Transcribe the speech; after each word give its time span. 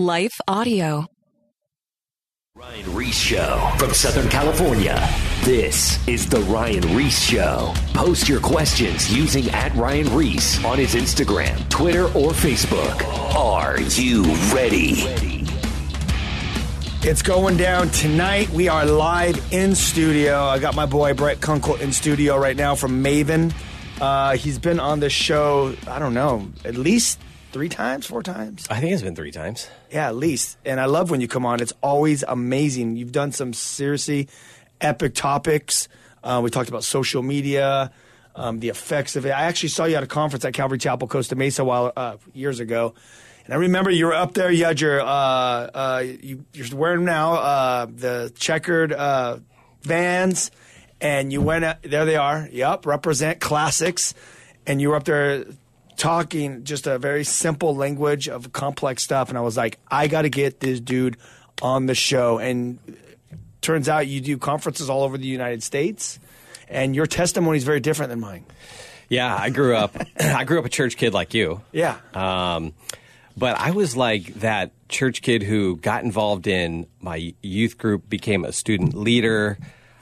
Life 0.00 0.40
Audio. 0.46 1.08
Ryan 2.54 2.94
Ries 2.94 3.18
Show 3.18 3.72
from 3.78 3.92
Southern 3.92 4.28
California. 4.28 4.96
This 5.42 6.06
is 6.06 6.28
The 6.28 6.38
Ryan 6.42 6.96
Ries 6.96 7.20
Show. 7.20 7.74
Post 7.94 8.28
your 8.28 8.38
questions 8.38 9.12
using 9.12 9.50
at 9.50 9.74
Ryan 9.74 10.16
Ries 10.16 10.64
on 10.64 10.78
his 10.78 10.94
Instagram, 10.94 11.68
Twitter, 11.68 12.04
or 12.04 12.30
Facebook. 12.30 13.02
Are 13.34 13.80
you 13.80 14.22
ready? 14.54 15.02
It's 17.02 17.22
going 17.22 17.56
down 17.56 17.88
tonight. 17.88 18.48
We 18.50 18.68
are 18.68 18.86
live 18.86 19.52
in 19.52 19.74
studio. 19.74 20.44
I 20.44 20.60
got 20.60 20.76
my 20.76 20.86
boy 20.86 21.14
Brett 21.14 21.38
Kunkle 21.40 21.80
in 21.80 21.92
studio 21.92 22.38
right 22.38 22.56
now 22.56 22.76
from 22.76 23.02
Maven. 23.02 23.52
Uh, 24.00 24.36
he's 24.36 24.60
been 24.60 24.78
on 24.78 25.00
the 25.00 25.10
show, 25.10 25.74
I 25.88 25.98
don't 25.98 26.14
know, 26.14 26.46
at 26.64 26.76
least 26.76 27.18
three 27.52 27.68
times, 27.68 28.06
four 28.06 28.22
times. 28.22 28.66
I 28.70 28.80
think 28.80 28.92
it's 28.92 29.02
been 29.02 29.16
three 29.16 29.30
times. 29.30 29.68
Yeah, 29.90 30.08
at 30.08 30.16
least. 30.16 30.58
And 30.64 30.80
I 30.80 30.86
love 30.86 31.10
when 31.10 31.20
you 31.20 31.28
come 31.28 31.46
on. 31.46 31.60
It's 31.60 31.72
always 31.82 32.22
amazing. 32.22 32.96
You've 32.96 33.12
done 33.12 33.32
some 33.32 33.52
seriously 33.52 34.28
epic 34.80 35.14
topics. 35.14 35.88
Uh, 36.22 36.40
we 36.42 36.50
talked 36.50 36.68
about 36.68 36.84
social 36.84 37.22
media, 37.22 37.90
um, 38.34 38.60
the 38.60 38.68
effects 38.68 39.16
of 39.16 39.24
it. 39.26 39.30
I 39.30 39.42
actually 39.42 39.70
saw 39.70 39.84
you 39.84 39.96
at 39.96 40.02
a 40.02 40.06
conference 40.06 40.44
at 40.44 40.54
Calvary 40.54 40.78
Chapel, 40.78 41.08
Costa 41.08 41.36
Mesa, 41.36 41.62
a 41.62 41.64
while 41.64 41.92
uh, 41.96 42.16
years 42.34 42.60
ago. 42.60 42.94
And 43.44 43.54
I 43.54 43.56
remember 43.56 43.90
you 43.90 44.06
were 44.06 44.14
up 44.14 44.34
there. 44.34 44.50
You 44.50 44.66
had 44.66 44.80
your 44.80 45.00
uh, 45.00 45.04
uh, 45.06 46.04
you, 46.04 46.44
you're 46.52 46.76
wearing 46.76 47.04
now 47.04 47.34
uh, 47.34 47.86
the 47.86 48.30
checkered 48.36 48.92
uh, 48.92 49.38
Vans, 49.82 50.50
and 51.00 51.32
you 51.32 51.40
went. 51.40 51.64
Out, 51.64 51.82
there 51.82 52.04
they 52.04 52.16
are. 52.16 52.46
Yep, 52.52 52.84
represent 52.84 53.40
classics. 53.40 54.12
And 54.66 54.82
you 54.82 54.90
were 54.90 54.96
up 54.96 55.04
there 55.04 55.46
talking 55.98 56.64
just 56.64 56.86
a 56.86 56.98
very 56.98 57.24
simple 57.24 57.76
language 57.76 58.28
of 58.28 58.52
complex 58.52 59.02
stuff. 59.02 59.28
And 59.28 59.36
I 59.36 59.42
was 59.42 59.56
like, 59.56 59.78
I 59.90 60.08
got 60.08 60.22
to 60.22 60.30
get 60.30 60.60
this 60.60 60.80
dude 60.80 61.18
on 61.60 61.84
the 61.84 61.94
show. 61.94 62.38
And 62.38 62.78
turns 63.60 63.88
out 63.88 64.06
you 64.06 64.22
do 64.22 64.38
conferences 64.38 64.88
all 64.88 65.02
over 65.02 65.18
the 65.18 65.26
United 65.26 65.62
States, 65.62 66.18
and 66.68 66.94
your 66.94 67.06
testimony 67.06 67.58
is 67.58 67.64
very 67.64 67.80
different 67.80 68.10
than 68.10 68.20
mine. 68.20 68.46
Yeah, 69.08 69.34
I 69.34 69.50
grew 69.50 69.74
up. 69.76 69.96
I 70.20 70.44
grew 70.44 70.58
up 70.58 70.64
a 70.64 70.70
church 70.70 70.96
kid 70.96 71.12
like 71.12 71.34
you. 71.34 71.60
Yeah. 71.72 71.98
Um, 72.14 72.74
but 73.36 73.58
I 73.58 73.70
was 73.70 73.96
like 73.96 74.34
that 74.40 74.70
church 74.88 75.22
kid 75.22 75.42
who 75.42 75.76
got 75.76 76.04
involved 76.04 76.46
in 76.46 76.86
my 77.00 77.34
youth 77.42 77.78
group, 77.78 78.08
became 78.08 78.44
a 78.44 78.52
student 78.52 78.94
leader. 78.94 79.58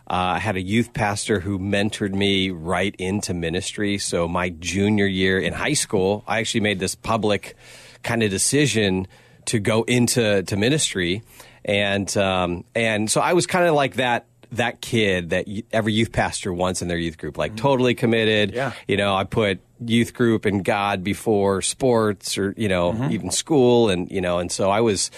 Uh, 0.09 0.37
I 0.37 0.39
had 0.39 0.57
a 0.57 0.63
youth 0.63 0.93
pastor 0.93 1.41
who 1.41 1.59
mentored 1.59 2.15
me 2.15 2.51
right 2.51 2.95
into 2.99 3.35
ministry. 3.35 3.99
So 3.99 4.29
my 4.29 4.51
junior 4.51 5.07
year 5.07 5.39
in 5.39 5.53
high 5.53 5.73
school, 5.73 6.23
I 6.27 6.39
actually 6.39 6.61
made 6.61 6.79
this 6.79 6.95
public 6.95 7.57
kind 8.03 8.23
of 8.23 8.31
decision 8.31 9.09
to 9.47 9.59
go 9.59 9.83
into 9.83 10.43
to 10.45 10.57
ministry, 10.57 11.23
and 11.65 12.15
um, 12.17 12.65
and 12.75 13.11
so 13.11 13.21
I 13.21 13.33
was 13.33 13.47
kind 13.47 13.67
of 13.67 13.75
like 13.75 13.95
that 13.95 14.27
that 14.53 14.81
kid 14.81 15.31
that 15.31 15.47
every 15.73 15.93
youth 15.93 16.13
pastor 16.13 16.53
wants 16.53 16.83
in 16.83 16.89
their 16.89 16.99
youth 16.99 17.19
group, 17.19 17.39
like 17.39 17.57
totally 17.57 17.95
committed. 17.95 18.55
Yeah. 18.55 18.73
You 18.87 18.97
know, 18.97 19.15
I 19.15 19.25
put 19.25 19.61
youth 19.85 20.15
group 20.15 20.45
and 20.45 20.65
God 20.65 21.03
before 21.03 21.63
sports 21.63 22.39
or, 22.39 22.55
you 22.57 22.69
know, 22.69 23.09
even 23.11 23.31
school. 23.31 23.91
And, 23.91 24.11
you 24.11 24.21
know, 24.21 24.39
and 24.39 24.51
so 24.51 24.71
I 24.71 24.81
was, 24.81 25.11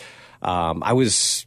um, 0.42 0.82
I 0.82 0.94
was 0.94 1.46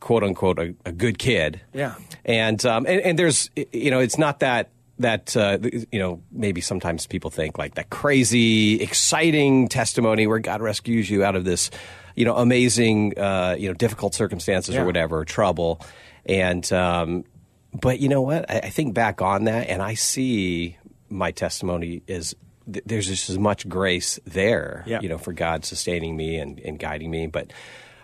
quote 0.00 0.24
unquote 0.24 0.58
a, 0.58 0.74
a 0.84 0.92
good 0.92 1.18
kid. 1.18 1.60
Yeah. 1.72 1.94
And, 2.24 2.64
um, 2.66 2.86
and, 2.86 3.00
and 3.02 3.18
there's, 3.18 3.50
you 3.72 3.90
know, 3.90 4.00
it's 4.00 4.18
not 4.18 4.40
that, 4.40 4.70
that 4.98 5.34
uh, 5.34 5.56
you 5.62 5.98
know 5.98 6.20
maybe 6.30 6.60
sometimes 6.60 7.06
people 7.06 7.30
think 7.30 7.56
like 7.56 7.76
that 7.76 7.88
crazy 7.88 8.82
exciting 8.82 9.66
testimony 9.68 10.26
where 10.26 10.40
God 10.40 10.60
rescues 10.60 11.08
you 11.08 11.24
out 11.24 11.36
of 11.36 11.46
this 11.46 11.70
you 12.16 12.26
know 12.26 12.36
amazing 12.36 13.18
uh, 13.18 13.56
you 13.58 13.68
know 13.68 13.72
difficult 13.72 14.14
circumstances 14.14 14.74
Yeah. 14.74 14.82
or 14.82 14.84
whatever 14.84 15.24
trouble 15.24 15.80
and 16.26 16.70
um, 16.74 17.24
but 17.72 17.98
you 18.00 18.10
know 18.10 18.20
what 18.20 18.50
I, 18.50 18.58
I 18.58 18.68
think 18.68 18.92
back 18.92 19.22
on 19.22 19.44
that 19.44 19.68
and 19.70 19.80
I 19.80 19.94
see 19.94 20.76
my 21.08 21.30
testimony 21.30 22.02
is 22.06 22.36
th- 22.70 22.84
there's 22.84 23.06
just 23.06 23.30
as 23.30 23.38
much 23.38 23.66
grace 23.70 24.18
there 24.26 24.84
Yeah. 24.86 25.00
you 25.00 25.08
know 25.08 25.16
for 25.16 25.32
God 25.32 25.64
sustaining 25.64 26.14
me 26.14 26.36
and, 26.36 26.58
and 26.60 26.78
guiding 26.78 27.10
me 27.10 27.26
but 27.26 27.54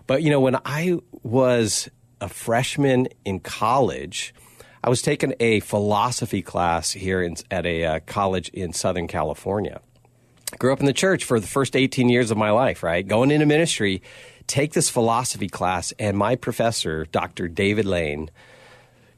but 0.06 0.22
you 0.22 0.30
know 0.30 0.40
when 0.40 0.56
I 0.64 0.98
was 1.22 1.88
a 2.20 2.28
freshman 2.28 3.08
in 3.24 3.40
college 3.40 4.34
I 4.86 4.88
was 4.88 5.02
taking 5.02 5.34
a 5.40 5.58
philosophy 5.60 6.42
class 6.42 6.92
here 6.92 7.20
in, 7.20 7.34
at 7.50 7.66
a 7.66 7.84
uh, 7.84 8.00
college 8.06 8.50
in 8.50 8.72
Southern 8.72 9.08
California. 9.08 9.80
Grew 10.60 10.72
up 10.72 10.78
in 10.78 10.86
the 10.86 10.92
church 10.92 11.24
for 11.24 11.40
the 11.40 11.46
first 11.48 11.74
18 11.74 12.08
years 12.08 12.30
of 12.30 12.38
my 12.38 12.52
life, 12.52 12.84
right? 12.84 13.06
Going 13.06 13.32
into 13.32 13.46
ministry, 13.46 14.00
take 14.46 14.74
this 14.74 14.88
philosophy 14.88 15.48
class, 15.48 15.92
and 15.98 16.16
my 16.16 16.36
professor, 16.36 17.04
Dr. 17.06 17.48
David 17.48 17.84
Lane, 17.84 18.30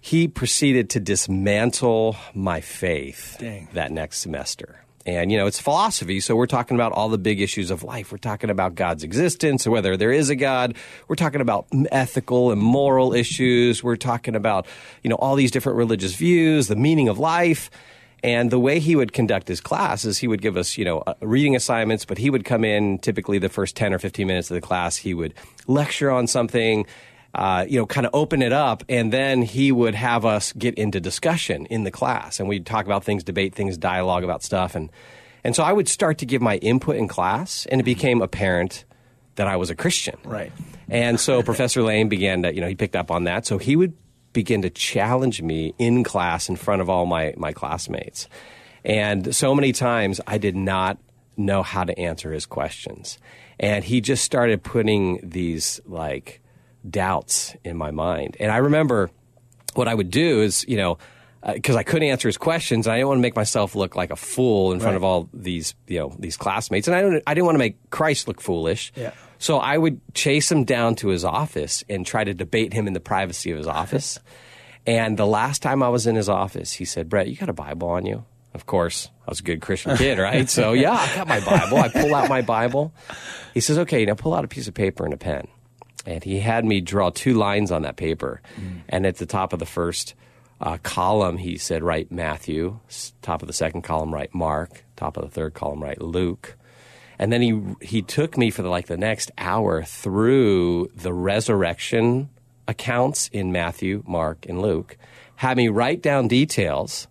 he 0.00 0.26
proceeded 0.26 0.88
to 0.90 1.00
dismantle 1.00 2.16
my 2.32 2.62
faith 2.62 3.36
Dang. 3.38 3.68
that 3.74 3.92
next 3.92 4.20
semester. 4.20 4.82
And, 5.06 5.32
you 5.32 5.38
know, 5.38 5.46
it's 5.46 5.60
philosophy, 5.60 6.20
so 6.20 6.36
we're 6.36 6.46
talking 6.46 6.76
about 6.76 6.92
all 6.92 7.08
the 7.08 7.18
big 7.18 7.40
issues 7.40 7.70
of 7.70 7.82
life. 7.82 8.12
We're 8.12 8.18
talking 8.18 8.50
about 8.50 8.74
God's 8.74 9.04
existence, 9.04 9.66
whether 9.66 9.96
there 9.96 10.12
is 10.12 10.28
a 10.28 10.36
God. 10.36 10.76
We're 11.06 11.16
talking 11.16 11.40
about 11.40 11.66
ethical 11.90 12.50
and 12.50 12.60
moral 12.60 13.14
issues. 13.14 13.82
We're 13.82 13.96
talking 13.96 14.36
about, 14.36 14.66
you 15.02 15.08
know, 15.08 15.16
all 15.16 15.34
these 15.34 15.50
different 15.50 15.78
religious 15.78 16.14
views, 16.14 16.68
the 16.68 16.76
meaning 16.76 17.08
of 17.08 17.18
life. 17.18 17.70
And 18.22 18.50
the 18.50 18.58
way 18.58 18.80
he 18.80 18.96
would 18.96 19.12
conduct 19.12 19.46
his 19.46 19.60
class 19.60 20.04
is 20.04 20.18
he 20.18 20.26
would 20.26 20.42
give 20.42 20.56
us, 20.56 20.76
you 20.76 20.84
know, 20.84 20.98
uh, 21.06 21.14
reading 21.20 21.54
assignments, 21.54 22.04
but 22.04 22.18
he 22.18 22.30
would 22.30 22.44
come 22.44 22.64
in 22.64 22.98
typically 22.98 23.38
the 23.38 23.48
first 23.48 23.76
10 23.76 23.94
or 23.94 23.98
15 23.98 24.26
minutes 24.26 24.50
of 24.50 24.56
the 24.56 24.60
class. 24.60 24.96
He 24.96 25.14
would 25.14 25.34
lecture 25.68 26.10
on 26.10 26.26
something, 26.26 26.84
uh, 27.34 27.66
you 27.68 27.78
know, 27.78 27.86
kind 27.86 28.06
of 28.06 28.14
open 28.14 28.42
it 28.42 28.52
up, 28.52 28.82
and 28.88 29.12
then 29.12 29.42
he 29.42 29.70
would 29.70 29.94
have 29.94 30.24
us 30.24 30.52
get 30.54 30.74
into 30.74 31.00
discussion 31.00 31.66
in 31.66 31.84
the 31.84 31.90
class. 31.90 32.40
And 32.40 32.48
we'd 32.48 32.66
talk 32.66 32.86
about 32.86 33.04
things, 33.04 33.22
debate 33.22 33.54
things, 33.54 33.76
dialogue 33.76 34.24
about 34.24 34.42
stuff. 34.42 34.74
And, 34.74 34.90
and 35.44 35.54
so 35.54 35.62
I 35.62 35.72
would 35.72 35.88
start 35.88 36.18
to 36.18 36.26
give 36.26 36.40
my 36.40 36.56
input 36.56 36.96
in 36.96 37.06
class, 37.06 37.66
and 37.66 37.80
it 37.80 37.84
became 37.84 38.22
apparent 38.22 38.84
that 39.36 39.46
I 39.46 39.56
was 39.56 39.70
a 39.70 39.74
Christian. 39.74 40.16
Right. 40.24 40.52
And 40.88 41.18
so 41.20 41.42
Professor 41.44 41.82
Lane 41.82 42.08
began 42.08 42.42
to, 42.42 42.54
you 42.54 42.60
know, 42.60 42.68
he 42.68 42.74
picked 42.74 42.96
up 42.96 43.10
on 43.10 43.24
that. 43.24 43.46
So 43.46 43.58
he 43.58 43.76
would 43.76 43.94
begin 44.32 44.62
to 44.62 44.70
challenge 44.70 45.40
me 45.42 45.74
in 45.78 46.04
class 46.04 46.48
in 46.48 46.56
front 46.56 46.82
of 46.82 46.90
all 46.90 47.06
my, 47.06 47.34
my 47.36 47.52
classmates. 47.52 48.28
And 48.84 49.34
so 49.34 49.54
many 49.54 49.72
times 49.72 50.20
I 50.26 50.38
did 50.38 50.56
not 50.56 50.98
know 51.36 51.62
how 51.62 51.84
to 51.84 51.98
answer 51.98 52.32
his 52.32 52.46
questions. 52.46 53.18
And 53.60 53.84
he 53.84 54.00
just 54.00 54.24
started 54.24 54.62
putting 54.62 55.20
these 55.22 55.80
like 55.86 56.40
doubts 56.90 57.54
in 57.64 57.76
my 57.76 57.90
mind. 57.90 58.36
And 58.40 58.50
I 58.50 58.58
remember 58.58 59.10
what 59.74 59.88
I 59.88 59.94
would 59.94 60.10
do 60.10 60.42
is, 60.42 60.64
you 60.68 60.76
know, 60.76 60.98
uh, 61.42 61.52
because 61.52 61.76
I 61.76 61.84
couldn't 61.84 62.08
answer 62.08 62.26
his 62.28 62.36
questions, 62.36 62.86
and 62.86 62.92
I 62.92 62.96
didn't 62.96 63.08
want 63.08 63.18
to 63.18 63.22
make 63.22 63.36
myself 63.36 63.76
look 63.76 63.94
like 63.94 64.10
a 64.10 64.16
fool 64.16 64.72
in 64.72 64.80
front 64.80 64.92
Right. 64.94 64.96
of 64.96 65.04
all 65.04 65.28
these, 65.32 65.74
you 65.86 66.00
know, 66.00 66.16
these 66.18 66.36
classmates, 66.36 66.88
and 66.88 66.96
I 66.96 67.00
don't, 67.00 67.22
I 67.28 67.34
didn't 67.34 67.44
want 67.46 67.54
to 67.54 67.60
make 67.60 67.90
Christ 67.90 68.26
look 68.26 68.40
foolish. 68.40 68.92
Yeah. 68.96 69.12
So 69.38 69.58
I 69.58 69.78
would 69.78 70.00
chase 70.14 70.50
him 70.50 70.64
down 70.64 70.96
to 70.96 71.08
his 71.08 71.24
office 71.24 71.84
and 71.88 72.04
try 72.04 72.24
to 72.24 72.34
debate 72.34 72.72
him 72.72 72.88
in 72.88 72.92
the 72.92 72.98
privacy 73.00 73.52
of 73.52 73.58
his 73.58 73.68
office. 73.68 74.18
and 74.86 75.16
the 75.16 75.26
last 75.26 75.62
time 75.62 75.80
I 75.80 75.88
was 75.90 76.08
in 76.08 76.16
his 76.16 76.28
office, 76.28 76.72
he 76.72 76.84
said, 76.84 77.08
"Brett, 77.08 77.28
you 77.28 77.36
got 77.36 77.48
a 77.48 77.52
Bible 77.52 77.88
on 77.88 78.04
you?" 78.04 78.24
Of 78.52 78.66
course, 78.66 79.08
I 79.24 79.30
was 79.30 79.38
a 79.38 79.44
good 79.44 79.60
Christian 79.60 79.96
kid, 79.96 80.18
right? 80.28 80.48
so 80.50 80.72
yeah, 80.72 80.90
I 80.92 81.14
got 81.14 81.28
my 81.28 81.38
Bible. 81.38 81.76
I 81.78 81.88
pull 81.88 82.14
out 82.16 82.28
my 82.28 82.42
Bible. 82.42 82.92
He 83.54 83.60
says, 83.60 83.78
"Okay, 83.78 84.04
now 84.06 84.14
pull 84.14 84.34
out 84.34 84.44
a 84.44 84.48
piece 84.48 84.66
of 84.66 84.74
paper 84.74 85.04
and 85.04 85.14
a 85.14 85.18
pen." 85.18 85.46
And 86.08 86.24
he 86.24 86.40
had 86.40 86.64
me 86.64 86.80
draw 86.80 87.10
two 87.10 87.34
lines 87.34 87.70
on 87.70 87.82
that 87.82 87.96
paper, 87.98 88.40
and 88.88 89.04
at 89.04 89.16
the 89.16 89.26
top 89.26 89.52
of 89.52 89.58
the 89.58 89.66
first 89.66 90.14
uh, 90.58 90.78
column, 90.82 91.36
he 91.36 91.58
said, 91.58 91.82
"Write 91.82 92.10
Matthew." 92.10 92.80
Top 93.20 93.42
of 93.42 93.46
the 93.46 93.52
second 93.52 93.82
column, 93.82 94.12
write 94.12 94.34
Mark. 94.34 94.84
Top 94.96 95.18
of 95.18 95.24
the 95.24 95.28
third 95.28 95.52
column, 95.52 95.82
write 95.82 96.00
Luke. 96.00 96.56
And 97.18 97.30
then 97.30 97.42
he 97.42 97.60
he 97.82 98.00
took 98.00 98.38
me 98.38 98.50
for 98.50 98.62
the, 98.62 98.70
like 98.70 98.86
the 98.86 98.96
next 98.96 99.30
hour 99.36 99.82
through 99.82 100.90
the 100.96 101.12
resurrection 101.12 102.30
accounts 102.66 103.28
in 103.28 103.52
Matthew, 103.52 104.02
Mark, 104.06 104.46
and 104.48 104.62
Luke. 104.62 104.96
Had 105.36 105.58
me 105.58 105.68
write 105.68 106.00
down 106.00 106.26
details, 106.26 107.06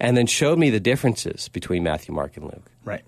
and 0.00 0.16
then 0.16 0.26
showed 0.26 0.58
me 0.58 0.70
the 0.70 0.80
differences 0.80 1.50
between 1.50 1.82
Matthew, 1.82 2.14
Mark, 2.14 2.38
and 2.38 2.46
Luke. 2.46 2.70
Right. 2.82 3.04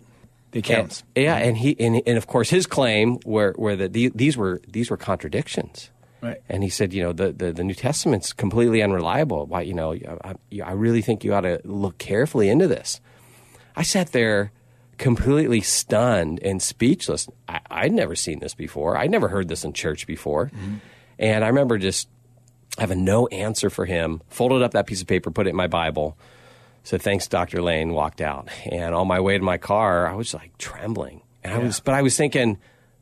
The 0.55 0.61
accounts. 0.61 1.03
And- 1.15 1.25
yeah, 1.25 1.37
and 1.37 1.56
he 1.56 1.77
and, 1.79 2.01
and 2.06 2.17
of 2.17 2.27
course 2.27 2.49
his 2.49 2.67
claim 2.67 3.19
where 3.25 3.55
were 3.59 3.77
that 3.77 3.93
the, 3.93 4.11
these 4.15 4.37
were 4.37 4.61
these 4.67 4.91
were 4.91 4.97
contradictions. 4.97 5.91
Right. 6.23 6.41
And 6.49 6.62
he 6.62 6.71
said, 6.71 6.95
you 6.95 7.03
know, 7.03 7.12
the, 7.12 7.33
the, 7.33 7.53
the 7.53 7.62
New 7.62 7.75
Testament's 7.75 8.33
completely 8.33 8.83
unreliable. 8.83 9.45
Why, 9.45 9.61
you 9.61 9.75
know, 9.75 9.93
I, 9.93 10.35
I- 10.65 10.73
really 10.73 11.03
think 11.03 11.23
you 11.23 11.35
ought 11.35 11.43
to 11.43 11.61
look 11.65 11.99
carefully 11.99 12.49
into 12.49 12.67
this. 12.67 13.03
I 13.77 13.83
sat 13.83 14.12
there 14.12 14.51
completely 14.97 15.61
stunned 15.61 16.41
and 16.43 16.62
speechless. 16.62 17.29
I, 17.47 17.61
I'd 17.71 17.93
never 17.93 18.17
seen 18.17 18.39
this 18.39 18.55
before. 18.55 18.97
I'd 18.97 19.11
never 19.11 19.29
heard 19.29 19.49
this 19.49 19.65
in 19.65 19.75
church 19.75 20.06
before. 20.06 20.47
Mm-hmm. 20.47 20.77
And 21.19 21.45
I 21.45 21.49
remember 21.49 21.77
just 21.77 22.09
having 22.79 23.05
no 23.05 23.27
answer 23.27 23.69
for 23.69 23.85
him, 23.85 24.23
folded 24.29 24.62
up 24.62 24.71
that 24.73 24.87
piece 24.87 25.03
of 25.03 25.06
paper, 25.06 25.31
put 25.31 25.47
it 25.47 25.51
in 25.51 25.56
my 25.56 25.67
Bible, 25.67 26.17
said, 26.85 27.03
thanks, 27.03 27.27
Dr. 27.27 27.63
Lane, 27.63 27.93
walked 27.93 28.21
out. 28.21 28.49
And 28.71 28.95
on 28.95 29.09
my 29.09 29.19
way 29.19 29.37
to 29.37 29.43
my 29.43 29.59
car, 29.59 30.07
I 30.07 30.15
was 30.15 30.33
like 30.35 30.57
trembling. 30.59 31.23
And 31.43 31.53
I 31.53 31.59
was, 31.59 31.81
but 31.81 31.95
I 31.95 32.03
was 32.03 32.17
thinking, 32.17 32.59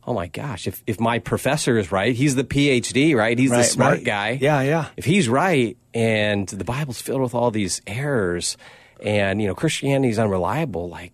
oh 0.06 0.14
my 0.14 0.28
gosh, 0.28 0.66
if, 0.66 0.82
if 0.86 0.98
my 0.98 1.18
professor 1.18 1.78
is 1.78 1.92
right, 1.92 2.14
he's 2.14 2.34
the 2.34 2.44
PhD, 2.44 3.14
right? 3.14 3.38
He's 3.38 3.50
the 3.50 3.62
smart 3.64 3.98
right. 3.98 4.04
guy. 4.04 4.38
Yeah, 4.40 4.62
yeah. 4.62 4.88
If 4.96 5.04
he's 5.04 5.28
right 5.28 5.76
and 5.94 6.48
the 6.48 6.64
Bible's 6.64 7.00
filled 7.00 7.20
with 7.20 7.34
all 7.34 7.50
these 7.50 7.82
errors 7.86 8.56
and, 9.00 9.42
you 9.42 9.48
know, 9.48 9.54
Christianity's 9.54 10.18
unreliable, 10.18 10.88
like, 10.88 11.12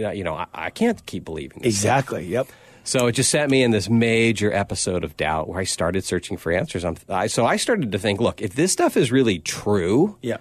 uh, 0.00 0.10
you 0.10 0.22
know, 0.22 0.34
I, 0.34 0.46
I 0.52 0.70
can't 0.70 1.04
keep 1.06 1.24
believing 1.24 1.62
this. 1.62 1.74
Exactly. 1.74 2.26
Yep. 2.26 2.48
So 2.84 3.06
it 3.06 3.12
just 3.12 3.30
sent 3.30 3.50
me 3.50 3.62
in 3.62 3.70
this 3.70 3.88
major 3.88 4.52
episode 4.52 5.04
of 5.04 5.16
doubt 5.16 5.48
where 5.48 5.58
I 5.58 5.64
started 5.64 6.04
searching 6.04 6.36
for 6.36 6.52
answers. 6.52 6.84
I'm, 6.84 6.96
I, 7.08 7.28
so 7.28 7.46
I 7.46 7.56
started 7.56 7.90
to 7.92 7.98
think, 7.98 8.20
look, 8.20 8.42
if 8.42 8.54
this 8.54 8.72
stuff 8.72 8.96
is 8.96 9.10
really 9.10 9.38
true, 9.38 10.18
Yeah. 10.20 10.36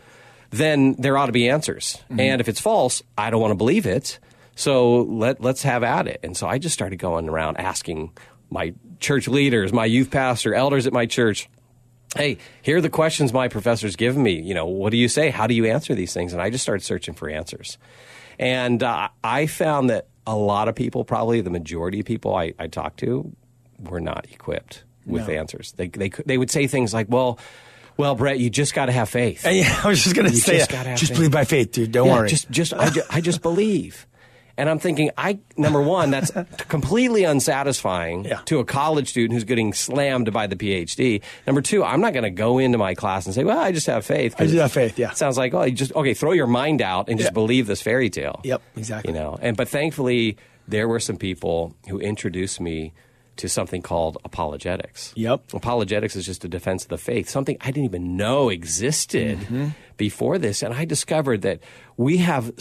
Then 0.54 0.94
there 1.00 1.18
ought 1.18 1.26
to 1.26 1.32
be 1.32 1.50
answers. 1.50 1.98
And 2.10 2.40
if 2.40 2.48
it's 2.48 2.62
false, 2.62 3.02
I 3.18 3.30
don't 3.32 3.42
want 3.42 3.52
to 3.52 3.56
believe 3.56 3.86
it. 3.86 4.20
So 4.56 5.02
let 5.02 5.42
let's 5.42 5.64
have 5.64 5.82
at 5.84 6.08
it. 6.08 6.20
And 6.24 6.38
so 6.38 6.48
I 6.48 6.60
just 6.60 6.74
started 6.74 6.98
going 6.98 7.28
around 7.28 7.58
asking 7.58 8.12
my 8.52 8.74
church 9.00 9.28
leaders, 9.28 9.74
my 9.74 9.86
youth 9.86 10.12
pastor, 10.12 10.54
elders 10.54 10.86
at 10.86 10.94
my 10.94 11.08
church, 11.08 11.50
hey, 12.16 12.38
here 12.62 12.78
are 12.78 12.82
the 12.82 12.90
questions 12.90 13.34
my 13.34 13.48
professor's 13.48 13.96
given 13.96 14.22
me. 14.22 14.40
You 14.40 14.54
know, 14.54 14.68
what 14.68 14.92
do 14.92 14.98
you 14.98 15.08
say? 15.10 15.32
How 15.32 15.48
do 15.48 15.56
you 15.56 15.66
answer 15.66 15.96
these 15.96 16.14
things? 16.14 16.34
And 16.34 16.42
I 16.42 16.52
just 16.52 16.62
started 16.64 16.84
searching 16.84 17.16
for 17.16 17.28
answers. 17.30 17.80
And 18.38 18.84
uh, 18.84 19.10
I 19.24 19.48
found 19.48 19.90
that 19.90 20.08
a 20.28 20.36
lot 20.36 20.68
of 20.68 20.76
people, 20.76 21.04
probably 21.04 21.42
the 21.42 21.50
majority 21.50 22.00
of 22.00 22.06
people 22.06 22.36
I, 22.36 22.54
I 22.60 22.68
talked 22.68 23.00
to, 23.00 23.36
were 23.80 24.00
not 24.02 24.28
equipped 24.32 24.84
with 25.06 25.28
No. 25.28 25.34
answers. 25.34 25.72
They, 25.74 25.88
they, 25.88 26.10
they 26.26 26.38
would 26.38 26.52
say 26.52 26.68
things 26.68 26.94
like, 26.94 27.08
well, 27.10 27.40
well, 27.98 28.16
Brett, 28.16 28.40
you 28.40 28.50
just 28.50 28.74
got 28.74 28.88
to 28.88 28.92
have 28.92 29.10
faith. 29.10 29.46
And 29.46 29.56
yeah, 29.58 29.82
I 29.84 29.88
was 29.88 30.04
just 30.04 30.16
gonna 30.16 30.30
say 30.32 30.58
just 30.60 30.74
uh, 30.74 30.78
have 30.84 30.98
Just 31.00 31.14
believe 31.14 31.32
by 31.32 31.46
faith, 31.46 31.72
dude. 31.72 31.92
Don't 31.92 32.08
Yeah, 32.08 32.14
worry. 32.16 32.30
Just, 32.30 32.50
just, 32.52 32.74
I, 32.74 32.90
ju- 32.90 33.04
I 33.10 33.22
just 33.22 33.42
believe. 33.42 34.08
And 34.56 34.70
I'm 34.70 34.78
thinking, 34.78 35.10
I 35.18 35.40
number 35.58 35.82
one, 35.82 36.12
that's 36.12 36.30
completely 36.68 37.24
unsatisfying 37.24 38.26
Yeah. 38.26 38.42
to 38.46 38.60
a 38.60 38.66
college 38.66 39.10
student 39.10 39.34
who's 39.34 39.46
getting 39.46 39.74
slammed 39.74 40.32
by 40.32 40.46
the 40.46 40.56
PhD. 40.56 41.22
Number 41.48 41.62
two, 41.62 41.84
I'm 41.84 42.02
not 42.02 42.14
going 42.14 42.24
to 42.24 42.30
go 42.30 42.60
into 42.60 42.78
my 42.78 42.94
class 42.94 43.26
and 43.26 43.34
say, 43.34 43.44
"Well, 43.44 43.58
I 43.58 43.72
just 43.72 43.88
have 43.88 44.06
faith." 44.06 44.36
I 44.38 44.46
just 44.46 44.58
have 44.60 44.72
faith, 44.72 45.00
yeah. 45.00 45.12
sounds 45.14 45.40
like, 45.40 45.56
oh, 45.56 45.64
you 45.64 45.72
just 45.72 45.92
okay, 45.96 46.14
throw 46.14 46.34
your 46.34 46.46
mind 46.46 46.84
out 46.84 47.10
and 47.10 47.18
just 47.18 47.30
Yeah. 47.32 47.34
believe 47.34 47.66
this 47.66 47.82
fairy 47.82 48.12
tale. 48.12 48.42
Yep, 48.44 48.62
exactly. 48.78 49.12
You 49.14 49.20
know, 49.20 49.40
and 49.42 49.58
but 49.58 49.70
thankfully, 49.70 50.38
there 50.68 50.88
were 50.88 51.00
some 51.00 51.18
people 51.18 51.76
who 51.90 52.00
introduced 52.00 52.60
me 52.62 52.94
to 53.38 53.50
something 53.50 53.82
called 53.82 54.18
apologetics. 54.24 55.12
Yep. 55.16 55.54
Apologetics 55.54 56.16
is 56.16 56.26
just 56.26 56.46
a 56.46 56.48
defense 56.48 56.84
of 56.84 56.90
the 56.90 56.98
faith, 56.98 57.30
something 57.30 57.58
I 57.62 57.68
didn't 57.72 57.86
even 57.86 58.16
know 58.18 58.50
existed 58.50 59.40
Mm-hmm. 59.40 59.68
before 59.98 60.38
this. 60.38 60.62
And 60.64 60.74
I 60.74 60.86
discovered 60.86 61.42
that 61.44 61.60
we 61.98 62.18
have 62.18 62.52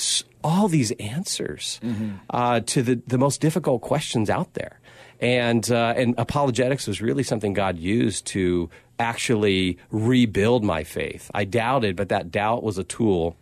all 0.42 0.68
these 0.68 0.90
answers 0.92 1.78
Mm-hmm. 1.82 2.10
uh, 2.30 2.60
to 2.60 2.82
the, 2.82 3.02
the 3.06 3.18
most 3.18 3.40
difficult 3.40 3.82
questions 3.82 4.30
out 4.30 4.54
there. 4.54 4.80
And, 5.20 5.70
uh, 5.70 5.94
and 5.96 6.14
apologetics 6.18 6.86
was 6.86 7.00
really 7.00 7.22
something 7.22 7.52
God 7.52 7.78
used 7.78 8.26
to 8.28 8.70
actually 8.98 9.78
rebuild 9.90 10.64
my 10.64 10.84
faith. 10.84 11.30
I 11.34 11.44
doubted, 11.44 11.96
but 11.96 12.08
that 12.08 12.30
doubt 12.30 12.62
was 12.62 12.78
a 12.78 12.84
tool 12.84 13.36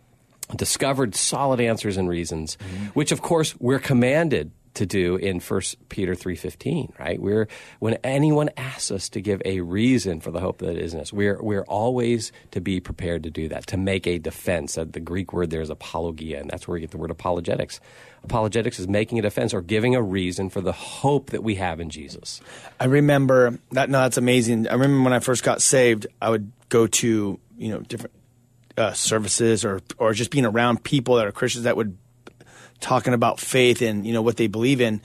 discovered 0.55 1.15
solid 1.15 1.61
answers 1.61 1.95
and 1.97 2.09
reasons, 2.09 2.55
which 2.93 3.11
of 3.13 3.21
course 3.21 3.55
we're 3.59 3.79
commanded 3.79 4.51
to 4.73 4.85
do 4.85 5.15
in 5.15 5.39
1 5.39 5.61
Peter 5.89 6.15
3:15, 6.15 6.93
right? 6.99 7.21
We're 7.21 7.47
when 7.79 7.95
anyone 8.03 8.49
asks 8.55 8.91
us 8.91 9.09
to 9.09 9.21
give 9.21 9.41
a 9.43 9.61
reason 9.61 10.19
for 10.21 10.31
the 10.31 10.39
hope 10.39 10.59
that 10.59 10.77
is 10.77 10.93
in 10.93 10.99
us, 10.99 11.11
we're 11.11 11.41
we're 11.41 11.63
always 11.63 12.31
to 12.51 12.61
be 12.61 12.79
prepared 12.79 13.23
to 13.23 13.29
do 13.29 13.47
that, 13.49 13.67
to 13.67 13.77
make 13.77 14.07
a 14.07 14.17
defense. 14.17 14.75
The 14.75 14.99
Greek 14.99 15.33
word 15.33 15.49
there 15.49 15.61
is 15.61 15.69
apologia, 15.69 16.39
and 16.39 16.49
that's 16.49 16.67
where 16.67 16.73
we 16.75 16.81
get 16.81 16.91
the 16.91 16.97
word 16.97 17.11
apologetics. 17.11 17.79
Apologetics 18.23 18.79
is 18.79 18.87
making 18.87 19.19
a 19.19 19.21
defense 19.21 19.53
or 19.53 19.61
giving 19.61 19.95
a 19.95 20.01
reason 20.01 20.49
for 20.49 20.61
the 20.61 20.71
hope 20.71 21.31
that 21.31 21.43
we 21.43 21.55
have 21.55 21.79
in 21.79 21.89
Jesus. 21.89 22.39
I 22.79 22.85
remember 22.85 23.59
that. 23.71 23.89
No, 23.89 23.99
that's 24.01 24.17
amazing. 24.17 24.67
I 24.67 24.73
remember 24.73 25.03
when 25.03 25.13
I 25.13 25.19
first 25.19 25.43
got 25.43 25.61
saved, 25.61 26.07
I 26.21 26.29
would 26.29 26.51
go 26.69 26.87
to 26.87 27.39
you 27.57 27.69
know 27.69 27.79
different 27.79 28.15
uh, 28.77 28.93
services 28.93 29.65
or 29.65 29.81
or 29.97 30.13
just 30.13 30.31
being 30.31 30.45
around 30.45 30.83
people 30.83 31.15
that 31.15 31.27
are 31.27 31.31
Christians 31.31 31.65
that 31.65 31.75
would 31.75 31.97
talking 32.81 33.13
about 33.13 33.39
faith 33.39 33.81
and 33.81 34.05
you 34.05 34.13
know 34.13 34.21
what 34.21 34.37
they 34.37 34.47
believe 34.47 34.81
in. 34.81 35.01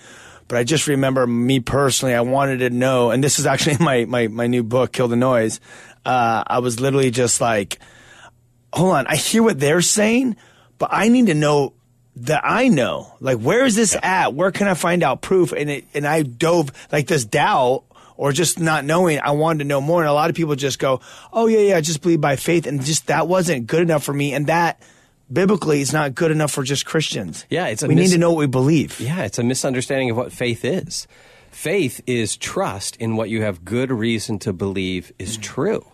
But 0.49 0.59
I 0.59 0.65
just 0.65 0.87
remember 0.87 1.27
me 1.27 1.61
personally, 1.61 2.15
I 2.15 2.21
wanted 2.21 2.59
to 2.59 2.71
know, 2.71 3.11
and 3.11 3.23
this 3.23 3.39
is 3.39 3.47
actually 3.47 3.77
in 3.77 3.85
my 3.85 4.05
my, 4.05 4.29
my 4.29 4.47
new 4.47 4.63
book, 4.63 4.93
Kill 4.93 5.09
the 5.09 5.17
Noise. 5.17 5.61
Uh, 6.05 6.45
I 6.47 6.61
was 6.61 6.81
literally 6.81 7.11
just 7.11 7.41
like, 7.41 7.79
hold 8.73 8.95
on, 8.95 9.07
I 9.07 9.17
hear 9.17 9.43
what 9.43 9.59
they're 9.59 9.83
saying, 9.83 10.37
but 10.79 10.91
I 10.93 11.09
need 11.09 11.27
to 11.27 11.35
know 11.35 11.73
that 12.17 12.43
I 12.45 12.69
know. 12.69 13.13
Like, 13.21 13.39
where 13.39 13.65
is 13.65 13.75
this 13.75 13.97
at? 14.03 14.35
Where 14.35 14.51
can 14.51 14.69
I 14.69 14.75
find 14.75 15.03
out 15.03 15.21
proof? 15.21 15.53
And 15.53 15.69
it, 15.69 15.85
and 15.95 16.07
I 16.07 16.23
dove 16.23 16.71
like 16.93 17.07
this 17.07 17.25
doubt 17.25 17.85
or 18.17 18.33
just 18.33 18.59
not 18.59 18.85
knowing. 18.85 19.21
I 19.21 19.33
wanted 19.33 19.61
to 19.61 19.65
know 19.65 19.81
more. 19.81 20.01
And 20.01 20.09
a 20.09 20.13
lot 20.13 20.31
of 20.31 20.37
people 20.37 20.55
just 20.55 20.79
go, 20.79 21.01
"Oh 21.33 21.47
yeah, 21.47 21.61
yeah, 21.61 21.77
I 21.77 21.81
just 21.81 22.03
believe 22.03 22.21
by 22.21 22.37
faith," 22.37 22.67
and 22.67 22.83
just 22.85 23.09
that 23.09 23.29
wasn't 23.29 23.67
good 23.67 23.83
enough 23.83 24.05
for 24.05 24.13
me. 24.13 24.33
And 24.33 24.47
that 24.47 24.81
biblically 25.33 25.81
it's 25.81 25.93
not 25.93 26.15
good 26.15 26.31
enough 26.31 26.53
for 26.53 26.63
just 26.63 26.85
Christians. 26.87 27.45
Yeah, 27.51 27.67
it's 27.67 27.83
we 27.83 27.95
mis- 27.95 28.09
need 28.11 28.15
to 28.15 28.19
know 28.19 28.31
what 28.33 28.39
we 28.41 28.47
believe. 28.47 29.01
Yeah, 29.01 29.25
it's 29.25 29.39
a 29.39 29.43
misunderstanding 29.45 30.11
of 30.11 30.17
what 30.17 30.33
faith 30.33 30.65
is. 30.65 31.07
Faith 31.51 32.03
is 32.07 32.37
trust 32.37 32.97
in 32.97 33.17
what 33.17 33.31
you 33.31 33.43
have 33.43 33.65
good 33.65 33.91
reason 33.91 34.39
to 34.41 34.53
believe 34.53 35.07
Mm-hmm. 35.19 35.23
is 35.23 35.37
true. 35.39 35.87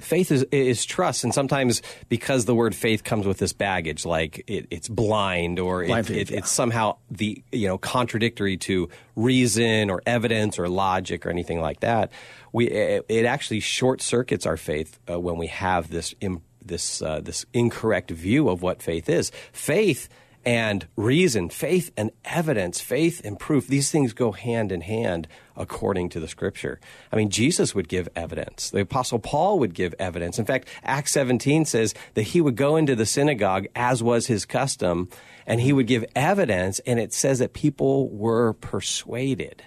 Faith 0.00 0.32
is, 0.32 0.42
is 0.50 0.84
trust, 0.84 1.22
and 1.22 1.32
sometimes 1.32 1.80
because 2.08 2.44
the 2.44 2.56
word 2.56 2.74
faith 2.74 3.04
comes 3.04 3.24
with 3.24 3.38
this 3.38 3.52
baggage, 3.52 4.04
like 4.04 4.42
it, 4.48 4.66
it's 4.68 4.88
blind 4.88 5.60
or 5.60 5.84
Blind 5.84 6.06
it, 6.06 6.12
faith, 6.12 6.16
it, 6.16 6.30
yeah. 6.32 6.38
it's 6.38 6.50
somehow 6.50 6.96
the 7.08 7.40
you 7.52 7.68
know 7.68 7.78
contradictory 7.78 8.56
to 8.56 8.88
reason 9.14 9.88
or 9.88 10.02
evidence 10.06 10.58
or 10.58 10.68
logic 10.68 11.24
or 11.24 11.30
anything 11.30 11.60
like 11.60 11.80
that. 11.80 12.10
We 12.52 12.66
it, 12.68 13.06
it 13.08 13.26
actually 13.26 13.60
short 13.60 14.02
circuits 14.02 14.44
our 14.44 14.56
faith 14.56 14.98
uh, 15.08 15.20
when 15.20 15.36
we 15.36 15.46
have 15.46 15.88
this 15.88 16.16
Im, 16.20 16.42
this 16.62 17.02
uh, 17.02 17.20
this 17.20 17.46
incorrect 17.52 18.10
view 18.10 18.48
of 18.48 18.62
what 18.62 18.82
faith 18.82 19.08
is. 19.08 19.30
Faith 19.52 20.08
and 20.44 20.86
reason, 20.96 21.50
faith 21.50 21.90
and 21.96 22.10
evidence, 22.24 22.80
faith 22.80 23.20
and 23.24 23.38
proof, 23.38 23.66
these 23.66 23.90
things 23.90 24.12
go 24.12 24.32
hand 24.32 24.72
in 24.72 24.80
hand 24.80 25.28
according 25.54 26.08
to 26.08 26.20
the 26.20 26.28
scripture. 26.28 26.80
I 27.12 27.16
mean, 27.16 27.28
Jesus 27.28 27.74
would 27.74 27.88
give 27.88 28.08
evidence. 28.16 28.70
The 28.70 28.80
apostle 28.80 29.18
Paul 29.18 29.58
would 29.58 29.74
give 29.74 29.94
evidence. 29.98 30.38
In 30.38 30.46
fact, 30.46 30.68
Acts 30.82 31.12
17 31.12 31.66
says 31.66 31.94
that 32.14 32.22
he 32.22 32.40
would 32.40 32.56
go 32.56 32.76
into 32.76 32.96
the 32.96 33.04
synagogue 33.04 33.66
as 33.76 34.02
was 34.02 34.28
his 34.28 34.46
custom 34.46 35.10
and 35.46 35.60
he 35.60 35.74
would 35.74 35.86
give 35.86 36.06
evidence 36.16 36.78
and 36.80 36.98
it 36.98 37.12
says 37.12 37.40
that 37.40 37.52
people 37.52 38.08
were 38.08 38.54
persuaded. 38.54 39.62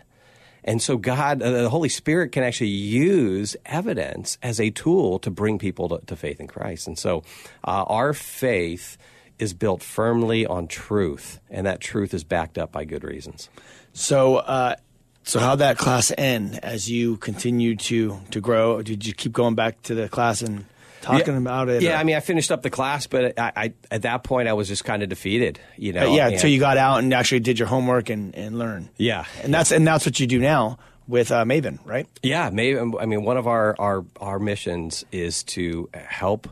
And 0.63 0.81
so 0.81 0.97
God, 0.97 1.41
uh, 1.41 1.51
the 1.63 1.69
Holy 1.69 1.89
Spirit 1.89 2.31
can 2.31 2.43
actually 2.43 2.69
use 2.69 3.55
evidence 3.65 4.37
as 4.41 4.59
a 4.59 4.69
tool 4.69 5.19
to 5.19 5.31
bring 5.31 5.59
people 5.59 5.89
to, 5.89 5.99
to 6.05 6.15
faith 6.15 6.39
in 6.39 6.47
Christ. 6.47 6.87
And 6.87 6.97
so 6.97 7.23
uh, 7.63 7.83
our 7.87 8.13
faith 8.13 8.97
is 9.39 9.53
built 9.53 9.83
firmly 9.83 10.45
on 10.45 10.67
truth, 10.67 11.39
and 11.49 11.65
that 11.65 11.81
truth 11.81 12.13
is 12.13 12.23
backed 12.23 12.57
up 12.57 12.71
by 12.71 12.85
good 12.85 13.03
reasons. 13.03 13.49
So, 13.91 14.37
uh, 14.37 14.75
so 15.23 15.39
how 15.39 15.55
that 15.55 15.77
class 15.77 16.11
end 16.17 16.59
as 16.63 16.89
you 16.89 17.17
continue 17.17 17.75
to 17.75 18.19
to 18.31 18.41
grow? 18.41 18.81
Did 18.81 19.05
you 19.05 19.13
keep 19.13 19.31
going 19.31 19.55
back 19.55 19.81
to 19.83 19.95
the 19.95 20.09
class 20.09 20.41
and 20.41 20.65
talking 21.03 21.33
yeah, 21.33 21.39
about 21.39 21.69
it? 21.69 21.83
Yeah, 21.83 21.93
or- 21.93 21.97
I 21.97 22.03
mean, 22.03 22.15
I 22.15 22.19
finished 22.19 22.51
up 22.51 22.63
the 22.63 22.69
class, 22.69 23.05
but 23.05 23.37
I, 23.39 23.51
I 23.55 23.73
at 23.91 24.01
that 24.01 24.23
point 24.23 24.47
I 24.47 24.53
was 24.53 24.67
just 24.67 24.83
kind 24.83 25.03
of 25.03 25.09
defeated, 25.09 25.59
you 25.77 25.93
know. 25.93 26.09
Uh, 26.11 26.15
yeah, 26.15 26.25
and- 26.25 26.35
until 26.35 26.49
you 26.49 26.59
got 26.59 26.77
out 26.77 26.99
and 26.99 27.13
actually 27.13 27.41
did 27.41 27.59
your 27.59 27.67
homework 27.67 28.09
and, 28.09 28.33
and 28.35 28.57
learn. 28.57 28.89
Yeah. 28.97 29.25
and 29.43 29.53
that's 29.53 29.71
and 29.71 29.85
that's 29.85 30.05
what 30.05 30.19
you 30.19 30.25
do 30.25 30.39
now 30.39 30.79
with 31.07 31.31
uh, 31.31 31.43
Maven, 31.43 31.79
right? 31.85 32.07
Yeah, 32.21 32.49
maybe. 32.51 32.79
I 32.79 33.05
mean, 33.05 33.23
one 33.23 33.37
of 33.37 33.47
our, 33.47 33.75
our, 33.77 34.05
our 34.19 34.39
missions 34.39 35.03
is 35.11 35.43
to 35.43 35.89
help 35.93 36.49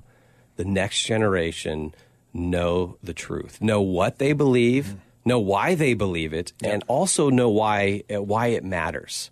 the 0.58 0.65
next 0.65 1.03
generation 1.03 1.93
know 2.34 2.98
the 3.01 3.13
truth, 3.13 3.62
know 3.62 3.81
what 3.81 4.17
they 4.17 4.34
believe, 4.34 4.96
know 5.25 5.39
why 5.39 5.75
they 5.75 5.93
believe 5.93 6.34
it, 6.34 6.53
and 6.63 6.84
also 6.88 7.29
know 7.29 7.50
why 7.50 8.03
uh, 8.13 8.22
why 8.22 8.48
it 8.48 8.63
matters. 8.63 9.31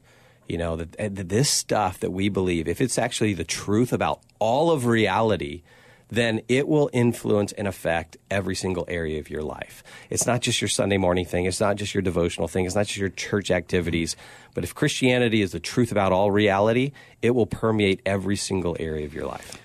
You 0.50 0.58
know 0.58 0.76
that, 0.76 1.00
uh, 1.00 1.10
that 1.12 1.30
this 1.30 1.50
stuff 1.50 2.00
that 2.00 2.12
we 2.12 2.28
believe, 2.28 2.68
if 2.68 2.82
it's 2.82 2.98
actually 2.98 3.34
the 3.34 3.44
truth 3.44 3.94
about 3.94 4.22
all 4.40 4.72
of 4.72 4.86
reality, 4.86 5.62
then 6.10 6.42
it 6.48 6.68
will 6.68 6.90
influence 6.92 7.52
and 7.52 7.68
affect 7.68 8.18
every 8.32 8.56
single 8.56 8.84
area 8.88 9.20
of 9.20 9.30
your 9.30 9.44
life. 9.44 9.84
It's 10.10 10.26
not 10.26 10.42
just 10.42 10.60
your 10.60 10.68
Sunday 10.68 10.98
morning 10.98 11.26
thing. 11.26 11.46
It's 11.46 11.60
not 11.60 11.76
just 11.76 11.94
your 11.94 12.02
devotional 12.02 12.48
thing. 12.48 12.66
It's 12.66 12.76
not 12.76 12.88
just 12.88 12.98
your 12.98 13.10
church 13.10 13.52
activities. 13.52 14.16
But 14.56 14.64
if 14.64 14.74
Christianity 14.74 15.42
is 15.44 15.52
the 15.52 15.60
truth 15.60 15.92
about 15.92 16.12
all 16.12 16.32
reality, 16.32 16.94
it 17.22 17.32
will 17.32 17.46
permeate 17.46 18.02
every 18.06 18.36
single 18.36 18.76
area 18.80 19.06
of 19.06 19.14
your 19.14 19.28
life. 19.28 19.62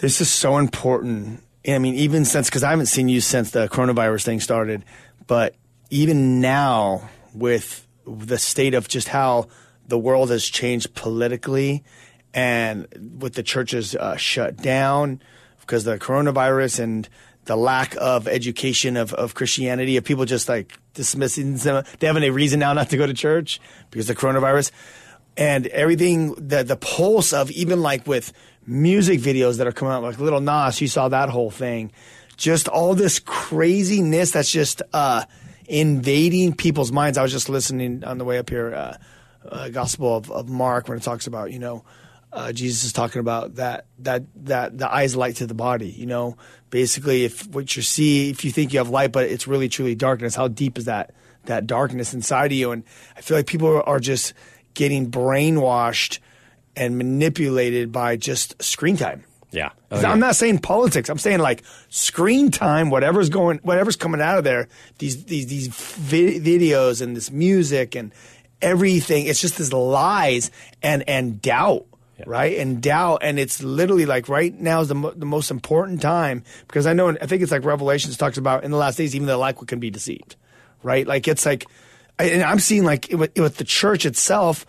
This 0.00 0.20
is 0.20 0.28
so 0.28 0.58
important. 0.58 1.44
I 1.66 1.78
mean, 1.78 1.94
even 1.94 2.24
since 2.24 2.50
because 2.50 2.64
I 2.64 2.70
haven't 2.70 2.86
seen 2.86 3.08
you 3.08 3.20
since 3.20 3.52
the 3.52 3.68
coronavirus 3.68 4.24
thing 4.24 4.40
started, 4.40 4.84
but 5.28 5.54
even 5.90 6.40
now 6.40 7.08
with 7.32 7.86
the 8.04 8.36
state 8.36 8.74
of 8.74 8.88
just 8.88 9.08
how 9.08 9.46
the 9.86 9.98
world 9.98 10.30
has 10.30 10.44
changed 10.44 10.94
politically, 10.94 11.84
and 12.32 12.86
with 13.20 13.34
the 13.34 13.42
churches 13.42 13.94
uh, 13.94 14.16
shut 14.16 14.56
down 14.56 15.20
because 15.60 15.86
of 15.86 15.98
the 15.98 16.04
coronavirus 16.04 16.80
and 16.80 17.08
the 17.44 17.56
lack 17.56 17.94
of 17.98 18.26
education 18.26 18.96
of, 18.96 19.12
of 19.14 19.34
Christianity, 19.34 19.96
of 19.96 20.04
people 20.04 20.24
just 20.24 20.48
like 20.48 20.78
dismissing 20.94 21.56
them. 21.56 21.84
They 21.98 22.06
have 22.06 22.16
a 22.16 22.30
reason 22.30 22.60
now 22.60 22.72
not 22.72 22.90
to 22.90 22.96
go 22.96 23.06
to 23.06 23.14
church 23.14 23.60
because 23.90 24.08
of 24.08 24.16
the 24.16 24.20
coronavirus. 24.20 24.70
And 25.36 25.66
everything, 25.68 26.34
the, 26.34 26.62
the 26.62 26.76
pulse 26.76 27.32
of 27.32 27.50
even 27.50 27.82
like 27.82 28.06
with 28.06 28.32
music 28.66 29.20
videos 29.20 29.58
that 29.58 29.66
are 29.66 29.72
coming 29.72 29.92
out, 29.92 30.02
like 30.02 30.18
Little 30.18 30.40
Nas, 30.40 30.80
you 30.80 30.88
saw 30.88 31.08
that 31.08 31.28
whole 31.28 31.50
thing. 31.50 31.92
Just 32.36 32.68
all 32.68 32.94
this 32.94 33.18
craziness 33.18 34.30
that's 34.30 34.50
just 34.50 34.82
uh, 34.92 35.24
invading 35.66 36.54
people's 36.54 36.92
minds. 36.92 37.18
I 37.18 37.22
was 37.22 37.32
just 37.32 37.48
listening 37.48 38.04
on 38.04 38.18
the 38.18 38.24
way 38.24 38.38
up 38.38 38.48
here, 38.48 38.74
uh, 38.74 38.96
uh, 39.48 39.68
Gospel 39.68 40.16
of, 40.16 40.30
of 40.30 40.48
Mark, 40.48 40.88
when 40.88 40.98
it 40.98 41.02
talks 41.02 41.26
about, 41.26 41.52
you 41.52 41.58
know, 41.58 41.84
uh, 42.32 42.52
Jesus 42.52 42.84
is 42.84 42.92
talking 42.92 43.20
about 43.20 43.54
that 43.56 43.86
that 44.00 44.24
that 44.44 44.76
the 44.76 44.92
eyes 44.92 45.14
light 45.14 45.36
to 45.36 45.46
the 45.46 45.54
body. 45.54 45.88
You 45.90 46.06
know, 46.06 46.36
basically, 46.70 47.24
if 47.24 47.46
what 47.48 47.76
you 47.76 47.82
see, 47.82 48.30
if 48.30 48.44
you 48.44 48.50
think 48.50 48.72
you 48.72 48.80
have 48.80 48.90
light, 48.90 49.12
but 49.12 49.28
it's 49.28 49.46
really 49.46 49.68
truly 49.68 49.94
darkness, 49.94 50.34
how 50.34 50.48
deep 50.48 50.76
is 50.76 50.86
that 50.86 51.14
that 51.44 51.66
darkness 51.66 52.12
inside 52.12 52.46
of 52.46 52.58
you? 52.58 52.72
And 52.72 52.82
I 53.16 53.20
feel 53.20 53.36
like 53.36 53.46
people 53.46 53.82
are 53.86 54.00
just 54.00 54.34
getting 54.74 55.10
brainwashed 55.10 56.18
and 56.74 56.98
manipulated 56.98 57.92
by 57.92 58.16
just 58.16 58.60
screen 58.60 58.96
time. 58.96 59.24
Yeah. 59.52 59.70
Oh, 59.92 60.00
yeah. 60.00 60.10
I'm 60.10 60.18
not 60.18 60.34
saying 60.34 60.58
politics. 60.58 61.08
I'm 61.08 61.18
saying 61.18 61.38
like 61.38 61.62
screen 61.88 62.50
time, 62.50 62.90
whatever's 62.90 63.28
going, 63.28 63.58
whatever's 63.58 63.94
coming 63.94 64.20
out 64.20 64.38
of 64.38 64.42
there. 64.42 64.66
These 64.98 65.26
these 65.26 65.46
these 65.46 65.68
vi- 65.68 66.40
videos 66.40 67.00
and 67.00 67.16
this 67.16 67.30
music 67.30 67.94
and 67.94 68.12
everything. 68.62 69.26
It's 69.26 69.40
just 69.40 69.58
this 69.58 69.72
lies 69.72 70.50
and 70.82 71.08
and 71.08 71.40
doubt 71.40 71.86
yeah. 72.18 72.24
right? 72.26 72.58
And 72.58 72.82
doubt, 72.82 73.20
and 73.22 73.38
it's 73.38 73.62
literally 73.62 74.06
like 74.06 74.28
right 74.28 74.54
now 74.58 74.80
is 74.80 74.88
the, 74.88 74.94
mo- 74.94 75.12
the 75.12 75.26
most 75.26 75.50
important 75.50 76.00
time 76.00 76.44
because 76.68 76.86
I 76.86 76.92
know, 76.92 77.08
I 77.10 77.26
think 77.26 77.42
it's 77.42 77.52
like 77.52 77.64
Revelations 77.64 78.16
talks 78.16 78.38
about 78.38 78.64
in 78.64 78.70
the 78.70 78.76
last 78.76 78.96
days, 78.96 79.14
even 79.14 79.26
the 79.26 79.34
elect 79.34 79.66
can 79.66 79.80
be 79.80 79.90
deceived, 79.90 80.36
right? 80.82 81.06
Like 81.06 81.26
it's 81.28 81.44
like, 81.44 81.66
and 82.18 82.42
I'm 82.42 82.60
seeing 82.60 82.84
like 82.84 83.08
with, 83.10 83.36
with, 83.36 83.56
the 83.56 83.64
church 83.64 84.06
itself, 84.06 84.64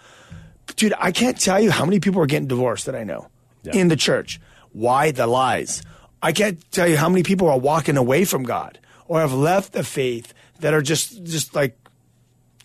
dude, 0.75 0.93
I 0.97 1.11
can't 1.11 1.39
tell 1.39 1.59
you 1.59 1.69
how 1.69 1.85
many 1.85 1.99
people 1.99 2.21
are 2.21 2.25
getting 2.25 2.47
divorced 2.47 2.87
that 2.87 2.95
I 2.95 3.03
know 3.03 3.27
yeah. 3.63 3.75
in 3.75 3.87
the 3.87 3.95
church. 3.95 4.39
Why 4.71 5.11
the 5.11 5.27
lies? 5.27 5.83
I 6.21 6.31
can't 6.31 6.59
tell 6.71 6.87
you 6.87 6.97
how 6.97 7.07
many 7.07 7.21
people 7.21 7.47
are 7.49 7.59
walking 7.59 7.97
away 7.97 8.25
from 8.25 8.43
God 8.43 8.79
or 9.07 9.19
have 9.19 9.33
left 9.33 9.73
the 9.73 9.83
faith 9.83 10.33
that 10.59 10.73
are 10.73 10.81
just 10.81 11.23
just 11.23 11.53
like 11.53 11.77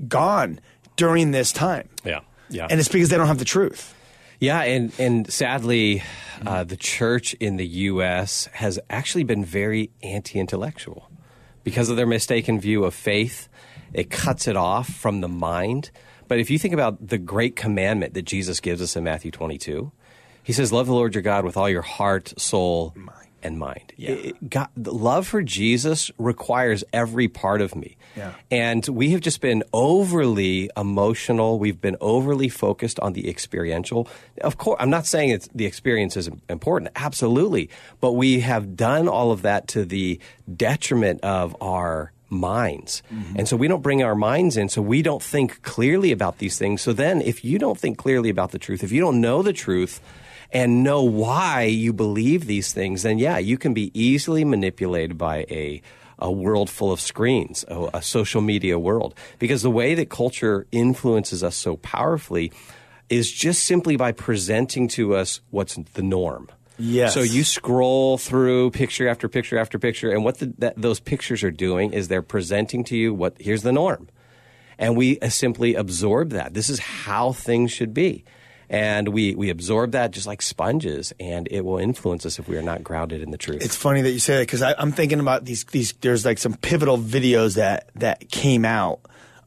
gone 0.08 0.60
during 1.00 1.30
this 1.30 1.50
time. 1.50 1.88
Yeah. 2.04 2.20
Yeah. 2.50 2.66
And 2.68 2.78
it's 2.78 2.90
because 2.90 3.08
they 3.08 3.16
don't 3.16 3.26
have 3.26 3.38
the 3.38 3.44
truth. 3.46 3.94
Yeah, 4.38 4.62
and 4.62 4.92
and 4.98 5.30
sadly, 5.30 6.02
uh, 6.46 6.64
the 6.64 6.76
church 6.76 7.34
in 7.34 7.56
the 7.56 7.66
U.S. 7.66 8.48
has 8.52 8.78
actually 8.88 9.24
been 9.24 9.44
very 9.44 9.90
anti-intellectual 10.02 11.10
because 11.64 11.88
of 11.90 11.96
their 11.96 12.06
mistaken 12.06 12.60
view 12.60 12.84
of 12.84 12.94
faith. 12.94 13.48
It 13.92 14.10
cuts 14.10 14.46
it 14.46 14.56
off 14.56 14.88
from 14.88 15.20
the 15.20 15.28
mind. 15.28 15.90
But 16.28 16.38
if 16.38 16.50
you 16.50 16.58
think 16.58 16.74
about 16.74 17.08
the 17.08 17.18
great 17.18 17.56
commandment 17.56 18.14
that 18.14 18.22
Jesus 18.22 18.60
gives 18.60 18.80
us 18.80 18.96
in 18.96 19.04
Matthew 19.04 19.30
22, 19.30 19.92
he 20.42 20.52
says, 20.52 20.72
"Love 20.72 20.86
the 20.86 20.94
Lord 20.94 21.14
your 21.14 21.22
God 21.22 21.44
with 21.44 21.56
all 21.56 21.68
your 21.68 21.82
heart, 21.82 22.32
soul, 22.38 22.94
and 23.42 23.58
mind. 23.58 23.92
Yeah. 23.96 24.10
It, 24.10 24.50
God, 24.50 24.68
love 24.76 25.26
for 25.26 25.42
Jesus 25.42 26.10
requires 26.18 26.84
every 26.92 27.28
part 27.28 27.60
of 27.60 27.74
me. 27.74 27.96
Yeah. 28.16 28.34
And 28.50 28.86
we 28.88 29.10
have 29.10 29.20
just 29.20 29.40
been 29.40 29.62
overly 29.72 30.70
emotional. 30.76 31.58
We've 31.58 31.80
been 31.80 31.96
overly 32.00 32.48
focused 32.48 32.98
on 33.00 33.12
the 33.12 33.28
experiential. 33.28 34.08
Of 34.40 34.58
course, 34.58 34.76
I'm 34.80 34.90
not 34.90 35.06
saying 35.06 35.30
it's, 35.30 35.48
the 35.54 35.66
experience 35.66 36.16
is 36.16 36.28
important, 36.48 36.90
absolutely. 36.96 37.70
But 38.00 38.12
we 38.12 38.40
have 38.40 38.76
done 38.76 39.08
all 39.08 39.32
of 39.32 39.42
that 39.42 39.68
to 39.68 39.84
the 39.84 40.20
detriment 40.56 41.22
of 41.22 41.56
our 41.60 42.12
minds. 42.30 43.02
Mm-hmm. 43.12 43.38
And 43.40 43.48
so 43.48 43.56
we 43.56 43.68
don't 43.68 43.82
bring 43.82 44.02
our 44.02 44.14
minds 44.14 44.56
in, 44.56 44.68
so 44.68 44.80
we 44.80 45.02
don't 45.02 45.22
think 45.22 45.62
clearly 45.62 46.12
about 46.12 46.38
these 46.38 46.58
things. 46.58 46.80
So 46.80 46.92
then, 46.92 47.20
if 47.20 47.44
you 47.44 47.58
don't 47.58 47.78
think 47.78 47.98
clearly 47.98 48.30
about 48.30 48.52
the 48.52 48.58
truth, 48.58 48.84
if 48.84 48.92
you 48.92 49.00
don't 49.00 49.20
know 49.20 49.42
the 49.42 49.52
truth, 49.52 50.00
and 50.52 50.82
know 50.82 51.02
why 51.02 51.62
you 51.62 51.92
believe 51.92 52.46
these 52.46 52.72
things, 52.72 53.02
then 53.02 53.18
yeah, 53.18 53.38
you 53.38 53.56
can 53.56 53.74
be 53.74 53.90
easily 53.98 54.44
manipulated 54.44 55.16
by 55.18 55.46
a 55.50 55.82
a 56.22 56.30
world 56.30 56.68
full 56.68 56.92
of 56.92 57.00
screens, 57.00 57.64
a, 57.68 57.88
a 57.94 58.02
social 58.02 58.42
media 58.42 58.78
world. 58.78 59.14
Because 59.38 59.62
the 59.62 59.70
way 59.70 59.94
that 59.94 60.10
culture 60.10 60.66
influences 60.70 61.42
us 61.42 61.56
so 61.56 61.76
powerfully 61.76 62.52
is 63.08 63.32
just 63.32 63.64
simply 63.64 63.96
by 63.96 64.12
presenting 64.12 64.86
to 64.88 65.14
us 65.14 65.40
what's 65.50 65.76
the 65.94 66.02
norm. 66.02 66.48
Yes. 66.78 67.14
So 67.14 67.20
you 67.20 67.44
scroll 67.44 68.16
through 68.16 68.70
picture 68.70 69.08
after 69.08 69.28
picture 69.28 69.58
after 69.58 69.78
picture, 69.78 70.10
and 70.10 70.24
what 70.24 70.38
the, 70.38 70.54
that, 70.58 70.80
those 70.80 71.00
pictures 71.00 71.42
are 71.42 71.50
doing 71.50 71.92
is 71.92 72.08
they're 72.08 72.22
presenting 72.22 72.84
to 72.84 72.96
you 72.96 73.12
what 73.12 73.36
here's 73.38 73.62
the 73.62 73.72
norm, 73.72 74.08
and 74.78 74.96
we 74.96 75.18
uh, 75.20 75.28
simply 75.28 75.74
absorb 75.74 76.30
that. 76.30 76.54
This 76.54 76.70
is 76.70 76.78
how 76.78 77.32
things 77.32 77.70
should 77.70 77.92
be 77.92 78.24
and 78.70 79.08
we 79.08 79.34
we 79.34 79.50
absorb 79.50 79.92
that 79.92 80.12
just 80.12 80.28
like 80.28 80.40
sponges, 80.40 81.12
and 81.18 81.48
it 81.50 81.62
will 81.62 81.78
influence 81.78 82.24
us 82.24 82.38
if 82.38 82.48
we 82.48 82.56
are 82.56 82.62
not 82.62 82.84
grounded 82.84 83.20
in 83.20 83.32
the 83.32 83.36
truth. 83.36 83.62
It's 83.62 83.74
funny 83.74 84.00
that 84.02 84.12
you 84.12 84.20
say 84.20 84.36
that 84.36 84.42
because 84.42 84.62
I'm 84.62 84.92
thinking 84.92 85.18
about 85.18 85.44
these 85.44 85.64
these. 85.64 85.92
There's 85.94 86.24
like 86.24 86.38
some 86.38 86.54
pivotal 86.54 86.96
videos 86.96 87.56
that 87.56 87.90
that 87.96 88.30
came 88.30 88.64
out. 88.64 89.00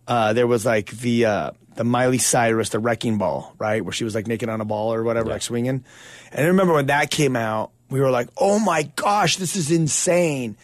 Uh, 0.06 0.34
there 0.34 0.46
was 0.46 0.66
like 0.66 0.92
the 0.92 1.26
uh, 1.26 1.52
the 1.76 1.86
Miley 1.86 2.18
Cyrus, 2.18 2.70
the 2.70 2.80
Wrecking 2.80 3.18
Ball, 3.18 3.56
right, 3.58 3.84
where 3.84 3.94
she 3.94 4.04
was 4.04 4.14
like 4.14 4.28
naked 4.28 4.50
on 4.50 4.60
a 4.60 4.66
ball 4.66 4.94
or 4.94 5.04
whatever, 5.04 5.30
yeah. 5.30 5.36
like 5.36 5.42
swinging. 5.42 5.86
And 6.34 6.46
I 6.46 6.50
remember 6.50 6.74
when 6.74 6.88
that 6.88 7.10
came 7.10 7.38
out, 7.38 7.72
we 7.90 8.02
were 8.02 8.12
like, 8.12 8.28
"Oh 8.36 8.60
my 8.60 8.84
gosh, 8.98 9.38
this 9.38 9.56
is 9.56 9.72
insane!" 9.72 10.58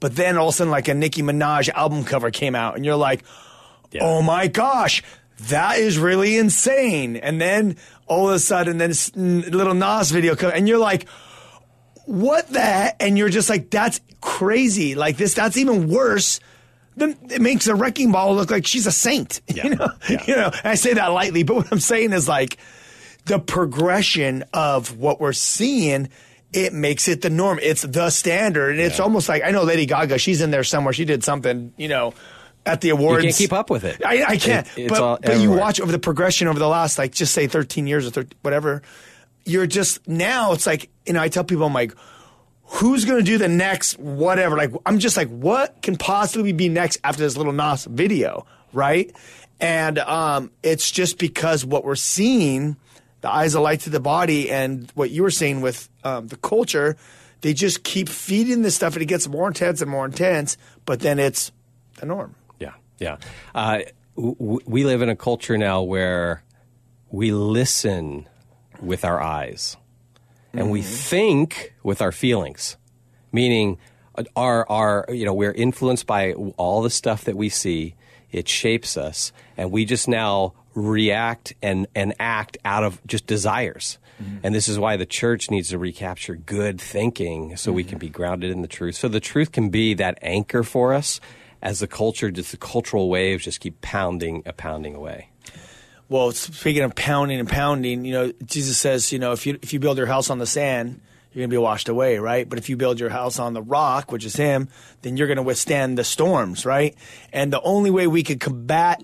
But 0.00 0.16
then 0.16 0.38
all 0.38 0.48
of 0.48 0.54
a 0.54 0.56
sudden, 0.56 0.70
like 0.70 0.88
a 0.88 0.94
Nicki 0.94 1.20
Minaj 1.20 1.68
album 1.68 2.04
cover 2.04 2.30
came 2.30 2.54
out, 2.54 2.76
and 2.76 2.84
you're 2.86 2.96
like, 2.96 3.24
yeah. 3.92 4.04
"Oh 4.04 4.22
my 4.22 4.46
gosh, 4.46 5.02
that 5.48 5.78
is 5.78 5.98
really 5.98 6.38
insane!" 6.38 7.16
And 7.16 7.38
then 7.38 7.76
all 8.06 8.28
of 8.28 8.34
a 8.34 8.38
sudden, 8.38 8.78
then 8.78 8.92
little 9.14 9.74
Nas 9.74 10.10
video, 10.10 10.34
and 10.48 10.68
you're 10.68 10.78
like, 10.78 11.08
what 12.06 12.48
the? 12.48 13.02
And 13.02 13.18
you're 13.18 13.28
just 13.28 13.50
like, 13.50 13.70
that's 13.70 14.00
crazy. 14.20 14.94
Like 14.94 15.16
this, 15.16 15.34
that's 15.34 15.56
even 15.56 15.88
worse. 15.88 16.40
Then 16.96 17.16
it 17.30 17.42
makes 17.42 17.66
a 17.66 17.74
wrecking 17.74 18.12
ball 18.12 18.34
look 18.34 18.50
like 18.50 18.66
she's 18.66 18.86
a 18.86 18.92
saint. 18.92 19.40
Yeah. 19.54 19.64
You 19.66 19.74
know, 19.74 19.88
yeah. 20.08 20.24
you 20.26 20.36
know. 20.36 20.50
I 20.64 20.76
say 20.76 20.94
that 20.94 21.08
lightly, 21.08 21.42
but 21.42 21.56
what 21.56 21.72
I'm 21.72 21.80
saying 21.80 22.12
is 22.12 22.28
like 22.28 22.58
the 23.26 23.38
progression 23.38 24.44
of 24.52 24.96
what 24.96 25.20
we're 25.20 25.32
seeing. 25.32 26.08
It 26.52 26.72
makes 26.72 27.08
it 27.08 27.20
the 27.20 27.28
norm. 27.28 27.58
It's 27.60 27.82
the 27.82 28.08
standard, 28.08 28.70
and 28.70 28.80
it's 28.80 29.00
almost 29.00 29.28
like 29.28 29.42
I 29.44 29.50
know 29.50 29.64
Lady 29.64 29.84
Gaga. 29.84 30.16
She's 30.16 30.40
in 30.40 30.52
there 30.52 30.64
somewhere. 30.64 30.94
She 30.94 31.04
did 31.04 31.22
something, 31.24 31.74
you 31.76 31.88
know, 31.88 32.14
at 32.66 32.80
the 32.80 32.90
awards. 32.90 33.24
You 33.24 33.30
can't 33.30 33.38
keep 33.38 33.52
up 33.52 33.70
with 33.70 33.84
it. 33.84 34.04
I, 34.04 34.24
I 34.24 34.36
can't. 34.36 34.66
It, 34.76 34.88
but, 34.88 35.22
but 35.22 35.38
you 35.38 35.52
watch 35.52 35.80
over 35.80 35.92
the 35.92 35.98
progression 35.98 36.48
over 36.48 36.58
the 36.58 36.68
last, 36.68 36.98
like, 36.98 37.12
just 37.12 37.32
say 37.32 37.46
13 37.46 37.86
years 37.86 38.06
or 38.06 38.10
13, 38.10 38.36
whatever. 38.42 38.82
You're 39.44 39.66
just 39.66 40.06
now. 40.08 40.52
It's 40.52 40.66
like 40.66 40.90
you 41.06 41.12
know. 41.12 41.22
I 41.22 41.28
tell 41.28 41.44
people, 41.44 41.64
I'm 41.64 41.72
like, 41.72 41.94
who's 42.64 43.04
going 43.04 43.18
to 43.18 43.24
do 43.24 43.38
the 43.38 43.48
next 43.48 43.96
whatever? 43.98 44.56
Like, 44.56 44.72
I'm 44.84 44.98
just 44.98 45.16
like, 45.16 45.28
what 45.28 45.80
can 45.82 45.96
possibly 45.96 46.52
be 46.52 46.68
next 46.68 46.98
after 47.04 47.22
this 47.22 47.36
little 47.36 47.52
Nas 47.52 47.84
video, 47.84 48.44
right? 48.72 49.14
And 49.60 49.98
um, 50.00 50.50
it's 50.64 50.90
just 50.90 51.18
because 51.18 51.64
what 51.64 51.84
we're 51.84 51.94
seeing, 51.94 52.76
the 53.20 53.30
eyes 53.30 53.54
of 53.54 53.62
light 53.62 53.80
to 53.80 53.90
the 53.90 54.00
body, 54.00 54.50
and 54.50 54.90
what 54.94 55.10
you 55.10 55.22
were 55.22 55.30
saying 55.30 55.60
with 55.60 55.88
um, 56.02 56.26
the 56.26 56.36
culture, 56.36 56.96
they 57.42 57.54
just 57.54 57.84
keep 57.84 58.08
feeding 58.08 58.62
this 58.62 58.74
stuff, 58.74 58.94
and 58.94 59.02
it 59.02 59.06
gets 59.06 59.28
more 59.28 59.46
intense 59.46 59.80
and 59.80 59.90
more 59.90 60.04
intense. 60.04 60.56
But 60.84 61.00
then 61.00 61.20
it's 61.20 61.52
the 61.98 62.06
norm. 62.06 62.34
Yeah. 62.98 63.16
Uh, 63.54 63.80
w- 64.16 64.60
we 64.66 64.84
live 64.84 65.02
in 65.02 65.08
a 65.08 65.16
culture 65.16 65.58
now 65.58 65.82
where 65.82 66.42
we 67.10 67.32
listen 67.32 68.28
with 68.80 69.04
our 69.04 69.20
eyes 69.20 69.76
and 70.52 70.62
mm-hmm. 70.62 70.70
we 70.70 70.82
think 70.82 71.74
with 71.82 72.02
our 72.02 72.12
feelings, 72.12 72.76
meaning 73.32 73.78
our, 74.34 74.68
our, 74.70 75.06
you 75.10 75.24
know, 75.24 75.34
we're 75.34 75.52
influenced 75.52 76.06
by 76.06 76.32
all 76.32 76.82
the 76.82 76.90
stuff 76.90 77.24
that 77.24 77.36
we 77.36 77.48
see. 77.48 77.94
It 78.32 78.48
shapes 78.48 78.96
us, 78.96 79.32
and 79.56 79.70
we 79.70 79.84
just 79.84 80.08
now 80.08 80.54
react 80.74 81.54
and, 81.62 81.86
and 81.94 82.14
act 82.18 82.58
out 82.64 82.84
of 82.84 83.04
just 83.06 83.26
desires. 83.26 83.98
Mm-hmm. 84.22 84.38
And 84.42 84.54
this 84.54 84.68
is 84.68 84.78
why 84.78 84.96
the 84.96 85.06
church 85.06 85.50
needs 85.50 85.70
to 85.70 85.78
recapture 85.78 86.34
good 86.34 86.80
thinking 86.80 87.56
so 87.56 87.70
mm-hmm. 87.70 87.76
we 87.76 87.84
can 87.84 87.98
be 87.98 88.08
grounded 88.08 88.50
in 88.50 88.62
the 88.62 88.68
truth. 88.68 88.96
So 88.96 89.08
the 89.08 89.20
truth 89.20 89.52
can 89.52 89.68
be 89.68 89.94
that 89.94 90.18
anchor 90.22 90.62
for 90.62 90.92
us 90.92 91.20
as 91.62 91.80
the 91.80 91.86
culture, 91.86 92.30
just 92.30 92.50
the 92.50 92.56
cultural 92.56 93.08
waves 93.08 93.44
just 93.44 93.60
keep 93.60 93.80
pounding, 93.80 94.42
uh, 94.46 94.52
pounding 94.52 94.94
away. 94.94 95.30
Well, 96.08 96.30
speaking 96.32 96.82
of 96.82 96.94
pounding 96.94 97.40
and 97.40 97.48
pounding, 97.48 98.04
you 98.04 98.12
know, 98.12 98.32
Jesus 98.44 98.78
says, 98.78 99.12
you 99.12 99.18
know, 99.18 99.32
if 99.32 99.44
you 99.46 99.58
if 99.62 99.72
you 99.72 99.80
build 99.80 99.98
your 99.98 100.06
house 100.06 100.30
on 100.30 100.38
the 100.38 100.46
sand, 100.46 101.00
you're 101.32 101.42
going 101.42 101.50
to 101.50 101.54
be 101.54 101.58
washed 101.58 101.88
away, 101.88 102.18
right? 102.18 102.48
But 102.48 102.58
if 102.58 102.68
you 102.68 102.76
build 102.76 103.00
your 103.00 103.10
house 103.10 103.38
on 103.38 103.54
the 103.54 103.62
rock, 103.62 104.12
which 104.12 104.24
is 104.24 104.36
Him, 104.36 104.68
then 105.02 105.16
you're 105.16 105.26
going 105.26 105.36
to 105.36 105.42
withstand 105.42 105.98
the 105.98 106.04
storms, 106.04 106.64
right? 106.64 106.94
And 107.32 107.52
the 107.52 107.60
only 107.60 107.90
way 107.90 108.06
we 108.06 108.22
could 108.22 108.40
combat 108.40 109.02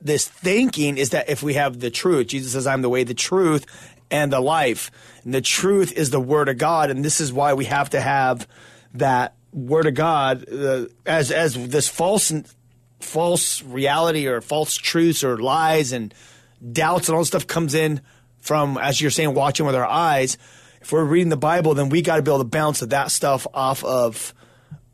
this 0.00 0.28
thinking 0.28 0.98
is 0.98 1.10
that 1.10 1.30
if 1.30 1.42
we 1.42 1.54
have 1.54 1.80
the 1.80 1.90
truth. 1.90 2.26
Jesus 2.28 2.52
says, 2.52 2.66
"I'm 2.66 2.82
the 2.82 2.90
way, 2.90 3.04
the 3.04 3.14
truth, 3.14 3.64
and 4.10 4.30
the 4.30 4.40
life." 4.40 4.90
And 5.24 5.32
the 5.32 5.40
truth 5.40 5.92
is 5.92 6.10
the 6.10 6.20
Word 6.20 6.50
of 6.50 6.58
God, 6.58 6.90
and 6.90 7.02
this 7.02 7.20
is 7.20 7.32
why 7.32 7.54
we 7.54 7.64
have 7.64 7.88
to 7.90 8.00
have 8.00 8.46
that 8.92 9.34
word 9.54 9.86
of 9.86 9.94
God 9.94 10.44
uh, 10.52 10.86
as 11.06 11.30
as 11.30 11.54
this 11.68 11.88
false 11.88 12.32
false 13.00 13.62
reality 13.62 14.26
or 14.26 14.40
false 14.40 14.74
truths 14.74 15.22
or 15.22 15.38
lies 15.38 15.92
and 15.92 16.12
doubts 16.72 17.08
and 17.08 17.14
all 17.14 17.20
this 17.20 17.28
stuff 17.28 17.46
comes 17.46 17.74
in 17.74 18.00
from 18.40 18.76
as 18.78 19.00
you're 19.00 19.10
saying 19.10 19.34
watching 19.34 19.64
with 19.66 19.74
our 19.74 19.86
eyes. 19.86 20.36
If 20.80 20.92
we're 20.92 21.04
reading 21.04 21.30
the 21.30 21.36
Bible, 21.36 21.74
then 21.74 21.88
we 21.88 22.02
got 22.02 22.16
to 22.16 22.22
be 22.22 22.30
able 22.30 22.38
to 22.38 22.44
bounce 22.44 22.80
that 22.80 23.10
stuff 23.10 23.46
off 23.54 23.82
of 23.84 24.34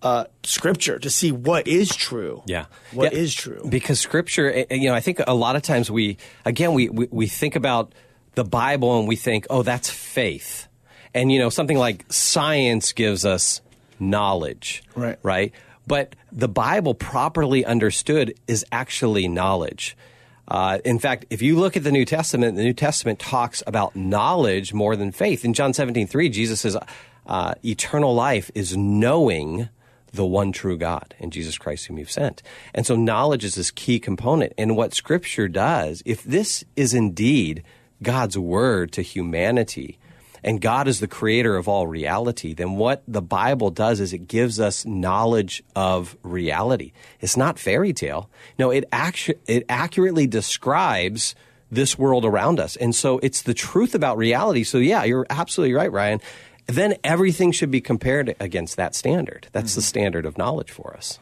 uh, 0.03 0.25
scripture 0.45 0.99
to 0.99 1.11
see 1.11 1.33
what 1.33 1.67
is 1.67 1.95
true. 1.95 2.43
Yeah. 2.47 2.67
what 2.93 3.13
Yeah, 3.13 3.19
is 3.19 3.35
true. 3.35 3.67
Because 3.69 3.99
scripture, 3.99 4.53
eh, 4.53 4.65
eh, 4.71 4.77
you 4.77 4.89
know, 4.89 4.95
I 4.95 5.01
think 5.01 5.21
a 5.27 5.35
lot 5.35 5.57
of 5.57 5.63
times 5.63 5.91
we, 5.91 6.17
again, 6.45 6.75
we, 6.75 6.89
we, 6.89 7.09
we 7.11 7.27
think 7.27 7.57
about 7.57 7.93
the 8.35 8.45
Bible 8.45 9.01
and 9.01 9.09
we 9.09 9.17
think, 9.17 9.47
oh, 9.51 9.63
that's 9.63 9.91
faith. 9.91 10.69
And, 11.13 11.33
you 11.33 11.41
know, 11.41 11.51
something 11.51 11.77
like 11.77 12.05
science 12.11 12.93
gives 12.93 13.27
us 13.27 13.61
knowledge. 14.01 14.83
Right. 14.95 15.19
Right? 15.23 15.53
But 15.87 16.15
the 16.31 16.49
Bible, 16.49 16.95
properly 16.95 17.65
understood, 17.65 18.35
is 18.47 18.65
actually 18.71 19.29
knowledge. 19.29 19.97
Uh, 20.47 20.79
in 20.85 20.99
fact, 20.99 21.27
if 21.31 21.43
you 21.43 21.59
look 21.59 21.77
at 21.77 21.85
the 21.85 21.93
New 21.93 22.05
Testament, 22.05 22.57
the 22.57 22.65
New 22.65 22.73
Testament 22.73 23.19
talks 23.19 23.63
about 23.67 23.95
knowledge 23.95 24.75
more 24.75 24.97
than 24.97 25.13
faith. 25.13 25.45
In 25.45 25.55
John 25.55 25.73
17, 25.73 26.09
3, 26.09 26.29
Jesus 26.29 26.61
says, 26.61 26.77
uh, 27.27 27.55
eternal 27.65 28.15
life 28.15 28.51
is 28.55 28.77
knowing 28.77 29.69
the 30.13 30.27
one 30.27 30.51
true 30.51 30.77
God 30.77 31.15
and 31.21 31.33
Jesus 31.33 31.57
Christ 31.57 31.87
whom 31.87 31.99
you've 31.99 32.11
sent. 32.11 32.43
And 32.75 32.85
so 32.85 32.97
knowledge 32.97 33.45
is 33.45 33.55
this 33.55 33.71
key 33.71 34.01
component. 34.01 34.53
And 34.59 34.77
what 34.77 34.93
scripture 34.93 35.47
does, 35.47 36.03
if 36.05 36.25
this 36.25 36.65
is 36.75 36.95
indeed 36.95 37.63
God's 38.03 38.37
word 38.37 38.91
to 38.93 39.03
humanity, 39.03 40.00
and 40.43 40.61
God 40.61 40.89
is 40.89 41.01
the 41.01 41.09
creator 41.09 41.57
of 41.57 41.69
all 41.69 41.87
reality, 41.87 42.55
then 42.55 42.77
what 42.77 43.03
the 43.07 43.23
Bible 43.23 43.71
does 43.71 44.01
is 44.01 44.13
it 44.13 44.29
gives 44.29 44.59
us 44.59 44.85
knowledge 44.87 45.63
of 45.77 46.17
reality. 46.23 46.93
It's 47.21 47.37
not 47.37 47.59
fairy 47.59 47.93
tale. 47.93 48.31
No, 48.59 48.71
it 48.71 48.85
actu- 48.93 49.39
it 49.47 49.65
accurately 49.69 50.27
describes 50.27 51.35
this 51.71 51.99
world 51.99 52.25
around 52.25 52.59
us. 52.59 52.77
And 52.77 52.95
so 52.95 53.19
it's 53.23 53.43
the 53.43 53.55
truth 53.55 53.95
about 53.95 54.17
reality. 54.17 54.65
So 54.65 54.79
yeah, 54.79 55.05
you're 55.05 55.27
absolutely 55.31 55.75
right, 55.75 55.93
Ryan. 55.93 56.21
Then 56.67 56.97
everything 57.03 57.53
should 57.53 57.71
be 57.71 57.81
compared 57.81 58.35
against 58.39 58.77
that 58.77 58.95
standard. 58.95 59.49
That's 59.53 59.75
the 59.75 59.81
mm-hmm. 59.81 59.87
standard 59.87 60.27
of 60.27 60.39
knowledge 60.39 60.71
for 60.71 60.95
us. 60.97 61.19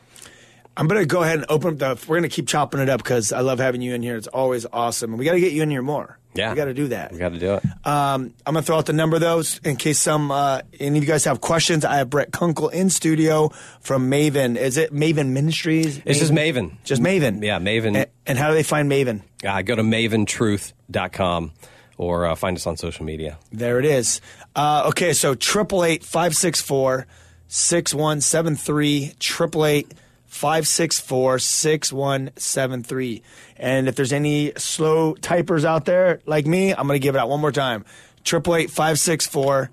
I'm 0.79 0.87
going 0.87 1.01
to 1.01 1.07
go 1.07 1.25
ahead 1.25 1.39
and 1.39 1.47
open 1.49 1.73
up 1.75 1.79
the. 1.99 2.07
We're 2.09 2.19
going 2.19 2.29
to 2.31 2.35
keep 2.35 2.47
chopping 2.47 2.81
it 2.81 2.89
up 2.89 3.03
because 3.03 3.33
I 3.33 3.41
love 3.41 3.59
having 3.59 3.83
you 3.83 3.95
in 3.95 4.03
here. 4.03 4.17
It's 4.17 4.29
always 4.29 4.65
awesome, 4.73 5.11
and 5.11 5.19
we 5.19 5.25
got 5.25 5.33
to 5.33 5.41
get 5.41 5.53
you 5.53 5.63
in 5.63 5.71
here 5.71 5.83
more. 5.83 6.19
Yeah. 6.35 6.51
we 6.51 6.57
got 6.57 6.67
to 6.67 6.75
do 6.75 6.89
that. 6.89 7.11
We 7.11 7.19
got 7.19 7.33
to 7.33 7.39
do 7.41 7.55
it. 7.55 7.65
Um, 7.85 8.33
I'm 8.47 8.55
going 8.55 8.57
to 8.57 8.63
throw 8.63 8.79
out 8.79 8.87
the 8.87 8.93
number 8.93 9.19
though, 9.19 9.43
in 9.65 9.75
case 9.75 9.99
some 9.99 10.31
uh, 10.31 10.61
any 10.79 10.99
of 10.99 11.03
you 11.03 11.09
guys 11.09 11.25
have 11.25 11.41
questions. 11.41 11.85
I 11.85 11.97
have 11.97 12.11
Brett 12.11 12.31
Kunkle 12.31 12.73
in 12.73 12.91
studio 12.91 13.49
from 13.81 14.09
Maven. 14.09 14.57
Is 14.57 14.77
it 14.77 14.93
Maven 14.93 15.31
Ministries? 15.31 16.01
It's 16.05 16.21
just 16.21 16.33
Maven. 16.33 16.77
Just 16.85 17.03
Maven. 17.03 17.43
Yeah, 17.43 17.59
Maven. 17.59 17.97
And, 17.97 18.07
and 18.25 18.39
how 18.39 18.49
do 18.49 18.55
they 18.55 18.63
find 18.63 18.89
Maven? 18.89 19.23
Uh, 19.45 19.63
go 19.63 19.75
to 19.75 19.83
maventruth.com 19.83 21.53
or 21.97 22.27
uh, 22.27 22.35
find 22.37 22.57
us 22.57 22.67
on 22.69 22.77
social 22.77 23.05
media. 23.05 23.37
There 23.51 23.81
it 23.81 23.85
is. 23.85 24.21
Uh, 24.55 24.85
okay, 24.91 25.15
so 25.15 25.35
triple 25.35 25.83
eight 25.85 26.05
five 26.05 26.37
six 26.37 26.61
four 26.61 27.09
six 27.49 27.93
one 27.93 28.21
seven 28.21 28.55
three 28.55 29.15
triple 29.19 29.67
eight 29.67 29.93
five 30.29 30.69
six 30.69 31.01
four 31.01 31.39
six 31.41 31.93
one 31.93 32.31
seven 32.37 32.85
three. 32.85 33.23
And 33.57 33.89
if 33.89 33.97
there's 33.97 34.13
any 34.13 34.53
slow 34.57 35.15
typers 35.15 35.65
out 35.65 35.85
there 35.85 36.21
like 36.27 36.47
me, 36.47 36.71
I'm 36.71 36.87
gonna 36.87 37.01
give 37.01 37.17
it 37.17 37.19
out 37.19 37.29
one 37.29 37.41
more 37.41 37.51
time. 37.51 37.85
Triple 38.23 38.55
eight 38.55 38.71
five 38.71 39.01
six 39.01 39.27
four 39.27 39.71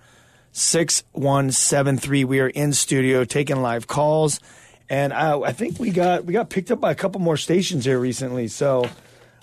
six 0.51 1.03
one 1.11 1.51
seven 1.51 1.97
three. 1.97 2.23
We 2.23 2.39
are 2.39 2.47
in 2.47 2.73
studio 2.73 3.25
taking 3.25 3.61
live 3.61 3.85
calls, 3.85 4.39
and 4.89 5.13
I, 5.13 5.39
I 5.39 5.51
think 5.51 5.77
we 5.77 5.91
got 5.91 6.25
we 6.25 6.33
got 6.33 6.49
picked 6.49 6.71
up 6.71 6.79
by 6.79 6.91
a 6.91 6.95
couple 6.95 7.21
more 7.21 7.37
stations 7.37 7.85
here 7.85 7.99
recently. 7.99 8.47
So 8.47 8.89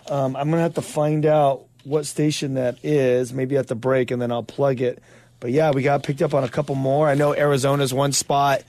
um, 0.08 0.34
I'm 0.34 0.50
gonna 0.50 0.62
have 0.62 0.74
to 0.74 0.82
find 0.82 1.26
out 1.26 1.66
what 1.84 2.06
station 2.06 2.54
that 2.54 2.78
is. 2.82 3.32
Maybe 3.32 3.56
at 3.56 3.68
the 3.68 3.74
break, 3.74 4.10
and 4.10 4.20
then 4.20 4.32
I'll 4.32 4.42
plug 4.42 4.80
it. 4.80 5.02
But 5.40 5.50
yeah, 5.50 5.72
we 5.72 5.82
got 5.82 6.04
picked 6.04 6.22
up 6.22 6.34
on 6.34 6.44
a 6.44 6.48
couple 6.48 6.76
more. 6.76 7.08
I 7.08 7.14
know 7.14 7.34
Arizona's 7.34 7.92
one 7.92 8.12
spot, 8.12 8.62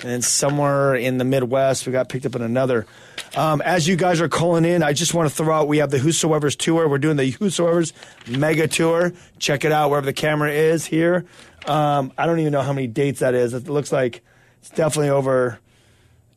and 0.00 0.10
then 0.10 0.22
somewhere 0.22 0.94
in 0.94 1.18
the 1.18 1.24
Midwest 1.24 1.86
we 1.86 1.92
got 1.92 2.08
picked 2.08 2.26
up 2.26 2.34
in 2.34 2.42
another. 2.42 2.86
Um, 3.34 3.60
as 3.62 3.88
you 3.88 3.96
guys 3.96 4.20
are 4.20 4.28
calling 4.28 4.64
in, 4.64 4.82
I 4.82 4.92
just 4.92 5.14
want 5.14 5.28
to 5.28 5.34
throw 5.34 5.54
out 5.54 5.68
we 5.68 5.78
have 5.78 5.90
the 5.90 5.98
Whosoever's 5.98 6.56
tour. 6.56 6.88
We're 6.88 6.98
doing 6.98 7.16
the 7.16 7.30
Whosoever's 7.30 7.92
mega 8.26 8.68
tour. 8.68 9.12
Check 9.38 9.64
it 9.64 9.72
out 9.72 9.90
wherever 9.90 10.06
the 10.06 10.12
camera 10.12 10.52
is 10.52 10.84
here. 10.84 11.24
Um, 11.66 12.12
I 12.16 12.26
don't 12.26 12.38
even 12.40 12.52
know 12.52 12.62
how 12.62 12.72
many 12.72 12.86
dates 12.86 13.20
that 13.20 13.34
is. 13.34 13.54
It 13.54 13.68
looks 13.68 13.90
like 13.90 14.22
it's 14.60 14.70
definitely 14.70 15.10
over 15.10 15.58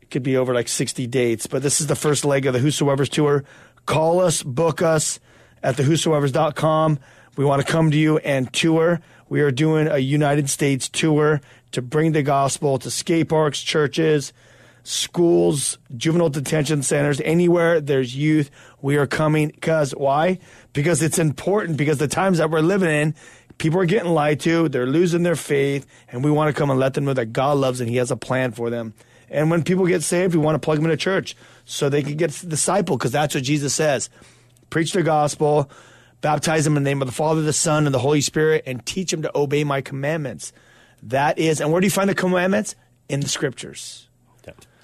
it 0.01 0.09
could 0.09 0.23
be 0.23 0.37
over 0.37 0.53
like 0.53 0.67
60 0.67 1.05
dates, 1.07 1.45
but 1.47 1.61
this 1.61 1.81
is 1.81 1.87
the 1.87 1.95
first 1.95 2.25
leg 2.25 2.45
of 2.45 2.53
the 2.53 2.59
Whosoever's 2.59 3.09
tour. 3.09 3.43
Call 3.85 4.21
us, 4.21 4.41
book 4.41 4.81
us 4.81 5.19
at 5.61 5.77
the 5.77 5.83
thewhosoevers.com. 5.83 6.99
We 7.37 7.45
want 7.45 7.65
to 7.65 7.71
come 7.71 7.91
to 7.91 7.97
you 7.97 8.17
and 8.17 8.51
tour. 8.51 9.01
We 9.29 9.41
are 9.41 9.51
doing 9.51 9.87
a 9.87 9.99
United 9.99 10.49
States 10.49 10.89
tour 10.89 11.39
to 11.71 11.81
bring 11.83 12.13
the 12.13 12.23
gospel 12.23 12.79
to 12.79 12.89
skate 12.89 13.29
parks, 13.29 13.61
churches, 13.61 14.33
schools, 14.83 15.77
juvenile 15.95 16.29
detention 16.29 16.81
centers, 16.81 17.21
anywhere 17.21 17.79
there's 17.79 18.15
youth. 18.15 18.49
We 18.81 18.97
are 18.97 19.05
coming 19.05 19.49
because 19.49 19.91
why? 19.91 20.39
Because 20.73 21.03
it's 21.03 21.19
important 21.19 21.77
because 21.77 21.99
the 21.99 22.07
times 22.07 22.39
that 22.39 22.49
we're 22.49 22.61
living 22.61 22.89
in, 22.89 23.13
people 23.59 23.79
are 23.79 23.85
getting 23.85 24.11
lied 24.11 24.39
to, 24.41 24.67
they're 24.67 24.87
losing 24.87 25.21
their 25.21 25.35
faith, 25.35 25.85
and 26.11 26.23
we 26.23 26.31
want 26.31 26.53
to 26.53 26.59
come 26.59 26.71
and 26.71 26.79
let 26.79 26.95
them 26.95 27.05
know 27.05 27.13
that 27.13 27.27
God 27.27 27.57
loves 27.57 27.81
and 27.81 27.89
He 27.89 27.97
has 27.97 28.09
a 28.09 28.17
plan 28.17 28.51
for 28.51 28.71
them. 28.71 28.95
And 29.29 29.51
when 29.51 29.63
people 29.63 29.85
get 29.85 30.01
saved, 30.01 30.33
we 30.33 30.41
want 30.41 30.55
to 30.55 30.59
plug 30.59 30.77
them 30.77 30.85
into 30.85 30.97
church 30.97 31.35
so 31.65 31.87
they 31.87 32.01
can 32.01 32.17
get 32.17 32.31
discipled 32.31 32.97
because 32.97 33.11
that's 33.11 33.35
what 33.35 33.43
Jesus 33.43 33.75
says. 33.75 34.09
Preach 34.71 34.91
the 34.91 35.03
gospel, 35.03 35.69
baptize 36.21 36.63
them 36.63 36.77
in 36.77 36.83
the 36.83 36.89
name 36.89 37.01
of 37.01 37.07
the 37.07 37.13
Father, 37.13 37.41
the 37.41 37.53
Son, 37.53 37.85
and 37.85 37.93
the 37.93 37.99
Holy 37.99 38.21
Spirit, 38.21 38.63
and 38.65 38.85
teach 38.85 39.11
them 39.11 39.21
to 39.21 39.37
obey 39.37 39.63
my 39.63 39.81
commandments. 39.81 40.51
That 41.03 41.39
is, 41.39 41.61
and 41.61 41.71
where 41.71 41.81
do 41.81 41.87
you 41.87 41.91
find 41.91 42.09
the 42.09 42.15
commandments? 42.15 42.75
In 43.07 43.21
the 43.21 43.29
scriptures. 43.29 44.09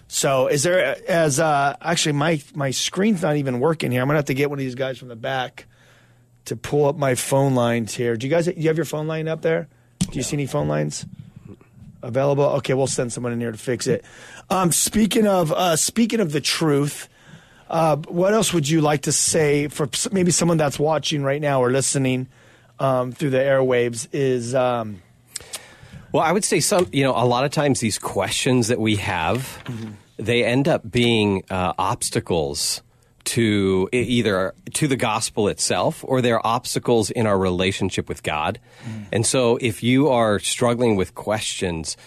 So, 0.08 0.48
is 0.48 0.64
there 0.64 0.98
as 1.10 1.40
uh, 1.40 1.76
actually 1.82 2.14
my 2.14 2.42
my 2.54 2.72
screen's 2.72 3.22
not 3.22 3.38
even 3.38 3.60
working 3.60 3.92
here. 3.92 4.02
I'm 4.02 4.08
gonna 4.08 4.20
have 4.20 4.26
to 4.26 4.34
get 4.34 4.50
one 4.50 4.60
of 4.60 4.64
these 4.64 4.76
guys 4.76 4.98
from 4.98 5.08
the 5.08 5.16
back 5.16 5.66
to 6.46 6.56
pull 6.56 6.86
up 6.86 6.96
my 6.96 7.16
phone 7.16 7.56
lines 7.56 7.96
here. 7.96 8.16
Do 8.16 8.28
you 8.28 8.32
guys 8.32 8.46
do 8.46 8.54
you 8.56 8.68
have 8.68 8.78
your 8.78 8.86
phone 8.86 9.08
line 9.08 9.28
up 9.28 9.42
there? 9.42 9.68
Do 10.00 10.12
you 10.14 10.24
see 10.24 10.36
any 10.36 10.46
phone 10.46 10.68
lines 10.68 11.06
available? 12.04 12.44
Okay, 12.44 12.76
we'll 12.76 12.88
send 12.88 13.12
someone 13.12 13.34
in 13.34 13.40
here 13.40 13.52
to 13.52 13.58
fix 13.58 13.88
it. 13.88 14.06
Um, 14.50 14.72
speaking 14.72 15.26
of 15.26 15.52
uh, 15.52 15.76
speaking 15.76 16.20
of 16.20 16.32
the 16.32 16.42
truth, 16.42 17.10
uh, 17.76 17.98
what 18.08 18.34
else 18.34 18.54
would 18.54 18.70
you 18.70 18.80
like 18.80 19.02
to 19.02 19.12
say 19.12 19.68
for 19.68 19.90
maybe 20.14 20.32
someone 20.32 20.56
that's 20.56 20.80
watching 20.80 21.24
right 21.24 21.42
now 21.42 21.62
or 21.62 21.70
listening 21.70 22.28
um, 22.80 23.12
through 23.12 23.32
the 23.32 23.38
airwaves? 23.38 24.08
Is 24.14 24.56
um, 24.56 25.02
Well, 26.14 26.24
I 26.24 26.32
would 26.32 26.46
say 26.46 26.62
some, 26.62 26.88
you 26.94 27.04
know, 27.04 27.12
a 27.12 27.28
lot 27.28 27.44
of 27.44 27.52
times 27.52 27.82
these 27.82 28.00
questions 28.00 28.70
that 28.70 28.80
we 28.80 28.96
have, 28.96 29.62
they 30.16 30.46
end 30.46 30.70
up 30.70 30.90
being 30.90 31.44
uh, 31.50 31.74
obstacles 31.78 32.82
to 33.26 33.90
either 33.92 34.54
to 34.76 34.88
the 34.88 34.96
gospel 34.96 35.50
itself 35.50 36.06
or 36.08 36.22
they're 36.22 36.46
obstacles 36.48 37.12
in 37.12 37.28
our 37.28 37.38
relationship 37.38 38.08
with 38.08 38.24
God. 38.24 38.58
And 39.12 39.26
so 39.26 39.58
if 39.60 39.84
you 39.84 40.08
are 40.08 40.40
struggling 40.40 40.96
with 40.96 41.14
questions, 41.14 41.98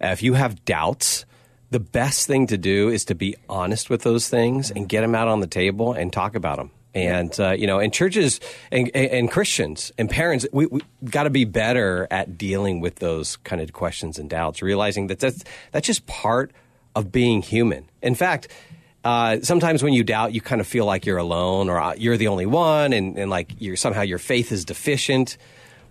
if 0.00 0.22
you 0.22 0.34
have 0.34 0.64
doubts, 0.64 1.24
the 1.70 1.80
best 1.80 2.26
thing 2.26 2.46
to 2.48 2.58
do 2.58 2.88
is 2.88 3.04
to 3.06 3.14
be 3.14 3.36
honest 3.48 3.90
with 3.90 4.02
those 4.02 4.28
things 4.28 4.70
and 4.70 4.88
get 4.88 5.00
them 5.00 5.14
out 5.14 5.28
on 5.28 5.40
the 5.40 5.46
table 5.46 5.92
and 5.92 6.12
talk 6.12 6.34
about 6.34 6.58
them. 6.58 6.70
And 6.94 7.38
uh, 7.38 7.50
you 7.50 7.66
know, 7.66 7.78
and 7.78 7.92
churches 7.92 8.40
and, 8.72 8.90
and, 8.94 9.30
Christians 9.30 9.92
and 9.98 10.08
parents, 10.08 10.46
we, 10.50 10.64
we 10.64 10.80
got 11.04 11.24
to 11.24 11.30
be 11.30 11.44
better 11.44 12.08
at 12.10 12.38
dealing 12.38 12.80
with 12.80 12.96
those 12.96 13.36
kind 13.38 13.60
of 13.60 13.70
questions 13.74 14.18
and 14.18 14.30
doubts, 14.30 14.62
realizing 14.62 15.08
that 15.08 15.18
that's 15.18 15.44
that's 15.72 15.86
just 15.86 16.06
part 16.06 16.52
of 16.94 17.12
being 17.12 17.42
human. 17.42 17.90
In 18.00 18.14
fact, 18.14 18.48
uh, 19.04 19.40
sometimes 19.42 19.82
when 19.82 19.92
you 19.92 20.04
doubt, 20.04 20.32
you 20.32 20.40
kind 20.40 20.58
of 20.58 20.66
feel 20.66 20.86
like 20.86 21.04
you're 21.04 21.18
alone 21.18 21.68
or 21.68 21.78
uh, 21.78 21.94
you're 21.98 22.16
the 22.16 22.28
only 22.28 22.46
one, 22.46 22.94
and, 22.94 23.18
and 23.18 23.30
like 23.30 23.52
you're 23.58 23.76
somehow 23.76 24.00
your 24.00 24.18
faith 24.18 24.50
is 24.50 24.64
deficient. 24.64 25.36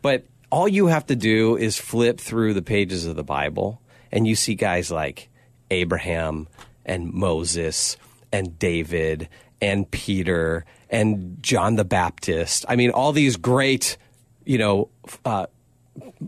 But 0.01 0.25
all 0.51 0.67
you 0.67 0.88
have 0.88 1.05
to 1.05 1.15
do 1.15 1.55
is 1.55 1.77
flip 1.77 2.19
through 2.19 2.55
the 2.55 2.63
pages 2.63 3.05
of 3.05 3.15
the 3.15 3.23
Bible, 3.23 3.79
and 4.11 4.25
you 4.25 4.35
see 4.35 4.55
guys 4.55 4.89
like 4.89 5.29
Abraham 5.71 6.47
and 6.86 7.12
Moses 7.13 7.97
and 8.32 8.58
David 8.60 9.30
and 9.62 9.89
Peter 9.89 10.65
and 10.89 11.38
John 11.41 11.75
the 11.75 11.86
Baptist. 11.86 12.65
I 12.67 12.75
mean, 12.75 12.91
all 12.91 13.12
these 13.12 13.38
great, 13.38 13.97
you 14.45 14.58
know, 14.58 14.89
uh, 15.23 15.47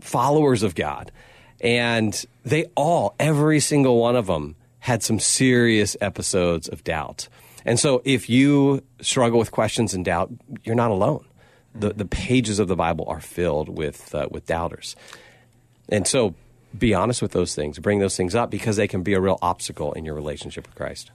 followers 0.00 0.62
of 0.62 0.74
God. 0.74 1.12
And 1.60 2.24
they 2.44 2.66
all, 2.76 3.14
every 3.18 3.60
single 3.60 3.98
one 3.98 4.16
of 4.16 4.26
them, 4.26 4.56
had 4.80 5.02
some 5.02 5.18
serious 5.18 5.96
episodes 6.00 6.68
of 6.68 6.84
doubt. 6.84 7.28
And 7.64 7.78
so 7.78 8.00
if 8.04 8.30
you 8.30 8.82
struggle 9.00 9.38
with 9.38 9.50
questions 9.50 9.92
and 9.92 10.04
doubt, 10.04 10.30
you're 10.64 10.76
not 10.76 10.90
alone. 10.90 11.24
The, 11.74 11.92
the 11.92 12.06
pages 12.06 12.58
of 12.58 12.68
the 12.68 12.76
Bible 12.76 13.04
are 13.08 13.20
filled 13.20 13.68
with, 13.68 14.14
uh, 14.14 14.28
with 14.30 14.46
doubters. 14.46 14.96
And 15.88 16.06
so 16.06 16.34
be 16.76 16.94
honest 16.94 17.22
with 17.22 17.32
those 17.32 17.54
things, 17.54 17.78
bring 17.78 17.98
those 17.98 18.16
things 18.16 18.34
up 18.34 18.50
because 18.50 18.76
they 18.76 18.88
can 18.88 19.02
be 19.02 19.14
a 19.14 19.20
real 19.20 19.38
obstacle 19.42 19.92
in 19.92 20.04
your 20.04 20.14
relationship 20.14 20.66
with 20.66 20.74
Christ. 20.74 21.10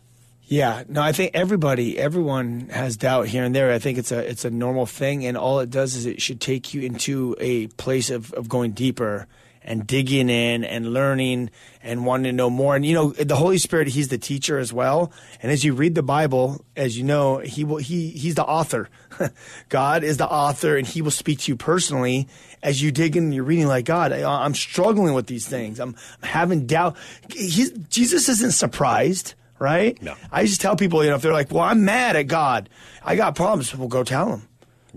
Yeah, 0.46 0.84
no, 0.88 1.02
I 1.02 1.14
think 1.14 1.32
everybody, 1.34 1.98
everyone 1.98 2.70
has 2.70 2.98
doubt 2.98 3.28
here 3.28 3.44
and 3.44 3.56
there. 3.56 3.72
I 3.72 3.80
think 3.80 3.98
it's 3.98 4.12
a 4.12 4.20
it's 4.20 4.44
a 4.44 4.50
normal 4.50 4.86
thing, 4.86 5.26
and 5.26 5.38
all 5.38 5.60
it 5.62 5.70
does 5.70 5.96
is 5.96 6.06
it 6.06 6.22
should 6.22 6.42
take 6.42 6.74
you 6.74 6.82
into 6.82 7.36
a 7.40 7.68
place 7.68 8.10
of, 8.10 8.34
of 8.34 8.50
going 8.50 8.72
deeper 8.72 9.28
and 9.64 9.88
digging 9.88 10.30
in 10.30 10.64
and 10.64 10.94
learning 10.94 11.50
and 11.82 12.06
wanting 12.06 12.26
to 12.26 12.32
know 12.34 12.50
more. 12.50 12.76
And 12.76 12.86
you 12.86 12.94
know, 12.94 13.12
the 13.12 13.36
Holy 13.36 13.58
Spirit, 13.58 13.88
He's 13.88 14.10
the 14.10 14.18
teacher 14.18 14.60
as 14.60 14.74
well. 14.74 15.12
And 15.42 15.52
as 15.52 15.64
you 15.64 15.74
read 15.74 15.96
the 15.96 16.04
Bible, 16.04 16.64
as 16.76 16.98
you 16.98 17.04
know, 17.04 17.38
He 17.38 17.64
will 17.64 17.78
He 17.78 18.10
He's 18.10 18.36
the 18.36 18.46
author. 18.46 18.90
God 19.70 20.04
is 20.04 20.18
the 20.18 20.28
author, 20.28 20.78
and 20.78 20.88
He 20.88 21.02
will 21.02 21.12
speak 21.12 21.40
to 21.40 21.52
you 21.52 21.56
personally 21.56 22.28
as 22.62 22.82
you 22.82 22.92
dig 22.92 23.16
in 23.16 23.26
and 23.26 23.34
you're 23.34 23.44
reading. 23.44 23.68
Like 23.68 23.86
God, 23.86 24.12
I, 24.12 24.46
am 24.46 24.54
struggling 24.54 25.14
with 25.14 25.28
these 25.28 25.48
things. 25.48 25.80
I'm, 25.80 25.96
I'm 26.22 26.30
having 26.30 26.66
doubt. 26.66 26.98
He's, 27.32 27.72
Jesus 27.72 28.30
isn't 28.30 28.54
surprised 28.54 29.36
right? 29.60 30.02
No. 30.02 30.16
I 30.30 30.46
just 30.46 30.60
tell 30.60 30.76
people, 30.76 31.04
you 31.06 31.10
know, 31.10 31.16
if 31.16 31.22
they're 31.22 31.32
like, 31.32 31.50
well, 31.50 31.64
I'm 31.64 31.86
mad 31.86 32.18
at 32.18 32.24
God, 32.24 32.68
I 33.02 33.16
got 33.16 33.36
problems, 33.36 33.74
well, 33.74 33.88
go 33.88 34.04
tell 34.04 34.26
them. 34.26 34.48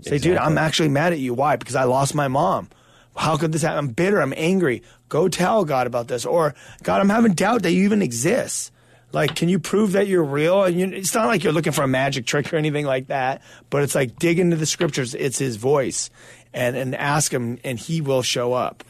Say, 0.01 0.15
Exactly. 0.15 0.19
dude, 0.19 0.37
I'm 0.37 0.57
actually 0.57 0.89
mad 0.89 1.13
at 1.13 1.19
you. 1.19 1.33
Why? 1.33 1.55
Because 1.55 1.75
I 1.75 1.85
lost 1.85 2.13
my 2.13 2.27
mom. 2.27 2.69
How 3.15 3.37
could 3.37 3.51
this 3.51 3.63
happen? 3.63 3.79
I'm 3.79 3.87
bitter. 3.87 4.21
I'm 4.21 4.33
angry. 4.37 4.83
Go 5.09 5.27
tell 5.27 5.65
God 5.65 5.87
about 5.87 6.07
this. 6.07 6.25
Or, 6.25 6.53
God, 6.83 7.01
I'm 7.01 7.09
having 7.09 7.33
doubt 7.33 7.63
that 7.63 7.71
you 7.71 7.85
even 7.85 8.01
exist. 8.01 8.71
Like, 9.13 9.35
can 9.35 9.49
you 9.49 9.59
prove 9.59 9.93
that 9.93 10.07
you're 10.07 10.23
real? 10.23 10.63
And 10.63 10.79
you, 10.79 10.87
it's 10.87 11.13
not 11.13 11.27
like 11.27 11.43
you're 11.43 11.53
looking 11.53 11.71
for 11.71 11.83
a 11.83 11.87
magic 11.87 12.25
trick 12.25 12.53
or 12.53 12.57
anything 12.57 12.85
like 12.85 13.07
that, 13.07 13.41
but 13.69 13.83
it's 13.83 13.95
like 13.95 14.19
dig 14.19 14.37
into 14.39 14.57
the 14.57 14.65
scriptures. 14.65 15.15
It's 15.15 15.39
his 15.39 15.55
voice 15.55 16.09
and, 16.53 16.75
and 16.75 16.95
ask 16.95 17.33
him, 17.33 17.57
and 17.63 17.79
he 17.79 18.01
will 18.01 18.21
show 18.21 18.53
up. 18.53 18.83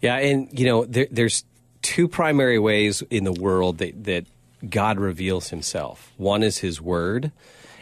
Yeah, 0.00 0.16
and 0.16 0.48
you 0.58 0.66
know, 0.66 0.84
there, 0.84 1.06
there's 1.10 1.44
two 1.82 2.08
primary 2.08 2.58
ways 2.58 3.02
in 3.10 3.24
the 3.24 3.32
world 3.32 3.78
that, 3.78 4.04
that 4.04 4.26
God 4.68 5.00
reveals 5.00 5.48
himself. 5.48 6.12
One 6.16 6.42
is 6.42 6.58
his 6.58 6.80
word, 6.80 7.32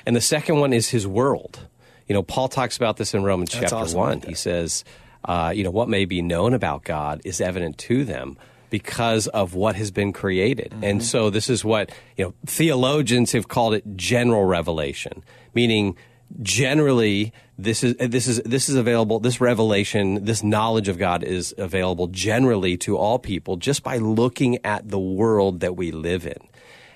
and 0.05 0.15
the 0.15 0.21
second 0.21 0.61
one 0.61 0.73
is 0.73 0.91
his 0.91 1.07
world. 1.07 1.67
You 2.07 2.15
know, 2.15 2.23
Paul 2.23 2.49
talks 2.49 2.77
about 2.77 2.97
this 2.97 3.15
in 3.15 3.25
Romans 3.25 3.51
That's 3.51 3.71
chapter 3.71 3.77
awesome. 3.77 3.99
1. 3.99 4.21
he 4.23 4.35
says, 4.35 4.85
uh, 5.25 5.53
you 5.55 5.65
know, 5.65 5.71
what 5.71 5.89
may 5.89 6.05
be 6.05 6.23
known 6.23 6.55
about 6.55 6.85
God 6.85 7.21
is 7.25 7.41
evident 7.41 7.79
to 7.79 8.05
them 8.05 8.37
because 8.71 9.27
of 9.29 9.55
what 9.55 9.77
has 9.77 9.91
been 9.91 10.13
created. 10.13 10.71
Mm-hmm. 10.71 10.85
And 10.85 11.05
so 11.05 11.31
this 11.31 11.49
is 11.49 11.65
what, 11.65 11.91
you 12.17 12.25
know, 12.25 12.35
theologians 12.45 13.33
have 13.33 13.49
called 13.49 13.75
it 13.75 13.97
general 13.97 14.45
revelation, 14.45 15.23
meaning 15.55 15.97
generally 16.43 17.33
this 17.57 17.83
is 17.83 17.95
this 17.99 18.27
is 18.27 18.43
this 18.43 18.69
is 18.69 18.75
available 18.75 19.21
this 19.21 19.41
revelation 19.41 20.25
this 20.25 20.43
knowledge 20.43 20.89
of 20.89 20.99
God 20.99 21.23
is 21.23 21.55
available 21.57 22.09
generally 22.09 22.77
to 22.79 22.97
all 22.97 23.19
people 23.19 23.57
just 23.57 23.83
by 23.83 23.99
looking 23.99 24.59
at 24.65 24.89
the 24.89 24.99
world 24.99 25.61
that 25.61 25.77
we 25.77 25.93
live 25.93 26.27
in 26.27 26.39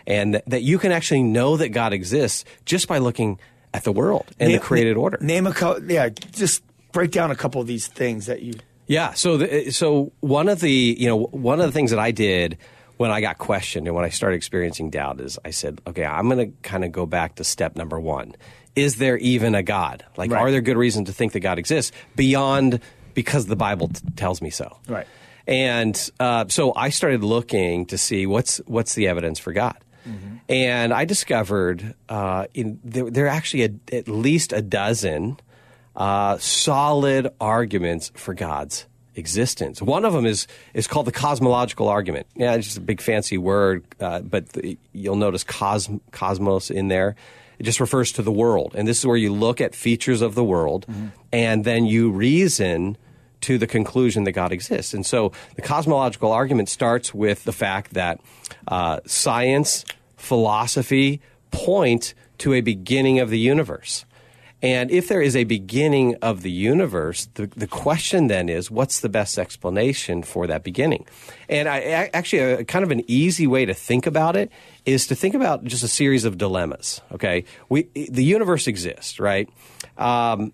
and 0.07 0.43
that, 0.47 0.63
you 0.63 0.79
can 0.79 0.91
actually 0.91 1.23
know 1.23 1.57
that 1.57 1.69
God 1.69 1.93
exists 1.93 2.45
just 2.65 2.89
by 2.89 2.99
looking 2.99 3.39
at 3.73 3.85
the 3.85 3.93
world 3.93 4.27
and 4.41 4.49
Name- 4.49 4.59
the 4.59 4.65
created 4.65 4.97
order 4.97 5.19
Name 5.21 5.47
a 5.47 5.55
couple, 5.55 5.91
yeah, 5.91 6.09
just 6.09 6.63
break 6.93 7.11
down 7.11 7.31
a 7.31 7.37
couple 7.37 7.61
of 7.61 7.67
these 7.67 7.87
things 7.87 8.27
that 8.27 8.43
you. 8.43 8.55
Yeah. 8.91 9.15
So, 9.15 9.37
the, 9.37 9.71
so 9.71 10.11
one 10.19 10.49
of 10.49 10.59
the 10.61 10.71
you 10.99 11.07
know 11.07 11.17
one 11.17 11.61
of 11.61 11.67
the 11.67 11.73
things 11.73 11.91
that 11.93 12.01
I 12.01 12.11
did 12.11 12.59
when 12.97 13.11
I 13.13 13.21
got 13.21 13.39
questioned 13.39 13.87
and 13.87 13.95
when 13.95 14.05
I 14.05 14.09
started 14.11 14.37
experiencing 14.37 14.91
doubt 14.91 15.21
is 15.21 15.39
I 15.45 15.51
said, 15.51 15.81
okay, 15.87 16.05
I'm 16.05 16.29
going 16.29 16.51
to 16.53 16.57
kind 16.69 16.85
of 16.85 16.91
go 16.93 17.07
back 17.07 17.37
to 17.37 17.45
step 17.45 17.77
number 17.77 17.99
one. 18.01 18.35
Is 18.75 18.97
there 18.97 19.17
even 19.19 19.55
a 19.55 19.63
God? 19.63 20.05
Like, 20.17 20.31
Right. 20.31 20.43
are 20.43 20.51
there 20.51 20.61
good 20.61 20.77
reasons 20.77 21.09
to 21.09 21.15
think 21.15 21.33
that 21.33 21.41
God 21.41 21.59
exists 21.59 21.93
beyond 22.17 22.81
because 23.15 23.47
the 23.47 23.57
Bible 23.57 23.89
t- 23.89 24.01
tells 24.17 24.43
me 24.43 24.51
so? 24.51 24.77
Right. 24.89 25.07
And 25.47 25.97
uh, 26.21 26.45
so 26.49 26.75
I 26.75 26.91
started 26.91 27.23
looking 27.25 27.87
to 27.87 27.97
see 27.97 28.27
what's 28.27 28.59
what's 28.67 28.95
the 28.95 29.07
evidence 29.09 29.39
for 29.39 29.53
God. 29.53 29.79
And 30.49 30.93
I 30.93 31.05
discovered 31.05 31.95
uh, 32.09 32.47
in, 32.55 32.81
there, 32.83 33.09
there 33.09 33.27
are 33.27 33.29
actually 33.29 33.63
a, 33.65 33.71
at 33.97 34.09
least 34.09 34.53
a 34.53 34.61
dozen 34.61 35.39
uh, 36.01 36.39
solid 36.39 37.29
arguments 37.41 38.11
for 38.15 38.33
God's 38.33 38.87
existence. 39.17 39.83
One 39.83 40.07
of 40.07 40.15
them 40.15 40.25
is 40.25 40.47
is 40.73 40.87
called 40.87 41.07
the 41.07 41.13
cosmological 41.13 41.89
argument. 41.89 42.27
Yeah, 42.35 42.55
it's 42.55 42.67
just 42.67 42.79
a 42.79 42.81
big 42.81 43.03
fancy 43.03 43.37
word, 43.37 43.85
uh, 44.01 44.21
but 44.21 44.49
the, 44.49 44.79
you'll 44.95 45.17
notice 45.17 45.45
cos, 45.45 45.91
cosmos 46.11 46.71
in 46.71 46.89
there. 46.89 47.17
It 47.59 47.65
just 47.65 47.81
refers 47.81 48.13
to 48.13 48.23
the 48.23 48.33
world, 48.33 48.75
and 48.75 48.89
this 48.89 48.99
is 48.99 49.07
where 49.07 49.19
you 49.19 49.31
look 49.31 49.61
at 49.61 49.75
features 49.75 50.23
of 50.23 50.35
the 50.35 50.43
world, 50.43 50.87
and 51.31 51.63
then 51.67 51.85
you 51.85 52.11
reason 52.11 52.97
to 53.43 53.59
the 53.59 53.67
conclusion 53.67 54.25
that 54.25 54.33
God 54.33 54.53
exists. 54.53 54.95
And 54.95 55.05
so 55.05 55.33
the 55.57 55.63
cosmological 55.63 56.33
argument 56.33 56.71
starts 56.71 57.13
with 57.13 57.45
the 57.45 57.53
fact 57.53 57.93
that 57.93 58.19
uh, 58.69 59.01
science, 59.05 59.85
philosophy 60.17 61.21
point 61.51 62.15
to 62.39 62.55
a 62.55 62.63
beginning 62.63 63.19
of 63.21 63.29
the 63.29 63.39
universe. 63.39 64.07
And 64.63 64.91
if 64.91 65.09
there 65.09 65.23
is 65.23 65.35
a 65.35 65.45
beginning 65.45 66.17
of 66.17 66.43
the 66.43 66.51
universe, 66.51 67.29
the, 67.35 67.47
the 67.47 67.67
question 67.67 68.27
then 68.27 68.49
is, 68.49 68.71
what's 68.71 69.01
the 69.01 69.09
best 69.09 69.39
explanation 69.39 70.23
for 70.23 70.47
that 70.47 70.63
beginning? 70.63 71.07
And 71.49 71.69
I, 71.69 72.11
actually, 72.13 72.41
a, 72.41 72.65
kind 72.65 72.85
of 72.85 72.91
an 72.91 73.03
easy 73.07 73.47
way 73.47 73.65
to 73.65 73.73
think 73.73 74.07
about 74.07 74.37
it 74.37 74.53
is 74.85 75.07
to 75.07 75.15
think 75.15 75.35
about 75.35 75.65
just 75.65 75.83
a 75.83 75.89
series 75.89 76.27
of 76.27 76.37
dilemmas. 76.37 77.01
Okay, 77.13 77.45
we 77.69 77.85
the 77.95 78.25
universe 78.25 78.67
exists, 78.67 79.19
right? 79.19 79.49
Um, 79.97 80.53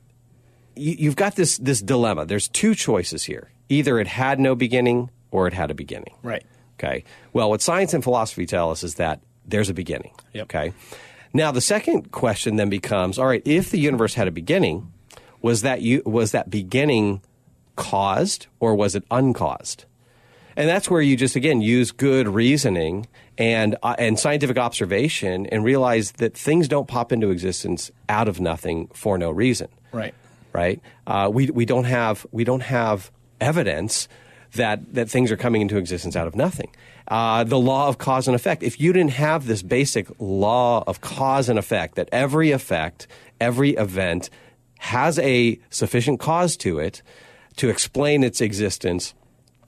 you, 0.76 0.94
you've 0.98 1.16
got 1.16 1.34
this 1.34 1.58
this 1.58 1.80
dilemma. 1.80 2.26
There's 2.26 2.48
two 2.48 2.74
choices 2.74 3.24
here: 3.24 3.50
either 3.68 3.98
it 3.98 4.06
had 4.06 4.38
no 4.38 4.54
beginning 4.54 5.10
or 5.32 5.48
it 5.48 5.52
had 5.52 5.70
a 5.70 5.74
beginning. 5.74 6.14
Right. 6.22 6.44
Okay. 6.78 7.04
Well, 7.32 7.50
what 7.50 7.62
science 7.62 7.94
and 7.94 8.04
philosophy 8.04 8.46
tell 8.46 8.70
us 8.70 8.84
is 8.84 8.96
that 8.96 9.20
there's 9.46 9.68
a 9.68 9.74
beginning. 9.74 10.12
Yep. 10.32 10.44
Okay. 10.44 10.72
Now 11.36 11.52
the 11.52 11.60
second 11.60 12.12
question 12.12 12.56
then 12.56 12.70
becomes: 12.70 13.18
All 13.18 13.26
right, 13.26 13.42
if 13.44 13.70
the 13.70 13.78
universe 13.78 14.14
had 14.14 14.26
a 14.26 14.30
beginning, 14.30 14.90
was 15.42 15.60
that 15.62 15.82
you 15.82 16.02
was 16.06 16.32
that 16.32 16.48
beginning 16.48 17.20
caused 17.76 18.46
or 18.58 18.74
was 18.74 18.94
it 18.94 19.04
uncaused? 19.10 19.84
And 20.56 20.66
that's 20.66 20.88
where 20.88 21.02
you 21.02 21.14
just 21.14 21.36
again 21.36 21.60
use 21.60 21.92
good 21.92 22.26
reasoning 22.26 23.06
and 23.36 23.76
uh, 23.82 23.94
and 23.98 24.18
scientific 24.18 24.56
observation 24.56 25.44
and 25.48 25.62
realize 25.62 26.12
that 26.12 26.34
things 26.34 26.68
don't 26.68 26.88
pop 26.88 27.12
into 27.12 27.30
existence 27.30 27.90
out 28.08 28.28
of 28.28 28.40
nothing 28.40 28.88
for 28.94 29.18
no 29.18 29.30
reason 29.30 29.68
Right. 29.92 30.14
right? 30.54 30.80
Uh, 31.06 31.30
we 31.30 31.50
we 31.50 31.66
don't 31.66 31.84
have 31.84 32.26
we 32.32 32.44
don't 32.44 32.62
have 32.62 33.10
evidence 33.42 34.08
that 34.54 34.94
that 34.94 35.10
things 35.10 35.30
are 35.30 35.36
coming 35.36 35.60
into 35.60 35.76
existence 35.76 36.16
out 36.16 36.26
of 36.26 36.34
nothing. 36.34 36.70
Uh, 37.08 37.44
the 37.44 37.58
law 37.58 37.88
of 37.88 37.98
cause 37.98 38.26
and 38.26 38.34
effect. 38.34 38.62
If 38.62 38.80
you 38.80 38.92
didn't 38.92 39.12
have 39.12 39.46
this 39.46 39.62
basic 39.62 40.08
law 40.18 40.82
of 40.86 41.00
cause 41.00 41.48
and 41.48 41.58
effect, 41.58 41.94
that 41.94 42.08
every 42.10 42.50
effect, 42.50 43.06
every 43.40 43.70
event 43.76 44.28
has 44.78 45.18
a 45.20 45.60
sufficient 45.70 46.20
cause 46.20 46.56
to 46.58 46.78
it 46.78 47.02
to 47.56 47.68
explain 47.68 48.24
its 48.24 48.40
existence. 48.40 49.14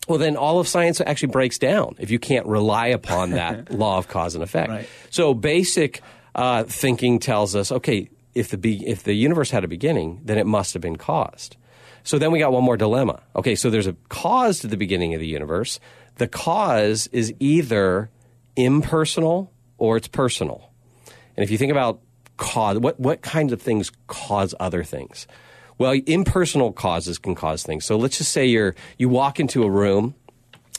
Well, 0.08 0.18
then 0.18 0.36
all 0.36 0.58
of 0.58 0.66
science 0.66 1.00
actually 1.00 1.32
breaks 1.32 1.58
down 1.58 1.96
if 1.98 2.10
you 2.10 2.18
can't 2.18 2.46
rely 2.46 2.88
upon 2.88 3.30
that 3.30 3.70
law 3.72 3.98
of 3.98 4.08
cause 4.08 4.34
and 4.34 4.42
effect. 4.42 4.70
Right. 4.70 4.88
So 5.10 5.34
basic 5.34 6.02
uh, 6.34 6.64
thinking 6.64 7.18
tells 7.18 7.54
us, 7.54 7.70
okay, 7.70 8.08
if 8.34 8.48
the 8.48 8.58
be- 8.58 8.86
if 8.86 9.02
the 9.02 9.14
universe 9.14 9.50
had 9.50 9.64
a 9.64 9.68
beginning, 9.68 10.20
then 10.24 10.38
it 10.38 10.46
must 10.46 10.72
have 10.72 10.82
been 10.82 10.96
caused. 10.96 11.56
So 12.04 12.18
then 12.18 12.30
we 12.30 12.38
got 12.38 12.52
one 12.52 12.64
more 12.64 12.76
dilemma. 12.76 13.20
Okay, 13.36 13.54
so 13.54 13.68
there's 13.68 13.86
a 13.86 13.96
cause 14.08 14.60
to 14.60 14.66
the 14.66 14.76
beginning 14.76 15.14
of 15.14 15.20
the 15.20 15.26
universe. 15.26 15.80
The 16.18 16.28
cause 16.28 17.08
is 17.12 17.32
either 17.40 18.10
impersonal 18.56 19.52
or 19.78 19.96
it's 19.96 20.08
personal. 20.08 20.70
And 21.36 21.44
if 21.44 21.50
you 21.50 21.58
think 21.58 21.72
about 21.72 22.00
cause, 22.36 22.78
what, 22.78 22.98
what 22.98 23.22
kinds 23.22 23.52
of 23.52 23.62
things 23.62 23.90
cause 24.08 24.54
other 24.60 24.84
things? 24.84 25.26
Well, 25.78 25.92
impersonal 26.06 26.72
causes 26.72 27.18
can 27.18 27.36
cause 27.36 27.62
things. 27.62 27.84
So 27.84 27.96
let's 27.96 28.18
just 28.18 28.32
say 28.32 28.46
you're, 28.46 28.74
you 28.98 29.08
walk 29.08 29.38
into 29.38 29.62
a 29.62 29.70
room, 29.70 30.16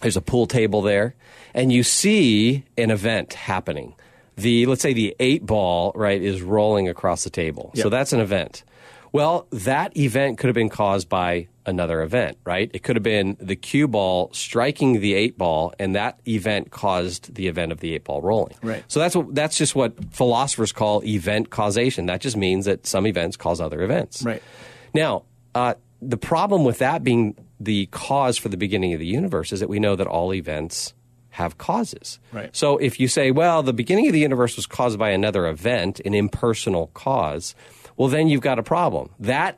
there's 0.02 0.18
a 0.18 0.22
pool 0.22 0.46
table 0.46 0.82
there, 0.82 1.16
and 1.54 1.72
you 1.72 1.84
see 1.84 2.66
an 2.78 2.92
event 2.92 3.34
happening. 3.34 3.96
The, 4.36 4.66
let's 4.66 4.82
say 4.82 4.94
the 4.94 5.16
eight 5.20 5.46
ball, 5.46 5.94
right, 5.96 6.22
is 6.22 6.42
rolling 6.42 6.90
across 6.90 7.24
the 7.24 7.30
table. 7.30 7.72
So 7.76 7.90
that's 7.90 8.12
an 8.12 8.20
event. 8.20 8.64
Well, 9.12 9.48
that 9.52 9.96
event 9.98 10.38
could 10.38 10.48
have 10.48 10.56
been 10.56 10.70
caused 10.70 11.10
by 11.10 11.48
another 11.70 12.02
event, 12.02 12.38
right? 12.46 12.70
It 12.74 12.84
could 12.84 12.96
have 12.96 13.04
been 13.04 13.38
the 13.40 13.56
cue 13.56 13.88
ball 13.88 14.30
striking 14.34 15.00
the 15.00 15.14
eight 15.14 15.38
ball, 15.38 15.74
and 15.80 15.96
that 15.96 16.20
event 16.28 16.72
caused 16.72 17.36
the 17.36 17.48
event 17.48 17.72
of 17.72 17.80
the 17.80 17.94
eight 17.94 18.04
ball 18.04 18.22
rolling. 18.22 18.56
Right. 18.62 18.84
So 18.88 19.00
that's 19.00 19.16
what 19.16 19.34
that's 19.34 19.58
just 19.58 19.76
what 19.76 19.94
philosophers 20.14 20.72
call 20.72 21.04
event 21.06 21.50
causation. 21.50 22.08
That 22.08 22.22
just 22.22 22.36
means 22.36 22.66
that 22.66 22.86
some 22.86 23.08
events 23.08 23.38
cause 23.38 23.62
other 23.62 23.82
events. 23.82 24.24
Right. 24.24 24.44
Now, 24.94 25.24
uh, 25.56 25.76
the 26.02 26.18
problem 26.18 26.64
with 26.64 26.80
that 26.80 27.04
being 27.04 27.36
the 27.60 27.88
cause 27.88 28.38
for 28.38 28.50
the 28.50 28.58
beginning 28.58 28.94
of 28.94 29.00
the 29.00 29.08
universe 29.08 29.52
is 29.52 29.60
that 29.60 29.70
we 29.70 29.80
know 29.80 29.96
that 29.96 30.08
all 30.08 30.34
events 30.34 30.94
have 31.32 31.58
causes. 31.58 32.20
Right. 32.32 32.56
So 32.56 32.78
if 32.78 33.00
you 33.00 33.08
say, 33.08 33.32
well, 33.32 33.64
the 33.64 33.74
beginning 33.74 34.08
of 34.08 34.14
the 34.14 34.20
universe 34.20 34.56
was 34.56 34.66
caused 34.66 34.98
by 34.98 35.12
another 35.12 35.48
event, 35.48 36.00
an 36.02 36.14
impersonal 36.14 36.88
cause, 36.94 37.56
well, 37.98 38.08
then 38.08 38.28
you've 38.28 38.42
got 38.42 38.60
a 38.60 38.64
problem. 38.64 39.10
That 39.20 39.58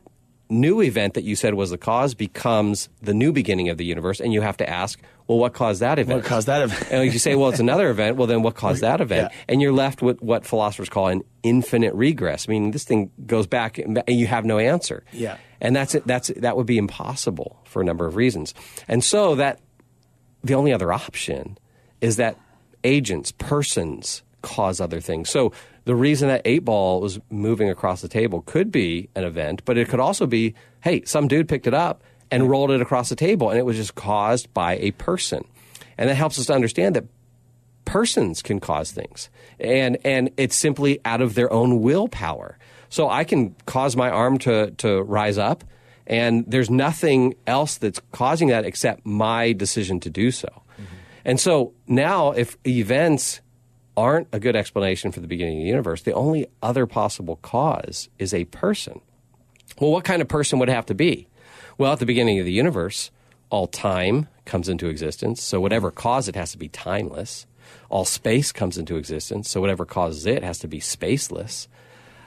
new 0.52 0.82
event 0.82 1.16
that 1.16 1.24
you 1.24 1.36
said 1.36 1.54
was 1.54 1.70
the 1.70 1.78
cause 1.78 2.14
becomes 2.14 2.90
the 3.02 3.14
new 3.14 3.32
beginning 3.32 3.70
of 3.70 3.78
the 3.78 3.86
universe, 3.86 4.20
and 4.20 4.34
you 4.34 4.42
have 4.42 4.58
to 4.58 4.70
ask, 4.70 5.00
well, 5.28 5.38
what 5.38 5.54
caused 5.54 5.82
that 5.82 5.98
event? 5.98 6.24
What 6.24 6.26
caused 6.26 6.48
that 6.48 6.62
event? 6.62 6.92
and 6.92 7.08
if 7.08 7.14
you 7.14 7.20
say, 7.20 7.36
well, 7.36 7.50
it's 7.50 7.60
another 7.60 7.90
event, 7.92 8.18
well, 8.18 8.28
then 8.28 8.42
what 8.42 8.56
caused 8.56 8.82
that 8.82 9.02
event? 9.02 9.32
Yeah. 9.32 9.40
And 9.48 9.62
you're 9.62 9.72
left 9.72 10.02
with 10.02 10.22
what 10.22 10.46
philosophers 10.46 10.90
call 10.90 11.08
an 11.08 11.24
infinite 11.42 11.94
regress. 11.96 12.48
I 12.48 12.52
mean, 12.52 12.72
this 12.72 12.84
thing 12.84 13.12
goes 13.26 13.48
back, 13.48 13.78
and 13.78 14.04
you 14.08 14.28
have 14.28 14.46
no 14.46 14.60
answer. 14.60 15.04
Yeah. 15.14 15.38
And 15.62 15.76
that's 15.76 15.96
it. 15.96 16.06
That's 16.06 16.28
that 16.28 16.58
would 16.58 16.66
be 16.66 16.78
impossible 16.78 17.60
for 17.66 17.82
a 17.82 17.86
number 17.86 18.06
of 18.06 18.16
reasons. 18.16 18.54
And 18.88 19.04
so 19.04 19.36
that 19.36 19.60
the 20.44 20.56
only 20.56 20.74
other 20.74 20.92
option 20.92 21.58
is 22.02 22.18
that 22.18 22.38
agents, 22.84 23.32
persons, 23.32 24.24
cause 24.42 24.82
other 24.82 25.00
things. 25.00 25.30
So 25.30 25.52
the 25.86 25.96
reason 25.96 26.28
that 26.30 26.42
eight 26.46 26.66
ball 26.66 27.02
was 27.02 27.20
moving 27.30 27.70
across 27.70 28.02
the 28.02 28.08
table 28.08 28.42
could 28.42 28.72
be 28.72 29.10
an 29.16 29.24
event, 29.24 29.64
but 29.66 29.78
it 29.78 29.90
could 29.90 30.00
also 30.00 30.26
be, 30.26 30.54
hey, 30.82 31.04
some 31.06 31.28
dude 31.28 31.48
picked 31.48 31.68
it 31.68 31.74
up 31.74 32.04
and 32.30 32.50
rolled 32.50 32.72
it 32.72 32.82
across 32.82 33.10
the 33.10 33.16
table, 33.16 33.50
and 33.50 33.60
it 33.60 33.66
was 33.66 33.76
just 33.76 33.96
caused 33.96 34.54
by 34.54 34.78
a 34.78 34.92
person. 34.92 35.44
And 35.98 36.10
that 36.10 36.16
helps 36.16 36.40
us 36.40 36.46
to 36.48 36.54
understand 36.54 36.96
that 36.96 37.06
persons 37.86 38.42
can 38.42 38.60
cause 38.60 38.92
things 38.92 39.30
and 39.60 39.98
and 40.06 40.30
it's 40.38 40.56
simply 40.56 41.00
out 41.04 41.22
of 41.22 41.36
their 41.36 41.52
own 41.52 41.82
willpower 41.82 42.58
so 42.90 43.10
i 43.10 43.24
can 43.24 43.56
cause 43.66 43.96
my 43.96 44.10
arm 44.10 44.38
to 44.38 44.72
to 44.72 45.02
rise 45.02 45.38
up 45.38 45.64
and 46.08 46.46
there's 46.48 46.70
nothing 46.70 47.34
else 47.48 47.78
that's 47.78 48.00
causing 48.12 48.50
that 48.50 48.66
except 48.66 49.06
my 49.06 49.52
decision 49.54 50.00
to 50.00 50.10
do 50.10 50.32
so 50.32 50.48
mm-hmm. 50.48 50.96
and 51.26 51.40
so 51.40 51.74
now 51.88 52.32
if 52.32 52.56
events 52.66 53.42
aren't 54.02 54.28
a 54.32 54.40
good 54.40 54.56
explanation 54.56 55.12
for 55.12 55.20
the 55.20 55.28
beginning 55.28 55.58
of 55.58 55.64
the 55.64 55.70
universe 55.70 56.02
the 56.02 56.14
only 56.14 56.48
other 56.62 56.86
possible 56.86 57.38
cause 57.38 58.10
is 58.18 58.34
a 58.34 58.46
person 58.46 59.00
well 59.80 59.92
what 59.92 60.04
kind 60.04 60.22
of 60.22 60.28
person 60.28 60.60
would 60.60 60.70
it 60.70 60.74
have 60.74 60.86
to 60.86 60.96
be 60.96 61.28
well 61.78 61.94
at 61.94 62.00
the 62.00 62.06
beginning 62.06 62.40
of 62.40 62.46
the 62.46 62.52
universe 62.52 63.12
all 63.50 63.68
time 63.68 64.28
comes 64.46 64.68
into 64.68 64.88
existence 64.88 65.42
so 65.42 65.60
whatever 65.60 65.92
caused 65.92 66.28
it 66.28 66.36
has 66.36 66.52
to 66.52 66.58
be 66.58 66.68
timeless 66.68 67.46
all 67.90 68.06
space 68.06 68.52
comes 68.52 68.78
into 68.78 68.96
existence. 68.96 69.50
So 69.50 69.62
whatever 69.62 69.86
causes 69.86 70.26
it 70.26 70.44
has 70.44 70.60
to 70.60 70.68
be 70.68 70.80
spaceless. 70.80 71.68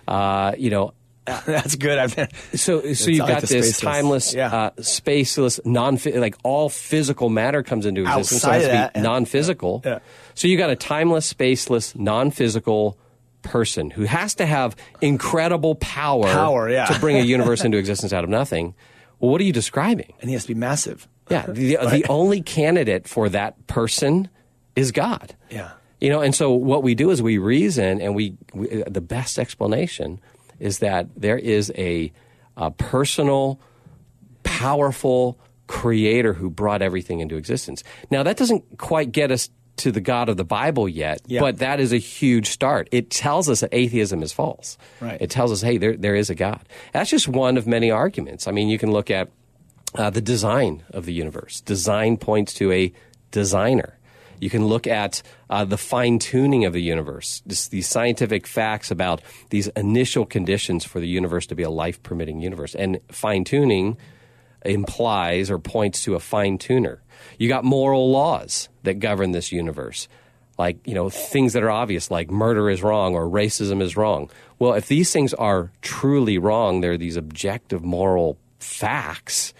Uh, 0.06 0.52
you 0.58 0.70
know, 0.70 0.92
That's 1.46 1.76
good. 1.76 1.96
I've 1.98 2.14
been, 2.14 2.28
so 2.54 2.92
so 2.92 3.10
you've 3.10 3.20
like 3.20 3.40
got 3.40 3.42
this 3.42 3.72
spaceless. 3.78 3.80
timeless, 3.80 4.34
Yeah. 4.34 4.54
uh, 4.54 4.70
spaceless, 4.78 5.58
non 5.64 5.98
like 6.20 6.36
all 6.42 6.68
physical 6.68 7.30
matter 7.30 7.62
comes 7.62 7.86
into 7.86 8.02
existence. 8.02 8.42
so 8.42 8.48
it 8.50 8.54
Outside 8.54 8.54
has 8.60 8.64
to 8.64 8.68
that, 8.72 8.94
be 8.94 9.00
non-physical. 9.00 9.82
Yeah. 9.84 9.98
So 10.34 10.48
you 10.48 10.58
got 10.58 10.70
a 10.70 10.76
timeless, 10.76 11.32
spaceless, 11.32 11.96
non-physical 11.96 12.98
person 13.42 13.90
who 13.90 14.04
has 14.04 14.34
to 14.36 14.46
have 14.46 14.76
incredible 15.00 15.74
power, 15.76 16.24
Power, 16.24 16.68
yeah. 16.70 16.86
to 16.86 16.98
bring 17.00 17.16
a 17.18 17.22
universe 17.22 17.64
into 17.64 17.78
existence 17.78 18.12
out 18.12 18.24
of 18.24 18.30
nothing. 18.30 18.74
Well, 19.18 19.30
what 19.30 19.40
are 19.40 19.44
you 19.44 19.52
describing? 19.52 20.12
and 20.20 20.28
he 20.28 20.34
has 20.34 20.42
to 20.42 20.48
be 20.48 20.58
massive. 20.58 21.08
Yeah, 21.30 21.46
the, 21.48 21.76
the 21.76 22.04
only 22.10 22.42
candidate 22.42 23.08
for 23.08 23.28
that 23.30 23.66
person 23.66 24.28
is 24.76 24.92
God. 24.92 25.34
Yeah. 25.50 25.70
You 26.00 26.10
know, 26.10 26.20
and 26.20 26.34
so 26.34 26.52
what 26.52 26.82
we 26.82 26.94
do 26.94 27.10
is 27.10 27.22
we 27.22 27.38
reason, 27.38 28.00
and 28.02 28.14
we, 28.14 28.36
we 28.52 28.82
the 28.86 29.00
best 29.00 29.38
explanation 29.38 30.20
is 30.58 30.78
that 30.80 31.08
there 31.16 31.38
is 31.38 31.72
a, 31.76 32.12
a 32.56 32.70
personal, 32.70 33.60
powerful 34.42 35.38
creator 35.66 36.32
who 36.34 36.50
brought 36.50 36.82
everything 36.82 37.20
into 37.20 37.36
existence. 37.36 37.82
Now, 38.10 38.22
that 38.22 38.36
doesn't 38.36 38.78
quite 38.78 39.12
get 39.12 39.30
us 39.30 39.48
to 39.76 39.90
the 39.90 40.00
God 40.00 40.28
of 40.28 40.36
the 40.36 40.44
Bible 40.44 40.88
yet, 40.88 41.20
Yeah. 41.26 41.40
but 41.40 41.58
that 41.58 41.80
is 41.80 41.92
a 41.92 41.96
huge 41.98 42.50
start. 42.50 42.88
It 42.92 43.10
tells 43.10 43.48
us 43.48 43.60
that 43.60 43.70
atheism 43.72 44.22
is 44.22 44.32
false. 44.32 44.78
Right. 45.00 45.20
It 45.20 45.30
tells 45.30 45.50
us, 45.50 45.62
hey, 45.62 45.78
there, 45.78 45.96
there 45.96 46.14
is 46.14 46.30
a 46.30 46.34
God. 46.36 46.60
That's 46.92 47.10
just 47.10 47.26
one 47.26 47.56
of 47.56 47.66
many 47.66 47.90
arguments. 47.90 48.46
I 48.46 48.52
mean, 48.52 48.68
you 48.68 48.78
can 48.78 48.92
look 48.92 49.10
at 49.10 49.30
uh, 49.96 50.10
the 50.10 50.20
design 50.20 50.84
of 50.92 51.06
the 51.06 51.12
universe. 51.12 51.60
Design 51.62 52.18
points 52.18 52.54
to 52.54 52.70
a 52.70 52.92
designer. 53.32 53.98
You 54.44 54.50
can 54.50 54.66
look 54.66 54.86
at 54.86 55.22
uh, 55.48 55.64
the 55.64 55.78
fine 55.78 56.18
tuning 56.18 56.66
of 56.66 56.74
the 56.74 56.82
universe, 56.82 57.42
these 57.46 57.88
scientific 57.88 58.46
facts 58.46 58.90
about 58.90 59.22
these 59.48 59.68
initial 59.68 60.26
conditions 60.26 60.84
for 60.84 61.00
the 61.00 61.08
universe 61.08 61.46
to 61.46 61.54
be 61.54 61.62
a 61.62 61.70
life 61.70 62.02
permitting 62.02 62.42
universe. 62.42 62.74
And 62.74 63.00
fine 63.10 63.44
tuning 63.44 63.96
implies 64.62 65.50
or 65.50 65.58
points 65.58 66.04
to 66.04 66.14
a 66.14 66.20
fine 66.20 66.58
tuner. 66.58 67.02
You 67.38 67.48
got 67.48 67.64
moral 67.64 68.10
laws 68.10 68.68
that 68.82 68.98
govern 68.98 69.32
this 69.32 69.50
universe. 69.50 70.08
Like, 70.58 70.76
you 70.86 70.94
know, 70.94 71.08
things 71.08 71.54
that 71.54 71.62
are 71.62 71.70
obvious, 71.70 72.10
like 72.10 72.30
murder 72.30 72.68
is 72.68 72.82
wrong 72.82 73.14
or 73.14 73.24
racism 73.24 73.80
is 73.80 73.96
wrong. 73.96 74.28
Well, 74.58 74.74
if 74.74 74.88
these 74.88 75.10
things 75.10 75.32
are 75.32 75.72
truly 75.80 76.36
wrong, 76.36 76.82
they're 76.82 76.98
these 76.98 77.16
objective 77.16 77.82
moral 77.82 78.36
facts, 78.58 79.54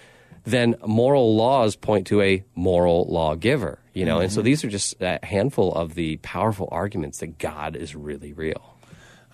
then 0.45 0.77
moral 0.87 1.35
laws 1.35 1.75
point 1.75 2.07
to 2.09 2.21
a 2.21 2.45
moral 2.55 3.07
lawgiver, 3.07 3.79
you 3.95 4.05
know? 4.05 4.19
And 4.19 4.31
so 4.31 4.43
these 4.43 4.65
are 4.65 4.69
just 4.69 5.01
a 5.01 5.19
handful 5.23 5.73
of 5.73 5.95
the 5.95 6.19
powerful 6.19 6.69
arguments 6.71 7.19
that 7.19 7.39
God 7.39 7.77
is 7.77 7.95
really 7.95 8.33
real. 8.33 8.77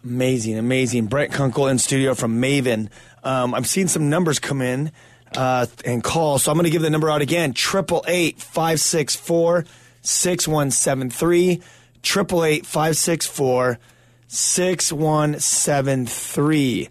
Amazing, 0.04 0.56
amazing. 0.56 1.06
Brett 1.06 1.30
Kunkle 1.30 1.70
in 1.70 1.78
studio 1.78 2.14
from 2.14 2.40
Maven. 2.40 2.88
Um, 3.24 3.54
I'm 3.54 3.64
seeing 3.64 3.88
some 3.88 4.08
numbers 4.08 4.38
come 4.38 4.62
in 4.62 4.92
uh, 5.36 5.66
and 5.84 6.02
call, 6.02 6.38
so 6.38 6.50
I'm 6.50 6.56
going 6.56 6.64
to 6.64 6.70
give 6.70 6.82
the 6.82 6.88
number 6.88 7.10
out 7.10 7.20
again: 7.20 7.52
triple 7.52 8.04
eight 8.08 8.40
five 8.40 8.80
six 8.80 9.14
four 9.14 9.66
six 10.00 10.48
one 10.48 10.70
seven 10.70 11.10
three. 11.10 11.60
Triple 12.02 12.44
eight 12.44 12.64
five 12.64 12.96
six 12.96 13.26
four 13.26 13.78
six 14.26 14.90
one 14.90 15.38
seven 15.38 16.06
three. 16.06 16.88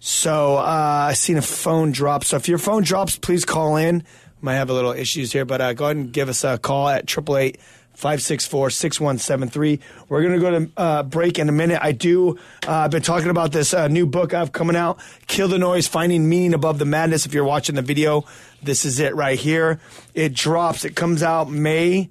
So 0.00 0.56
uh, 0.56 1.06
I 1.08 1.12
seen 1.14 1.38
a 1.38 1.42
phone 1.42 1.92
drop. 1.92 2.24
So 2.24 2.36
if 2.36 2.48
your 2.48 2.58
phone 2.58 2.82
drops, 2.82 3.16
please 3.16 3.46
call 3.46 3.76
in. 3.76 4.02
Might 4.40 4.54
have 4.54 4.70
a 4.70 4.72
little 4.72 4.92
issues 4.92 5.32
here, 5.32 5.44
but 5.44 5.60
uh, 5.60 5.72
go 5.74 5.86
ahead 5.86 5.96
and 5.96 6.12
give 6.12 6.28
us 6.28 6.44
a 6.44 6.58
call 6.58 6.88
at 6.88 7.06
triple 7.06 7.36
eight. 7.36 7.58
564-6173. 7.96 9.80
We're 10.08 10.22
going 10.22 10.32
to 10.32 10.40
go 10.40 10.50
to 10.50 10.70
uh, 10.76 11.02
break 11.02 11.38
in 11.38 11.48
a 11.48 11.52
minute. 11.52 11.80
I 11.82 11.92
do, 11.92 12.38
uh, 12.66 12.72
I've 12.72 12.90
been 12.90 13.02
talking 13.02 13.28
about 13.28 13.52
this 13.52 13.74
uh, 13.74 13.88
new 13.88 14.06
book 14.06 14.32
I 14.32 14.38
have 14.38 14.52
coming 14.52 14.76
out, 14.76 14.98
Kill 15.26 15.48
the 15.48 15.58
Noise, 15.58 15.86
Finding 15.86 16.28
Meaning 16.28 16.54
Above 16.54 16.78
the 16.78 16.86
Madness. 16.86 17.26
If 17.26 17.34
you're 17.34 17.44
watching 17.44 17.74
the 17.74 17.82
video, 17.82 18.24
this 18.62 18.86
is 18.86 19.00
it 19.00 19.14
right 19.14 19.38
here. 19.38 19.80
It 20.14 20.32
drops, 20.32 20.84
it 20.86 20.96
comes 20.96 21.22
out 21.22 21.50
May, 21.50 22.08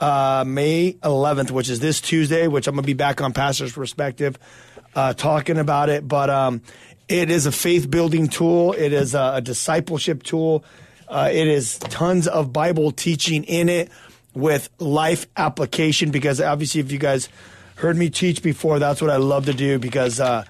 uh, 0.00 0.44
May 0.46 0.94
11th, 1.02 1.50
which 1.50 1.68
is 1.68 1.80
this 1.80 2.00
Tuesday, 2.00 2.48
which 2.48 2.66
I'm 2.66 2.74
going 2.74 2.84
to 2.84 2.86
be 2.86 2.94
back 2.94 3.20
on 3.20 3.34
Pastor's 3.34 3.72
Perspective 3.72 4.38
uh, 4.94 5.12
talking 5.12 5.58
about 5.58 5.90
it. 5.90 6.06
But 6.06 6.30
um, 6.30 6.62
it 7.08 7.30
is 7.30 7.46
a 7.46 7.52
faith 7.52 7.90
building 7.90 8.28
tool, 8.28 8.72
it 8.72 8.92
is 8.92 9.14
a, 9.14 9.32
a 9.36 9.40
discipleship 9.40 10.22
tool. 10.22 10.64
Uh, 11.08 11.30
it 11.32 11.48
is 11.48 11.78
tons 11.78 12.28
of 12.28 12.52
Bible 12.52 12.90
teaching 12.90 13.44
in 13.44 13.68
it 13.68 13.90
with 14.34 14.68
life 14.78 15.26
application 15.36 16.10
because 16.10 16.40
obviously, 16.40 16.80
if 16.80 16.92
you 16.92 16.98
guys 16.98 17.28
heard 17.76 17.96
me 17.96 18.10
teach 18.10 18.42
before, 18.42 18.78
that's 18.78 19.00
what 19.00 19.10
I 19.10 19.16
love 19.16 19.46
to 19.46 19.54
do 19.54 19.78
because 19.78 20.20
uh, 20.20 20.44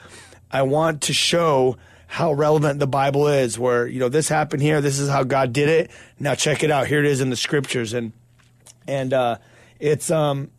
I 0.50 0.62
want 0.62 1.02
to 1.02 1.12
show 1.12 1.76
how 2.08 2.32
relevant 2.32 2.80
the 2.80 2.86
Bible 2.86 3.28
is. 3.28 3.58
Where, 3.58 3.86
you 3.86 4.00
know, 4.00 4.08
this 4.08 4.28
happened 4.28 4.62
here, 4.62 4.80
this 4.80 4.98
is 4.98 5.08
how 5.08 5.22
God 5.22 5.52
did 5.52 5.68
it. 5.68 5.90
Now, 6.18 6.34
check 6.34 6.64
it 6.64 6.70
out. 6.70 6.86
Here 6.88 7.00
it 7.00 7.06
is 7.06 7.20
in 7.20 7.30
the 7.30 7.36
scriptures. 7.36 7.94
And 7.94 8.12
and 8.86 9.12
uh, 9.12 9.38
it's 9.78 10.10
um, 10.10 10.50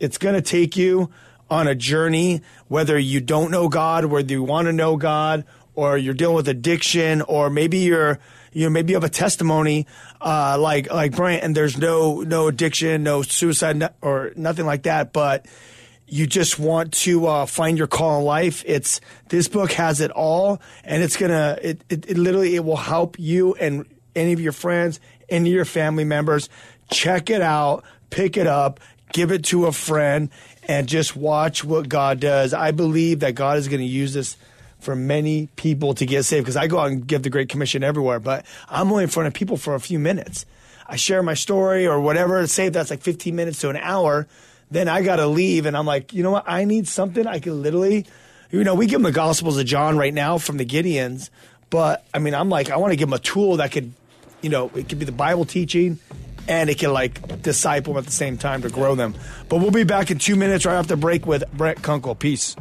it's 0.00 0.18
going 0.18 0.34
to 0.34 0.42
take 0.42 0.76
you 0.76 1.10
on 1.50 1.68
a 1.68 1.74
journey, 1.74 2.42
whether 2.68 2.98
you 2.98 3.20
don't 3.20 3.50
know 3.50 3.68
God, 3.68 4.06
whether 4.06 4.32
you 4.32 4.42
want 4.42 4.66
to 4.66 4.72
know 4.72 4.96
God, 4.96 5.44
or 5.74 5.96
you're 5.96 6.14
dealing 6.14 6.36
with 6.36 6.48
addiction, 6.48 7.22
or 7.22 7.50
maybe 7.50 7.78
you're 7.78 8.18
you 8.54 8.64
know 8.64 8.70
maybe 8.70 8.92
you 8.92 8.96
have 8.96 9.04
a 9.04 9.10
testimony 9.10 9.86
uh, 10.20 10.56
like 10.58 10.90
like 10.90 11.14
Brent, 11.14 11.42
and 11.44 11.54
there's 11.54 11.76
no 11.76 12.22
no 12.22 12.48
addiction, 12.48 13.02
no 13.02 13.22
suicide, 13.22 13.76
no, 13.76 13.90
or 14.00 14.32
nothing 14.36 14.64
like 14.64 14.84
that, 14.84 15.12
but 15.12 15.46
you 16.06 16.26
just 16.26 16.58
want 16.58 16.92
to 16.92 17.26
uh, 17.26 17.46
find 17.46 17.76
your 17.76 17.86
call 17.86 18.20
in 18.20 18.24
life. 18.24 18.62
It's 18.66 19.00
this 19.28 19.48
book 19.48 19.72
has 19.72 20.00
it 20.00 20.10
all, 20.10 20.62
and 20.84 21.02
it's 21.02 21.16
gonna 21.16 21.58
it, 21.60 21.82
it, 21.88 22.08
it 22.10 22.16
literally 22.16 22.54
it 22.54 22.64
will 22.64 22.76
help 22.76 23.18
you 23.18 23.54
and 23.54 23.84
any 24.14 24.32
of 24.32 24.40
your 24.40 24.52
friends, 24.52 25.00
any 25.28 25.50
of 25.50 25.54
your 25.54 25.64
family 25.64 26.04
members. 26.04 26.48
Check 26.90 27.30
it 27.30 27.42
out, 27.42 27.84
pick 28.10 28.36
it 28.36 28.46
up, 28.46 28.80
give 29.12 29.32
it 29.32 29.44
to 29.46 29.66
a 29.66 29.72
friend, 29.72 30.30
and 30.68 30.86
just 30.86 31.16
watch 31.16 31.64
what 31.64 31.88
God 31.88 32.20
does. 32.20 32.54
I 32.54 32.70
believe 32.70 33.20
that 33.20 33.34
God 33.34 33.58
is 33.58 33.68
going 33.68 33.80
to 33.80 33.86
use 33.86 34.12
this 34.14 34.36
for 34.84 34.94
many 34.94 35.48
people 35.56 35.94
to 35.94 36.06
get 36.06 36.24
saved 36.24 36.44
because 36.44 36.56
I 36.56 36.66
go 36.66 36.78
out 36.78 36.90
and 36.90 37.06
give 37.06 37.22
the 37.22 37.30
Great 37.30 37.48
Commission 37.48 37.82
everywhere, 37.82 38.20
but 38.20 38.44
I'm 38.68 38.90
only 38.92 39.04
in 39.04 39.10
front 39.10 39.26
of 39.26 39.34
people 39.34 39.56
for 39.56 39.74
a 39.74 39.80
few 39.80 39.98
minutes. 39.98 40.46
I 40.86 40.96
share 40.96 41.22
my 41.22 41.34
story 41.34 41.86
or 41.86 41.98
whatever, 42.00 42.46
say 42.46 42.68
that's 42.68 42.90
like 42.90 43.00
15 43.00 43.34
minutes 43.34 43.60
to 43.60 43.70
an 43.70 43.76
hour. 43.76 44.26
Then 44.70 44.88
I 44.88 45.02
got 45.02 45.16
to 45.16 45.26
leave, 45.26 45.66
and 45.66 45.76
I'm 45.76 45.86
like, 45.86 46.12
you 46.12 46.22
know 46.22 46.32
what? 46.32 46.44
I 46.46 46.64
need 46.64 46.88
something. 46.88 47.26
I 47.26 47.38
can 47.38 47.62
literally, 47.62 48.06
you 48.50 48.64
know, 48.64 48.74
we 48.74 48.86
give 48.86 48.94
them 48.94 49.02
the 49.02 49.12
Gospels 49.12 49.58
of 49.58 49.66
John 49.66 49.96
right 49.96 50.12
now 50.12 50.38
from 50.38 50.56
the 50.58 50.66
Gideons, 50.66 51.30
but 51.70 52.04
I 52.12 52.18
mean, 52.18 52.34
I'm 52.34 52.50
like, 52.50 52.70
I 52.70 52.76
want 52.76 52.92
to 52.92 52.96
give 52.96 53.08
them 53.08 53.14
a 53.14 53.18
tool 53.18 53.56
that 53.58 53.72
could, 53.72 53.92
you 54.42 54.50
know, 54.50 54.70
it 54.74 54.88
could 54.88 54.98
be 54.98 55.04
the 55.04 55.12
Bible 55.12 55.44
teaching 55.44 55.98
and 56.46 56.68
it 56.68 56.78
can 56.78 56.92
like 56.92 57.42
disciple 57.42 57.94
them 57.94 58.00
at 58.00 58.06
the 58.06 58.12
same 58.12 58.36
time 58.36 58.62
to 58.62 58.68
grow 58.68 58.94
them. 58.94 59.14
But 59.48 59.58
we'll 59.58 59.70
be 59.70 59.84
back 59.84 60.10
in 60.10 60.18
two 60.18 60.36
minutes 60.36 60.66
right 60.66 60.74
after 60.74 60.96
break 60.96 61.26
with 61.26 61.50
Brett 61.52 61.78
Kunkle. 61.78 62.18
Peace. 62.18 62.56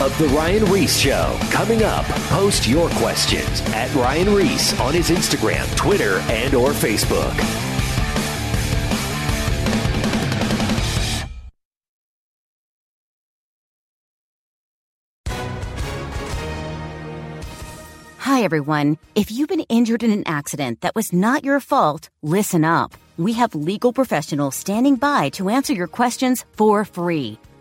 Of 0.00 0.16
The 0.16 0.28
Ryan 0.28 0.64
Ries 0.66 0.96
Show. 0.96 1.36
Coming 1.50 1.82
up, 1.82 2.04
post 2.30 2.68
your 2.68 2.88
questions 2.90 3.60
at 3.74 3.92
Ryan 3.96 4.32
Ries 4.32 4.78
on 4.78 4.94
his 4.94 5.10
Instagram, 5.10 5.76
Twitter, 5.76 6.20
and 6.30 6.54
or 6.54 6.70
Facebook. 6.70 7.34
Hi, 18.18 18.44
everyone. 18.44 18.98
If 19.16 19.32
you've 19.32 19.48
been 19.48 19.66
injured 19.68 20.04
in 20.04 20.12
an 20.12 20.22
accident 20.28 20.82
that 20.82 20.94
was 20.94 21.12
not 21.12 21.42
your 21.42 21.58
fault, 21.58 22.08
listen 22.22 22.64
up. 22.64 22.92
We 23.16 23.32
have 23.32 23.52
legal 23.56 23.92
professionals 23.92 24.54
standing 24.54 24.94
by 24.94 25.30
to 25.30 25.48
answer 25.48 25.72
your 25.72 25.88
questions 25.88 26.44
for 26.56 26.84
free. 26.84 27.40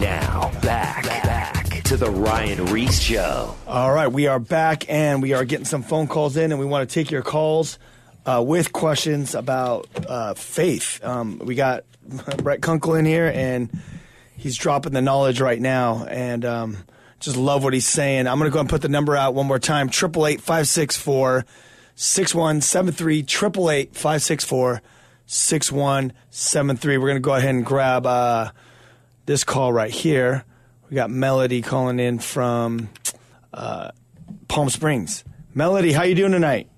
Now, 0.00 0.52
back, 0.62 1.02
back 1.04 1.82
to 1.84 1.96
the 1.96 2.08
Ryan 2.08 2.66
Ries 2.66 3.02
Show. 3.02 3.56
All 3.66 3.92
right, 3.92 4.06
we 4.06 4.28
are 4.28 4.38
back 4.38 4.88
and 4.88 5.20
we 5.20 5.32
are 5.32 5.44
getting 5.44 5.64
some 5.64 5.82
phone 5.82 6.06
calls 6.06 6.36
in, 6.36 6.52
and 6.52 6.60
we 6.60 6.66
want 6.66 6.88
to 6.88 6.94
take 6.94 7.10
your 7.10 7.22
calls 7.22 7.80
uh, 8.24 8.40
with 8.46 8.72
questions 8.72 9.34
about 9.34 9.88
uh, 10.06 10.34
faith. 10.34 11.02
Um, 11.02 11.40
we 11.40 11.56
got 11.56 11.82
Brett 12.38 12.60
Kunkle 12.60 12.96
in 12.96 13.06
here, 13.06 13.26
and 13.34 13.70
he's 14.36 14.56
dropping 14.56 14.92
the 14.92 15.02
knowledge 15.02 15.40
right 15.40 15.60
now, 15.60 16.04
and 16.04 16.44
um, 16.44 16.76
just 17.18 17.36
love 17.36 17.64
what 17.64 17.72
he's 17.72 17.88
saying. 17.88 18.28
I'm 18.28 18.38
going 18.38 18.48
to 18.48 18.54
go 18.54 18.60
and 18.60 18.68
put 18.68 18.82
the 18.82 18.88
number 18.88 19.16
out 19.16 19.34
one 19.34 19.46
more 19.46 19.58
time: 19.58 19.88
triple 19.88 20.28
eight 20.28 20.40
five 20.40 20.68
six 20.68 20.96
four 20.96 21.44
six 21.96 22.32
one 22.32 22.60
seven 22.60 22.94
three. 22.94 23.24
Triple 23.24 23.68
eight 23.68 23.96
five 23.96 24.22
six 24.22 24.44
four 24.44 24.80
six 25.26 25.72
one 25.72 26.12
seven 26.30 26.76
three. 26.76 26.98
We're 26.98 27.08
going 27.08 27.16
to 27.16 27.20
go 27.20 27.34
ahead 27.34 27.50
and 27.50 27.66
grab 27.66 28.06
uh, 28.06 28.52
this 29.28 29.44
call 29.44 29.72
right 29.72 29.90
here. 29.90 30.44
We 30.88 30.94
got 30.94 31.10
Melody 31.10 31.60
calling 31.60 32.00
in 32.00 32.18
from 32.18 32.88
uh, 33.52 33.90
Palm 34.48 34.70
Springs. 34.70 35.22
Melody, 35.54 35.92
how 35.92 36.04
you 36.04 36.14
doing 36.14 36.32
tonight? 36.32 36.68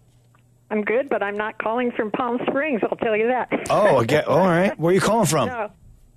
I'm 0.69 0.83
good, 0.83 1.09
but 1.09 1.23
I'm 1.23 1.37
not 1.37 1.59
calling 1.59 1.93
from 1.93 2.11
Palm 2.11 2.41
Springs. 2.49 2.81
I'll 2.83 2.97
tell 2.97 3.17
you 3.17 3.29
that. 3.29 3.49
Oh, 3.71 4.01
okay. 4.03 4.23
all 4.23 4.41
right. 4.41 4.77
Where 4.79 4.91
are 4.91 4.95
you 4.95 5.01
calling 5.01 5.27
from? 5.27 5.49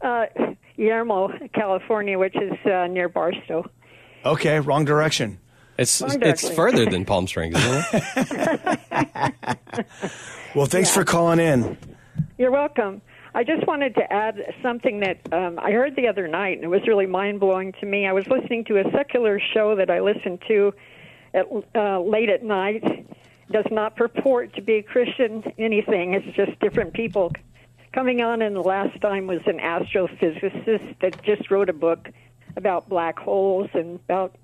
No, 0.04 0.10
uh, 0.10 0.26
Yermo, 0.78 1.54
California, 1.54 2.20
which 2.20 2.36
is 2.36 2.52
uh, 2.66 2.88
near 2.88 3.08
Barstow. 3.08 3.70
Okay, 4.26 4.60
wrong 4.60 4.84
direction. 4.84 5.40
It's 5.78 6.02
Wrong 6.02 6.18
it's 6.22 6.50
further 6.50 6.90
than 6.90 7.06
Palm 7.14 7.26
Springs, 7.26 7.56
isn't 7.56 7.86
it? 7.94 8.76
Well, 10.56 10.68
thanks 10.68 10.94
for 10.94 11.04
calling 11.04 11.40
in. 11.40 11.78
You're 12.38 12.52
welcome. 12.52 13.02
I 13.36 13.44
just 13.44 13.66
wanted 13.66 13.96
to 13.96 14.14
add 14.14 14.54
something 14.62 15.00
that 15.00 15.18
um, 15.34 15.58
I 15.60 15.72
heard 15.72 15.96
the 15.96 16.08
other 16.08 16.28
night, 16.28 16.58
and 16.58 16.64
it 16.64 16.68
was 16.68 16.82
really 16.88 17.08
mind 17.08 17.40
blowing 17.40 17.74
to 17.80 17.86
me. 17.86 18.06
I 18.06 18.14
was 18.14 18.28
listening 18.28 18.64
to 18.66 18.80
a 18.80 18.92
secular 18.92 19.40
show 19.54 19.76
that 19.76 19.90
I 19.90 20.02
listened 20.02 20.44
to 20.48 20.74
at, 21.34 21.46
uh, 21.76 22.00
late 22.02 22.30
at 22.30 22.44
night. 22.44 22.84
Does 23.52 23.66
not 23.72 23.96
purport 23.96 24.54
to 24.56 24.62
be 24.62 24.84
Christian 24.84 25.44
anything. 25.58 26.14
It's 26.14 26.36
just 26.36 26.60
different 26.60 26.94
people 26.94 27.32
coming 27.92 28.22
on. 28.22 28.42
And 28.42 28.56
the 28.56 28.62
last 28.62 29.00
time 29.02 29.28
was 29.28 29.42
an 29.48 29.58
astrophysicist 29.58 31.00
that 31.02 31.22
just 31.24 31.50
wrote 31.50 31.70
a 31.70 31.74
book 31.74 32.10
about 32.56 32.88
black 32.88 33.18
holes 33.18 33.70
and 33.74 34.00
about 34.08 34.36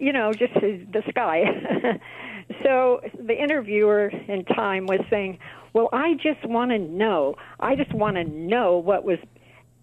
you 0.00 0.12
know 0.12 0.32
just 0.32 0.54
the 0.54 1.02
sky. 1.10 1.98
so 2.62 3.00
the 3.18 3.40
interviewer 3.40 4.08
in 4.28 4.44
Time 4.44 4.86
was 4.86 5.00
saying, 5.10 5.38
"Well, 5.74 5.90
I 5.92 6.14
just 6.14 6.44
want 6.46 6.70
to 6.70 6.78
know. 6.78 7.36
I 7.60 7.76
just 7.76 7.92
want 7.92 8.16
to 8.16 8.24
know 8.24 8.78
what 8.78 9.04
was 9.04 9.18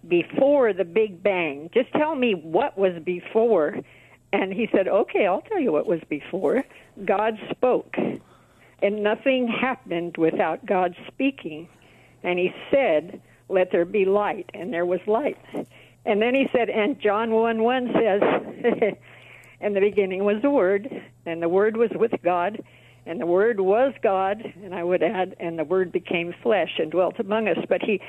before 0.07 0.73
the 0.73 0.83
Big 0.83 1.21
Bang. 1.21 1.69
Just 1.71 1.91
tell 1.93 2.15
me 2.15 2.33
what 2.33 2.77
was 2.77 2.93
before." 3.03 3.77
And 4.33 4.51
he 4.51 4.67
said, 4.71 4.87
"Okay, 4.87 5.27
I'll 5.27 5.41
tell 5.41 5.59
you 5.59 5.71
what 5.71 5.85
was 5.85 6.01
before. 6.09 6.63
God 7.05 7.37
spoke, 7.51 7.95
and 8.81 9.03
nothing 9.03 9.47
happened 9.47 10.17
without 10.17 10.65
God 10.65 10.95
speaking." 11.07 11.67
And 12.23 12.39
he 12.39 12.51
said, 12.71 13.21
"Let 13.49 13.71
there 13.71 13.85
be 13.85 14.05
light," 14.05 14.49
and 14.55 14.73
there 14.73 14.85
was 14.87 15.01
light. 15.05 15.37
And 16.05 16.21
then 16.21 16.33
he 16.33 16.47
said, 16.51 16.69
and 16.69 16.99
John 16.99 17.31
1 17.31 17.61
1 17.61 17.93
says, 17.93 18.21
In 19.61 19.73
the 19.73 19.79
beginning 19.79 20.23
was 20.23 20.41
the 20.41 20.49
Word, 20.49 20.89
and 21.25 21.41
the 21.41 21.49
Word 21.49 21.77
was 21.77 21.91
with 21.93 22.13
God, 22.23 22.63
and 23.05 23.19
the 23.19 23.25
Word 23.25 23.59
was 23.59 23.93
God, 24.01 24.41
and 24.63 24.73
I 24.75 24.83
would 24.83 25.03
add, 25.03 25.35
and 25.39 25.57
the 25.57 25.63
Word 25.63 25.91
became 25.91 26.33
flesh 26.43 26.71
and 26.77 26.91
dwelt 26.91 27.19
among 27.19 27.47
us. 27.47 27.57
But 27.67 27.81
he, 27.81 27.99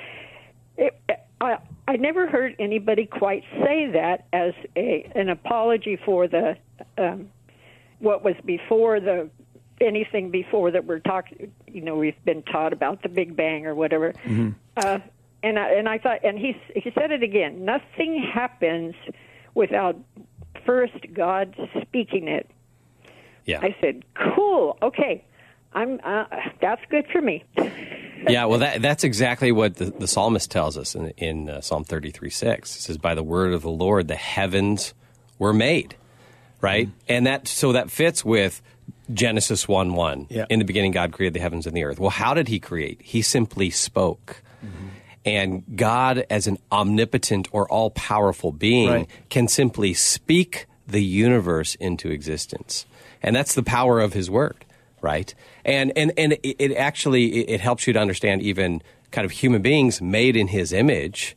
it, 0.76 0.94
I, 1.40 1.58
I 1.88 1.96
never 1.96 2.26
heard 2.26 2.56
anybody 2.58 3.06
quite 3.06 3.44
say 3.62 3.90
that 3.92 4.26
as 4.32 4.52
a 4.76 5.10
an 5.14 5.28
apology 5.28 5.96
for 6.04 6.28
the 6.28 6.56
um, 6.98 7.28
what 7.98 8.24
was 8.24 8.34
before 8.44 9.00
the 9.00 9.30
anything 9.80 10.30
before 10.30 10.70
that 10.70 10.84
we're 10.84 11.00
talking. 11.00 11.52
You 11.66 11.80
know, 11.80 11.96
we've 11.96 12.24
been 12.24 12.42
taught 12.42 12.72
about 12.72 13.02
the 13.02 13.08
Big 13.08 13.36
Bang 13.36 13.66
or 13.66 13.74
whatever. 13.74 14.12
Uh, 14.76 14.98
and 15.42 15.58
I, 15.58 15.72
and 15.72 15.88
I 15.88 15.98
thought, 15.98 16.20
and 16.24 16.38
he 16.38 16.56
he 16.74 16.92
said 16.94 17.10
it 17.10 17.22
again. 17.22 17.64
Nothing 17.64 18.22
happens 18.32 18.94
without 19.54 19.96
first 20.64 20.94
God 21.12 21.56
speaking 21.82 22.28
it. 22.28 22.48
Yeah. 23.46 23.60
I 23.62 23.74
said, 23.80 24.04
"Cool, 24.14 24.76
okay, 24.82 25.24
I'm 25.72 26.00
uh, 26.04 26.24
that's 26.60 26.82
good 26.90 27.06
for 27.12 27.20
me." 27.20 27.44
yeah, 28.28 28.44
well, 28.44 28.60
that, 28.60 28.82
that's 28.82 29.04
exactly 29.04 29.52
what 29.52 29.76
the, 29.76 29.86
the 29.86 30.06
psalmist 30.06 30.50
tells 30.50 30.78
us 30.78 30.94
in, 30.94 31.08
in 31.16 31.50
uh, 31.50 31.60
Psalm 31.60 31.84
33 31.84 32.30
6. 32.30 32.76
It 32.76 32.80
says, 32.80 32.98
By 32.98 33.14
the 33.14 33.22
word 33.22 33.52
of 33.52 33.62
the 33.62 33.70
Lord, 33.70 34.08
the 34.08 34.14
heavens 34.14 34.94
were 35.38 35.52
made, 35.52 35.96
right? 36.60 36.88
And 37.08 37.26
that 37.26 37.48
so 37.48 37.72
that 37.72 37.90
fits 37.90 38.24
with 38.24 38.62
Genesis 39.12 39.66
1 39.66 39.94
1. 39.94 40.26
Yeah. 40.30 40.46
In 40.48 40.58
the 40.60 40.64
beginning, 40.64 40.92
God 40.92 41.12
created 41.12 41.34
the 41.34 41.40
heavens 41.40 41.66
and 41.66 41.76
the 41.76 41.84
earth. 41.84 41.98
Well, 41.98 42.10
how 42.10 42.34
did 42.34 42.48
he 42.48 42.60
create? 42.60 43.00
He 43.02 43.22
simply 43.22 43.70
spoke. 43.70 44.42
And 45.24 45.62
God, 45.76 46.26
as 46.30 46.48
an 46.48 46.58
omnipotent 46.72 47.46
or 47.52 47.70
all 47.70 47.90
powerful 47.90 48.50
being, 48.50 48.88
Right. 48.88 49.08
can 49.30 49.46
simply 49.46 49.94
speak 49.94 50.66
the 50.86 51.02
universe 51.02 51.76
into 51.76 52.10
existence. 52.10 52.86
And 53.22 53.34
that's 53.34 53.54
the 53.54 53.62
power 53.62 54.00
of 54.00 54.12
his 54.12 54.30
word, 54.30 54.64
right? 55.00 55.34
And 55.64 55.92
and 55.96 56.12
and 56.18 56.32
it, 56.42 56.56
it 56.58 56.76
actually 56.76 57.48
it, 57.48 57.60
helps 57.60 57.86
you 57.86 57.92
to 57.92 57.98
understand 57.98 58.42
even 58.42 58.82
kind 59.10 59.24
of 59.24 59.30
human 59.30 59.62
beings 59.62 60.00
made 60.02 60.36
in 60.36 60.48
his 60.48 60.72
image 60.72 61.36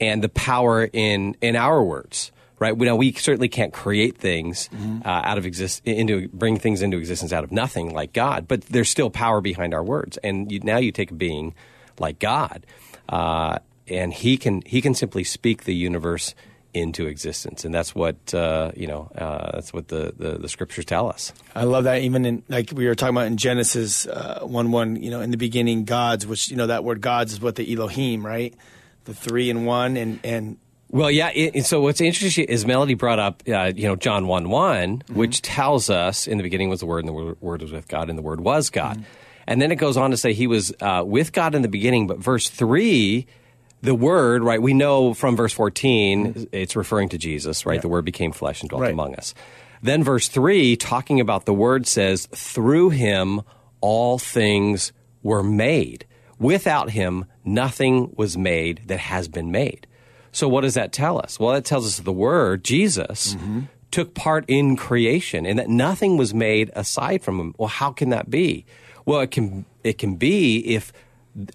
and 0.00 0.22
the 0.22 0.28
power 0.28 0.88
in 0.92 1.36
in 1.40 1.56
our 1.56 1.82
words. 1.82 2.32
Right. 2.58 2.76
We 2.76 2.84
know 2.84 2.94
we 2.94 3.12
certainly 3.12 3.48
can't 3.48 3.72
create 3.72 4.18
things 4.18 4.68
uh, 5.02 5.08
out 5.08 5.38
of 5.38 5.46
exist 5.46 5.80
into 5.86 6.28
bring 6.28 6.58
things 6.58 6.82
into 6.82 6.98
existence 6.98 7.32
out 7.32 7.42
of 7.42 7.50
nothing 7.50 7.94
like 7.94 8.12
God, 8.12 8.46
but 8.46 8.60
there's 8.66 8.90
still 8.90 9.08
power 9.08 9.40
behind 9.40 9.72
our 9.72 9.82
words. 9.82 10.18
And 10.18 10.52
you, 10.52 10.60
now 10.60 10.76
you 10.76 10.92
take 10.92 11.10
a 11.10 11.14
being 11.14 11.54
like 11.98 12.18
God, 12.18 12.66
uh, 13.08 13.60
and 13.88 14.12
he 14.12 14.36
can 14.36 14.60
he 14.66 14.82
can 14.82 14.92
simply 14.92 15.24
speak 15.24 15.64
the 15.64 15.74
universe 15.74 16.34
into 16.72 17.06
existence, 17.06 17.64
and 17.64 17.74
that's 17.74 17.94
what 17.94 18.32
uh, 18.32 18.70
you 18.76 18.86
know. 18.86 19.10
Uh, 19.16 19.50
that's 19.52 19.72
what 19.72 19.88
the, 19.88 20.12
the 20.16 20.38
the 20.38 20.48
scriptures 20.48 20.84
tell 20.84 21.08
us. 21.08 21.32
I 21.54 21.64
love 21.64 21.84
that. 21.84 22.02
Even 22.02 22.24
in 22.24 22.42
like 22.48 22.72
we 22.74 22.86
were 22.86 22.94
talking 22.94 23.16
about 23.16 23.26
in 23.26 23.36
Genesis 23.36 24.06
uh, 24.06 24.40
one 24.42 24.70
one, 24.70 24.96
you 25.02 25.10
know, 25.10 25.20
in 25.20 25.30
the 25.30 25.36
beginning, 25.36 25.84
gods, 25.84 26.26
which 26.26 26.50
you 26.50 26.56
know 26.56 26.68
that 26.68 26.84
word 26.84 27.00
gods 27.00 27.32
is 27.32 27.40
what 27.40 27.56
the 27.56 27.72
Elohim, 27.72 28.24
right? 28.24 28.54
The 29.04 29.14
three 29.14 29.50
in 29.50 29.64
one, 29.64 29.96
and 29.96 30.20
and 30.22 30.58
Well, 30.90 31.10
yeah. 31.10 31.30
It, 31.34 31.54
and 31.54 31.66
so 31.66 31.80
what's 31.80 32.00
interesting 32.00 32.44
is 32.46 32.64
Melody 32.66 32.94
brought 32.94 33.18
up, 33.18 33.42
uh, 33.48 33.72
you 33.74 33.88
know, 33.88 33.96
John 33.96 34.26
one 34.26 34.48
one, 34.48 35.02
which 35.12 35.42
tells 35.42 35.90
us 35.90 36.26
in 36.26 36.38
the 36.38 36.42
beginning 36.42 36.68
was 36.68 36.80
the 36.80 36.86
Word, 36.86 37.04
and 37.04 37.08
the 37.08 37.36
Word, 37.40 37.62
was 37.62 37.72
with 37.72 37.88
God, 37.88 38.08
and 38.08 38.18
the 38.18 38.22
Word 38.22 38.40
was 38.40 38.70
God. 38.70 39.04
And 39.46 39.60
then 39.60 39.72
it 39.72 39.76
goes 39.76 39.96
on 39.96 40.12
to 40.12 40.16
say 40.16 40.32
he 40.32 40.46
was 40.46 40.72
uh, 40.80 41.02
with 41.04 41.32
God 41.32 41.54
in 41.56 41.62
the 41.62 41.68
beginning, 41.68 42.06
but 42.06 42.18
verse 42.18 42.48
three. 42.48 43.26
The 43.82 43.94
word, 43.94 44.42
right? 44.42 44.60
We 44.60 44.74
know 44.74 45.14
from 45.14 45.36
verse 45.36 45.52
14, 45.52 46.34
mm-hmm. 46.34 46.44
it's 46.52 46.76
referring 46.76 47.08
to 47.10 47.18
Jesus, 47.18 47.64
right? 47.64 47.80
The 47.80 47.88
word 47.88 48.04
became 48.04 48.32
flesh 48.32 48.60
and 48.60 48.68
dwelt 48.68 48.82
Right. 48.82 48.92
among 48.92 49.14
us. 49.14 49.34
Then 49.82 50.04
verse 50.04 50.28
3, 50.28 50.76
talking 50.76 51.20
about 51.20 51.46
the 51.46 51.54
word, 51.54 51.86
says, 51.86 52.26
Through 52.26 52.90
him 52.90 53.40
all 53.80 54.18
things 54.18 54.92
were 55.22 55.42
made. 55.42 56.06
Without 56.38 56.90
him, 56.90 57.24
nothing 57.44 58.12
was 58.16 58.36
made 58.36 58.82
that 58.86 58.98
has 58.98 59.28
been 59.28 59.50
made. 59.50 59.86
So, 60.32 60.48
what 60.48 60.62
does 60.62 60.74
that 60.74 60.92
tell 60.92 61.18
us? 61.18 61.40
Well, 61.40 61.52
that 61.54 61.64
tells 61.64 61.86
us 61.86 61.98
the 61.98 62.12
Word, 62.12 62.64
Jesus, 62.64 63.34
mm-hmm. 63.34 63.62
took 63.90 64.14
part 64.14 64.44
in 64.48 64.76
creation 64.76 65.44
and 65.44 65.58
that 65.58 65.68
nothing 65.68 66.16
was 66.16 66.32
made 66.32 66.70
aside 66.74 67.22
from 67.22 67.40
him. 67.40 67.54
Well, 67.58 67.68
how 67.68 67.90
can 67.90 68.10
that 68.10 68.30
be? 68.30 68.64
Well, 69.04 69.20
it 69.20 69.30
can, 69.30 69.64
it 69.82 69.98
can 69.98 70.16
be 70.16 70.58
if, 70.58 70.92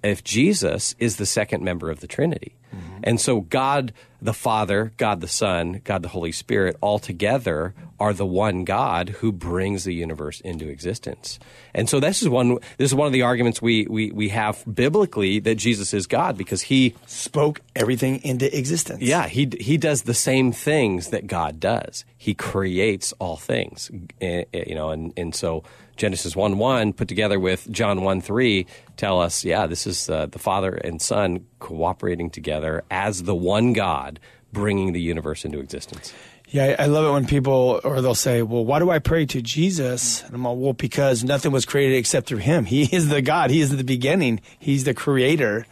if 0.02 0.24
Jesus 0.24 0.94
is 0.98 1.16
the 1.16 1.26
second 1.26 1.62
member 1.62 1.90
of 1.90 2.00
the 2.00 2.06
Trinity. 2.06 2.54
And 3.02 3.18
so, 3.18 3.40
God 3.40 3.94
the 4.20 4.34
Father, 4.34 4.92
God 4.98 5.22
the 5.22 5.28
Son, 5.28 5.80
God 5.84 6.02
the 6.02 6.08
Holy 6.08 6.32
Spirit, 6.32 6.76
all 6.82 6.98
together 6.98 7.72
are 7.98 8.12
the 8.12 8.26
one 8.26 8.64
God 8.64 9.08
who 9.20 9.32
brings 9.32 9.84
the 9.84 9.94
universe 9.94 10.40
into 10.40 10.68
existence. 10.68 11.38
And 11.72 11.88
so, 11.88 12.00
this 12.00 12.20
is 12.20 12.28
one, 12.28 12.58
this 12.76 12.90
is 12.90 12.94
one 12.94 13.06
of 13.06 13.14
the 13.14 13.22
arguments 13.22 13.62
we, 13.62 13.86
we, 13.86 14.10
we 14.10 14.28
have 14.30 14.62
biblically 14.70 15.38
that 15.40 15.54
Jesus 15.54 15.94
is 15.94 16.06
God 16.06 16.36
because 16.36 16.62
he 16.62 16.94
spoke 17.06 17.62
everything 17.74 18.20
into 18.22 18.54
existence. 18.54 19.00
yeah, 19.00 19.26
he 19.26 19.48
he 19.58 19.78
does 19.78 20.02
the 20.02 20.12
same 20.14 20.52
things 20.52 21.08
that 21.08 21.26
God 21.26 21.58
does. 21.60 22.04
He 22.18 22.34
creates 22.34 23.14
all 23.18 23.36
things, 23.36 23.90
Eh, 24.20 24.44
eh, 24.52 24.64
you 24.66 24.74
know, 24.74 24.90
and 24.90 25.14
and 25.16 25.34
so 25.34 25.62
Genesis 25.96 26.36
one 26.36 26.58
one 26.58 26.92
put 26.92 27.08
together 27.08 27.40
with 27.40 27.70
John 27.70 28.02
one 28.02 28.20
three 28.20 28.66
tell 28.96 29.20
us, 29.20 29.44
yeah, 29.44 29.66
this 29.66 29.86
is 29.86 30.08
uh, 30.08 30.26
the 30.26 30.38
Father 30.38 30.74
and 30.74 31.00
Son 31.00 31.46
cooperating 31.58 32.30
together 32.30 32.84
as 32.90 33.24
the 33.24 33.34
one 33.34 33.72
God, 33.72 34.20
bringing 34.52 34.92
the 34.92 35.00
universe 35.00 35.44
into 35.44 35.58
existence. 35.58 36.12
Yeah, 36.48 36.76
I 36.78 36.84
I 36.84 36.86
love 36.86 37.04
it 37.06 37.10
when 37.12 37.26
people, 37.26 37.80
or 37.82 38.00
they'll 38.00 38.14
say, 38.14 38.42
well, 38.42 38.64
why 38.64 38.78
do 38.78 38.88
I 38.88 39.00
pray 39.00 39.26
to 39.26 39.42
Jesus? 39.42 40.22
And 40.22 40.34
I'm 40.34 40.44
like, 40.44 40.56
well, 40.56 40.72
because 40.74 41.24
nothing 41.24 41.50
was 41.50 41.66
created 41.66 41.96
except 41.96 42.28
through 42.28 42.38
him. 42.38 42.64
He 42.76 42.84
is 42.84 43.08
the 43.08 43.20
God. 43.20 43.50
He 43.50 43.60
is 43.60 43.76
the 43.76 43.82
beginning. 43.82 44.40
He's 44.58 44.84
the 44.84 44.94
creator. 44.94 45.66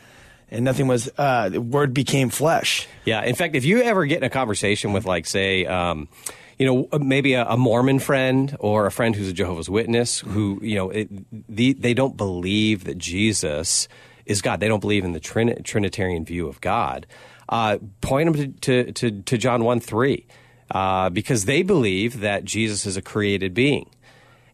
And 0.51 0.65
nothing 0.65 0.87
was, 0.87 1.11
uh, 1.17 1.49
the 1.49 1.61
word 1.61 1.95
became 1.95 2.29
flesh. 2.29 2.87
Yeah. 3.05 3.25
In 3.25 3.35
fact, 3.35 3.55
if 3.57 3.65
you 3.65 3.83
ever 3.83 4.05
get 4.05 4.19
in 4.19 4.25
a 4.25 4.31
conversation 4.31 4.93
with, 4.93 5.05
like, 5.05 5.27
say, 5.27 5.65
um, 5.67 6.09
you 6.59 6.67
know, 6.67 6.99
maybe 6.99 7.35
a, 7.35 7.45
a 7.47 7.57
Mormon 7.57 7.99
friend 7.99 8.57
or 8.61 8.87
a 8.87 8.91
friend 8.91 9.15
who's 9.15 9.29
a 9.29 9.33
Jehovah's 9.33 9.69
Witness 9.69 10.21
who, 10.21 10.59
you 10.63 10.77
know, 10.77 10.91
it, 10.91 11.09
the, 11.49 11.73
they 11.73 11.95
don't 11.95 12.17
believe 12.17 12.85
that 12.85 12.99
Jesus 12.99 13.89
is 14.27 14.41
God. 14.43 14.61
They 14.61 14.69
don't 14.69 14.81
believe 14.81 15.05
in 15.05 15.13
the 15.13 15.21
Trin- 15.21 15.63
Trinitarian 15.63 16.25
view 16.25 16.49
of 16.49 16.61
God. 16.61 17.07
Uh, 17.49 17.79
point 18.01 18.33
them 18.33 18.55
to, 18.61 18.85
to, 18.87 18.93
to, 18.93 19.23
to 19.23 19.39
John 19.39 19.65
1 19.65 19.81
3, 19.81 20.27
uh, 20.71 21.11
because 21.11 21.45
they 21.45 21.63
believe 21.63 22.21
that 22.21 22.45
Jesus 22.45 22.87
is 22.87 22.97
a 22.97 23.03
created 23.03 23.53
being. 23.53 23.91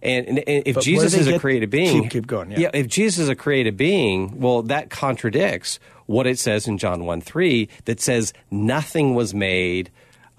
And, 0.03 0.27
and, 0.27 0.39
and 0.49 0.63
if 0.67 0.77
But 0.77 0.85
Jesus 0.85 1.15
is 1.15 1.29
a 1.29 1.39
created 1.39 1.71
being, 1.71 2.03
Keep- 2.05 2.11
keep 2.11 2.27
going, 2.27 2.51
yeah. 2.53 2.71
if 2.73 2.89
Jesus 2.89 3.19
is 3.19 3.29
a 3.29 3.37
created 3.37 3.77
being, 3.77 4.41
well, 4.41 4.63
that 4.63 4.89
contradicts 4.89 5.79
what 6.07 6.27
it 6.27 6.39
says 6.39 6.67
in 6.67 6.79
John 6.79 7.05
1 7.05 7.21
3 7.21 7.69
that 7.85 8.01
says 8.01 8.33
nothing 8.51 9.15
was 9.15 9.35
made 9.35 9.91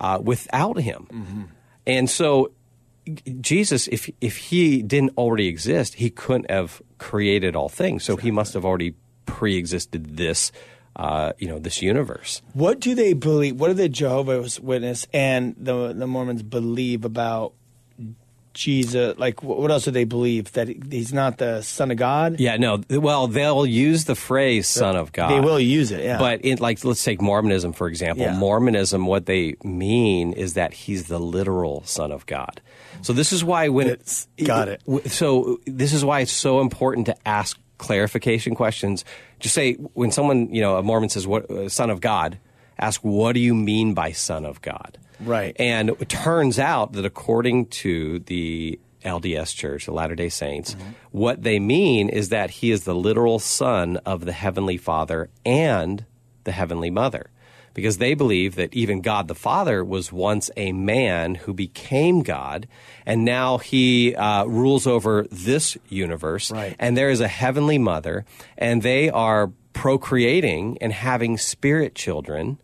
uh, 0.02 0.20
without 0.22 0.80
him. 0.80 1.08
Mm-hmm. 1.12 1.42
And 1.88 2.10
so, 2.10 2.52
Jesus, 3.40 3.88
if, 3.88 4.10
if 4.20 4.38
he 4.38 4.82
didn't 4.82 5.18
already 5.18 5.48
exist, 5.48 5.96
he 5.96 6.10
couldn't 6.10 6.50
have 6.52 6.82
created 6.98 7.56
all 7.56 7.70
things. 7.70 8.04
So 8.04 8.18
he 8.18 8.32
must 8.32 8.54
have 8.54 8.66
already 8.66 8.96
pre 9.26 9.56
existed 9.56 10.18
this. 10.18 10.52
Uh, 10.94 11.32
you 11.38 11.48
know 11.48 11.58
this 11.58 11.82
universe. 11.82 12.42
What 12.52 12.82
do 12.82 12.94
they 12.96 13.14
believe? 13.14 13.56
What 13.58 13.70
do 13.70 13.76
the 13.76 13.88
Jehovah's 13.88 14.60
Witness 14.60 15.08
and 15.14 15.56
the 15.58 15.94
the 15.94 16.06
Mormons 16.06 16.44
believe 16.44 17.06
about 17.06 17.54
Jesus? 18.54 19.18
Like, 19.18 19.42
what 19.44 19.72
else 19.72 19.86
do 19.86 19.92
they 19.92 20.04
believe 20.04 20.52
that 20.54 20.68
he's 20.68 21.14
not 21.14 21.38
the 21.38 21.62
Son 21.62 21.92
of 21.92 21.98
God? 21.98 22.40
Yeah, 22.40 22.58
no. 22.58 22.82
Well, 22.90 23.28
they'll 23.28 23.66
use 23.66 24.06
the 24.06 24.16
phrase 24.16 24.68
"Son 24.68 24.96
of 24.96 25.12
God." 25.12 25.30
They 25.32 25.40
will 25.40 25.60
use 25.60 25.92
it, 25.92 26.04
yeah. 26.04 26.18
But 26.18 26.42
in, 26.42 26.58
like, 26.60 26.84
let's 26.84 27.04
take 27.04 27.22
Mormonism 27.22 27.74
for 27.74 27.88
example. 27.88 28.26
Yeah. 28.26 28.36
Mormonism, 28.38 29.06
what 29.06 29.26
they 29.26 29.56
mean 29.64 30.34
is 30.34 30.54
that 30.56 30.74
he's 30.74 31.08
the 31.08 31.20
literal 31.20 31.84
Son 31.86 32.12
of 32.12 32.26
God. 32.26 32.62
So 33.02 33.14
this 33.14 33.32
is 33.34 33.44
why 33.44 33.70
when 33.70 33.88
It's- 33.88 34.28
got 34.44 34.68
it. 34.68 34.82
So 35.12 35.60
this 35.66 35.94
is 35.94 36.04
why 36.06 36.20
it's 36.22 36.32
so 36.32 36.62
important 36.62 37.06
to 37.08 37.16
ask 37.28 37.58
clarification 37.78 38.54
questions. 38.56 39.04
Just 39.40 39.56
say 39.56 39.74
when 39.74 40.12
someone, 40.12 40.54
you 40.54 40.62
know, 40.62 40.78
a 40.78 40.84
Mormon 40.84 41.10
says, 41.10 41.26
"What 41.26 41.50
uh, 41.50 41.68
Son 41.70 41.90
of 41.90 42.00
God?" 42.00 42.38
Ask, 42.82 43.02
"What 43.02 43.34
do 43.34 43.40
you 43.40 43.54
mean 43.56 43.94
by 43.94 44.12
Son 44.12 44.46
of 44.46 44.62
God?" 44.62 44.98
Right. 45.20 45.56
And 45.60 45.90
it 45.92 46.10
turns 46.10 46.58
out 46.60 46.94
that 46.94 47.06
according 47.06 47.68
to 47.68 48.20
the 48.20 48.80
LDS 49.06 49.54
Church, 49.56 49.86
the 49.86 49.92
Latter 49.94 50.16
day 50.16 50.30
Saints, 50.30 50.74
Mm-hmm. 50.76 50.90
what 51.12 51.44
they 51.44 51.60
mean 51.60 52.10
is 52.10 52.30
that 52.30 52.50
he 52.50 52.72
is 52.72 52.84
the 52.84 52.96
literal 52.96 53.40
son 53.40 53.98
of 53.98 54.26
the 54.26 54.32
Heavenly 54.34 54.78
Father 54.78 55.30
and 55.46 56.06
the 56.44 56.52
Heavenly 56.52 56.90
Mother. 56.90 57.30
Because 57.74 58.00
they 58.00 58.16
believe 58.16 58.56
that 58.56 58.74
even 58.74 59.00
God 59.00 59.30
the 59.30 59.36
Father 59.36 59.82
was 59.86 60.12
once 60.12 60.52
a 60.58 60.74
man 60.74 61.36
who 61.36 61.54
became 61.54 62.22
God, 62.22 62.68
and 63.06 63.24
now 63.24 63.60
he 63.60 64.14
uh, 64.14 64.44
rules 64.46 64.86
over 64.86 65.26
this 65.32 65.78
universe. 65.88 66.52
Right. 66.52 66.76
And 66.78 66.98
there 66.98 67.10
is 67.10 67.22
a 67.22 67.30
Heavenly 67.30 67.78
Mother, 67.78 68.26
and 68.58 68.82
they 68.82 69.10
are 69.10 69.52
procreating 69.74 70.78
and 70.82 70.92
having 70.92 71.38
spirit 71.38 71.96
children. 71.96 72.58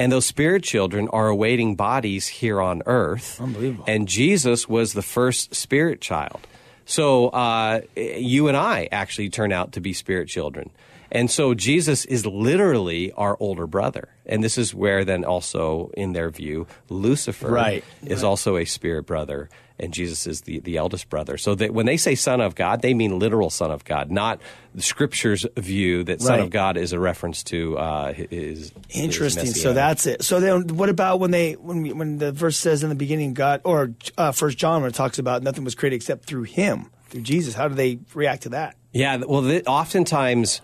And 0.00 0.10
those 0.10 0.24
spirit 0.24 0.62
children 0.64 1.08
are 1.08 1.28
awaiting 1.28 1.76
bodies 1.76 2.26
here 2.26 2.60
on 2.60 2.82
earth. 2.86 3.38
Unbelievable. 3.40 3.84
And 3.86 4.08
Jesus 4.08 4.66
was 4.68 4.94
the 4.94 5.02
first 5.02 5.54
spirit 5.54 6.00
child. 6.00 6.40
So 6.86 7.28
uh, 7.28 7.82
you 7.96 8.48
and 8.48 8.56
I 8.56 8.88
actually 8.90 9.28
turn 9.28 9.52
out 9.52 9.72
to 9.72 9.80
be 9.80 9.92
spirit 9.92 10.28
children. 10.28 10.70
And 11.12 11.30
so 11.30 11.54
Jesus 11.54 12.04
is 12.06 12.24
literally 12.24 13.12
our 13.12 13.36
older 13.40 13.66
brother. 13.66 14.08
And 14.26 14.42
this 14.42 14.56
is 14.56 14.74
where 14.74 15.04
then 15.04 15.24
also, 15.24 15.90
in 15.96 16.12
their 16.12 16.30
view, 16.30 16.66
Lucifer 16.88 17.50
Right. 17.50 17.84
is 18.06 18.22
also 18.24 18.56
a 18.56 18.64
spirit 18.64 19.06
brother, 19.06 19.48
and 19.80 19.92
Jesus 19.92 20.26
is 20.26 20.42
the, 20.42 20.60
the 20.60 20.76
eldest 20.76 21.08
brother. 21.08 21.36
So 21.38 21.54
that 21.56 21.74
when 21.74 21.86
they 21.86 21.96
say 21.96 22.14
Son 22.14 22.40
of 22.40 22.54
God, 22.54 22.82
they 22.82 22.94
mean 22.94 23.18
literal 23.18 23.50
Son 23.50 23.70
of 23.70 23.84
God, 23.84 24.10
not 24.10 24.40
the 24.74 24.82
Scripture's 24.82 25.46
view 25.56 26.04
that 26.04 26.20
Son 26.20 26.38
Right. 26.38 26.40
of 26.40 26.50
God 26.50 26.76
is 26.76 26.92
a 26.92 27.00
reference 27.00 27.42
to 27.44 27.76
uh, 27.78 28.12
his. 28.12 28.28
his 28.30 28.72
Interesting. 28.90 29.46
So 29.46 29.72
that's 29.72 30.06
it. 30.06 30.22
So 30.22 30.38
then, 30.40 30.76
what 30.76 30.88
about 30.88 31.18
when 31.20 31.30
they 31.30 31.54
when 31.54 31.82
we, 31.82 31.92
when 31.92 32.18
the 32.18 32.30
verse 32.32 32.56
says 32.56 32.82
in 32.82 32.88
the 32.88 32.94
beginning, 32.94 33.34
God 33.34 33.62
or 33.64 33.94
uh, 34.16 34.32
First 34.32 34.58
John, 34.58 34.82
when 34.82 34.90
it 34.90 34.94
talks 34.94 35.18
about 35.18 35.42
nothing 35.42 35.64
was 35.64 35.74
created 35.74 35.96
except 35.96 36.26
through 36.26 36.44
Him, 36.44 36.90
through 37.08 37.22
Jesus? 37.22 37.54
How 37.54 37.68
do 37.68 37.74
they 37.74 37.98
react 38.14 38.42
to 38.42 38.50
that? 38.50 38.76
Yeah, 38.92 39.16
well, 39.26 39.42
th- 39.42 39.64
oftentimes 39.66 40.60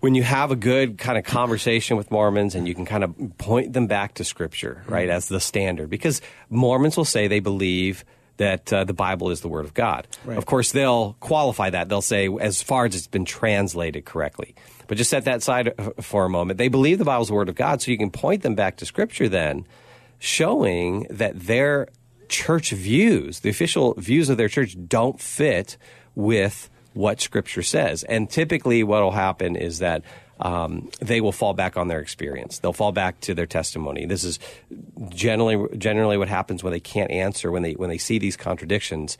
when 0.00 0.14
you 0.14 0.22
have 0.22 0.50
a 0.50 0.56
good 0.56 0.98
kind 0.98 1.16
of 1.18 1.24
conversation 1.24 1.96
with 1.96 2.10
Mormons 2.10 2.54
and 2.54 2.68
you 2.68 2.74
can 2.74 2.84
kind 2.84 3.02
of 3.02 3.14
point 3.38 3.72
them 3.72 3.86
back 3.86 4.14
to 4.14 4.24
Scripture, 4.24 4.82
right, 4.86 5.08
as 5.08 5.28
the 5.28 5.40
standard, 5.40 5.88
because 5.88 6.20
Mormons 6.50 6.96
will 6.96 7.06
say 7.06 7.28
they 7.28 7.40
believe 7.40 8.04
that 8.36 8.72
uh, 8.72 8.84
the 8.84 8.92
Bible 8.92 9.30
is 9.30 9.40
the 9.40 9.48
Word 9.48 9.64
of 9.64 9.74
God. 9.74 10.06
Right. 10.24 10.36
Of 10.36 10.46
course, 10.46 10.72
they'll 10.72 11.14
qualify 11.20 11.70
that. 11.70 11.88
They'll 11.88 12.02
say, 12.02 12.28
as 12.40 12.62
far 12.62 12.86
as 12.86 12.94
it's 12.94 13.06
been 13.06 13.24
translated 13.24 14.04
correctly. 14.04 14.54
But 14.86 14.98
just 14.98 15.10
set 15.10 15.24
that 15.24 15.38
aside 15.38 15.72
for 16.00 16.24
a 16.24 16.30
moment. 16.30 16.58
They 16.58 16.68
believe 16.68 16.98
the 16.98 17.04
Bible's 17.04 17.28
the 17.28 17.34
Word 17.34 17.48
of 17.48 17.54
God, 17.54 17.82
so 17.82 17.90
you 17.90 17.98
can 17.98 18.10
point 18.10 18.42
them 18.42 18.54
back 18.54 18.76
to 18.76 18.86
Scripture 18.86 19.28
then, 19.28 19.66
showing 20.18 21.06
that 21.10 21.38
their 21.40 21.88
church 22.28 22.70
views, 22.70 23.40
the 23.40 23.50
official 23.50 23.94
views 23.94 24.28
of 24.28 24.36
their 24.36 24.48
church, 24.48 24.76
don't 24.86 25.20
fit 25.20 25.76
with 26.14 26.70
what 26.92 27.20
Scripture 27.20 27.62
says. 27.62 28.04
And 28.04 28.30
typically, 28.30 28.82
what 28.82 29.02
will 29.02 29.10
happen 29.10 29.56
is 29.56 29.80
that 29.80 30.02
um, 30.40 30.90
they 31.00 31.20
will 31.20 31.32
fall 31.32 31.54
back 31.54 31.76
on 31.76 31.88
their 31.88 32.00
experience. 32.00 32.58
They'll 32.58 32.72
fall 32.72 32.92
back 32.92 33.20
to 33.20 33.34
their 33.34 33.46
testimony. 33.46 34.06
This 34.06 34.24
is 34.24 34.38
generally 35.08 35.76
generally 35.78 36.18
what 36.18 36.28
happens 36.28 36.62
when 36.62 36.72
they 36.72 36.80
can't 36.80 37.10
answer 37.10 37.50
when 37.50 37.62
they 37.62 37.72
when 37.72 37.90
they 37.90 37.98
see 37.98 38.18
these 38.18 38.36
contradictions. 38.36 39.16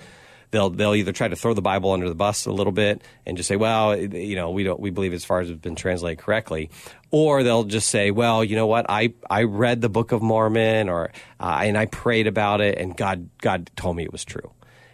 They'll 0.52 0.70
they'll 0.70 0.94
either 0.94 1.12
try 1.12 1.26
to 1.28 1.34
throw 1.36 1.54
the 1.54 1.62
Bible 1.62 1.90
under 1.92 2.08
the 2.08 2.14
bus 2.14 2.46
a 2.46 2.52
little 2.52 2.72
bit 2.72 3.02
and 3.26 3.36
just 3.36 3.48
say, 3.48 3.56
well, 3.56 3.96
you 3.96 4.36
know, 4.36 4.50
we 4.50 4.62
don't 4.62 4.78
we 4.78 4.90
believe 4.90 5.12
as 5.12 5.24
far 5.24 5.40
as 5.40 5.50
it's 5.50 5.60
been 5.60 5.74
translated 5.74 6.18
correctly, 6.18 6.70
or 7.10 7.42
they'll 7.42 7.64
just 7.64 7.88
say, 7.88 8.10
well, 8.12 8.44
you 8.44 8.54
know 8.54 8.66
what, 8.68 8.86
I 8.88 9.14
I 9.28 9.42
read 9.42 9.80
the 9.80 9.88
Book 9.88 10.12
of 10.12 10.22
Mormon 10.22 10.88
or 10.88 11.10
uh, 11.40 11.60
and 11.62 11.76
I 11.76 11.86
prayed 11.86 12.26
about 12.28 12.60
it 12.60 12.78
and 12.78 12.96
God 12.96 13.28
God 13.38 13.70
told 13.74 13.96
me 13.96 14.04
it 14.04 14.12
was 14.12 14.24
true, 14.24 14.52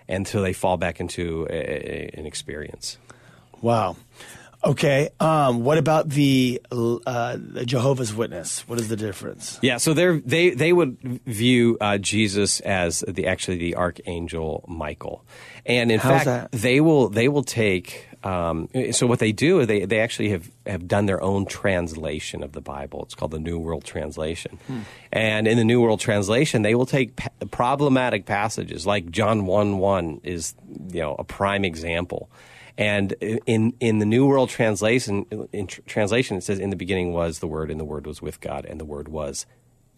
and 0.08 0.26
so 0.26 0.40
they 0.40 0.54
fall 0.54 0.78
back 0.78 1.00
into 1.00 1.46
a, 1.50 1.54
a- 1.54 2.10
an 2.18 2.26
experience. 2.26 2.96
Wow. 3.60 3.96
Okay. 4.64 5.08
Um, 5.18 5.64
what 5.64 5.76
about 5.78 6.08
the, 6.08 6.60
uh, 6.70 7.36
the 7.36 7.66
Jehovah's 7.66 8.14
Witness? 8.14 8.60
What 8.68 8.78
is 8.78 8.88
the 8.88 8.96
difference? 8.96 9.58
Yeah, 9.60 9.78
so 9.78 9.92
they 9.92 10.18
they 10.20 10.50
they 10.50 10.72
would 10.72 10.98
view 11.26 11.76
uh, 11.80 11.98
Jesus 11.98 12.60
as 12.60 13.02
the 13.08 13.26
actually 13.26 13.58
the 13.58 13.74
archangel 13.76 14.64
Michael, 14.68 15.24
and 15.66 15.90
in 15.90 15.98
How's 15.98 16.22
fact 16.22 16.52
that? 16.52 16.52
they 16.52 16.80
will 16.80 17.08
they 17.08 17.28
will 17.28 17.42
take. 17.42 18.08
Um, 18.24 18.68
so 18.92 19.08
what 19.08 19.18
they 19.18 19.32
do 19.32 19.66
they 19.66 19.84
they 19.84 19.98
actually 19.98 20.28
have 20.28 20.48
have 20.64 20.86
done 20.86 21.06
their 21.06 21.20
own 21.20 21.44
translation 21.44 22.44
of 22.44 22.52
the 22.52 22.60
Bible. 22.60 23.02
It's 23.02 23.16
called 23.16 23.32
the 23.32 23.40
New 23.40 23.58
World 23.58 23.84
Translation, 23.84 24.58
Hmm. 24.68 24.80
and 25.10 25.48
in 25.48 25.58
the 25.58 25.64
New 25.64 25.80
World 25.80 25.98
Translation 25.98 26.62
they 26.62 26.76
will 26.76 26.86
take 26.86 27.16
pa- 27.16 27.30
problematic 27.50 28.24
passages 28.26 28.86
like 28.86 29.10
John 29.10 29.46
one 29.46 29.78
one 29.78 30.20
is 30.22 30.54
you 30.92 31.00
know 31.00 31.16
a 31.18 31.24
prime 31.24 31.64
example. 31.64 32.30
And 32.78 33.12
in 33.20 33.74
in 33.80 33.98
the 33.98 34.06
New 34.06 34.26
World 34.26 34.48
Translation, 34.48 35.26
in 35.52 35.66
tr- 35.66 35.82
translation, 35.82 36.36
it 36.36 36.42
says, 36.42 36.58
"In 36.58 36.70
the 36.70 36.76
beginning 36.76 37.12
was 37.12 37.38
the 37.38 37.46
Word, 37.46 37.70
and 37.70 37.78
the 37.78 37.84
Word 37.84 38.06
was 38.06 38.22
with 38.22 38.40
God, 38.40 38.64
and 38.64 38.80
the 38.80 38.84
Word 38.84 39.08
was 39.08 39.46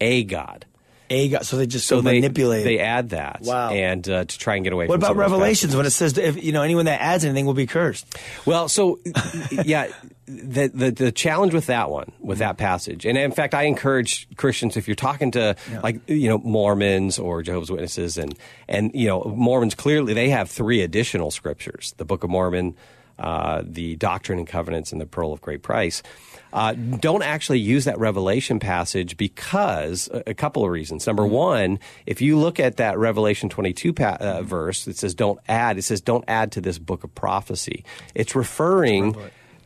a 0.01 0.25
God." 0.25 0.67
A 1.11 1.29
God. 1.29 1.45
So 1.45 1.57
they 1.59 1.67
just 1.67 1.87
So 1.87 2.01
they 2.01 2.15
manipulate. 2.15 2.65
They 2.65 2.79
add 2.79 3.11
that, 3.11 3.41
Wow. 3.43 3.71
and 3.71 4.09
uh, 4.09 4.25
to 4.25 4.39
try 4.39 4.55
and 4.57 4.65
get 4.65 4.73
away. 4.73 4.87
what 4.87 4.95
from 4.95 5.01
about 5.01 5.07
some 5.09 5.11
of 5.13 5.17
those 5.19 5.31
Revelations 5.33 5.77
when 5.77 5.87
it 5.87 5.91
says 5.91 6.17
if, 6.17 6.43
you 6.43 6.53
know 6.53 6.63
anyone 6.63 6.87
that 6.87 7.01
adds 7.01 7.25
anything 7.25 7.45
will 7.47 7.55
be 7.55 7.67
cursed? 7.67 8.07
Well, 8.47 8.69
so 8.69 9.01
yeah, 9.51 9.89
the, 10.27 10.69
the 10.73 10.91
the 10.91 11.13
challenge 11.13 11.53
with 11.53 11.67
that 11.67 11.91
one, 11.91 12.13
with 12.21 12.39
that 12.39 12.57
passage, 12.57 13.05
and 13.05 13.19
in 13.19 13.33
fact, 13.33 13.53
I 13.55 13.65
encourage 13.65 14.27
Christians 14.37 14.77
if 14.79 14.89
you're 14.89 14.95
talking 14.95 15.31
to 15.33 15.57
like 15.83 16.01
you 16.09 16.29
know 16.29 16.39
Mormons 16.39 17.19
or 17.19 17.43
Jehovah's 17.43 17.71
Witnesses, 17.71 18.17
and 18.17 18.35
and 18.67 18.91
you 18.95 19.07
know 19.07 19.25
Mormons 19.25 19.75
clearly 19.75 20.15
they 20.15 20.31
have 20.31 20.51
three 20.51 20.81
additional 20.81 21.31
scriptures: 21.31 21.95
the 21.99 22.07
Book 22.07 22.25
of 22.25 22.31
Mormon, 22.31 22.75
uh, 23.19 23.63
the 23.65 23.97
Doctrine 23.97 24.39
and 24.39 24.49
Covenants, 24.49 24.91
and 24.91 25.01
the 25.01 25.07
Pearl 25.07 25.33
of 25.35 25.43
Great 25.43 25.63
Price. 25.63 26.03
Uh, 26.55 26.73
don't 26.73 27.23
actually 27.23 27.59
use 27.59 27.85
that 27.85 27.99
Revelation 27.99 28.61
passage 28.61 29.17
because 29.17 30.09
a, 30.13 30.23
a 30.29 30.35
couple 30.35 30.65
of 30.65 30.71
reasons. 30.71 31.05
Number 31.05 31.27
one, 31.27 31.81
if 32.07 32.23
you 32.23 32.39
look 32.39 32.61
at 32.61 32.77
that 32.77 32.97
Revelation 32.97 33.49
22 33.49 33.93
pa- 33.93 34.17
uh, 34.21 34.43
verse, 34.43 34.87
it 34.87 34.97
says 34.97 35.15
don't 35.15 35.41
add. 35.49 35.79
It 35.79 35.83
says 35.83 36.01
don't 36.01 36.25
add 36.29 36.53
to 36.53 36.61
this 36.61 36.79
book 36.79 37.03
of 37.03 37.13
prophecy. 37.15 37.85
It's 38.15 38.37
referring 38.37 39.17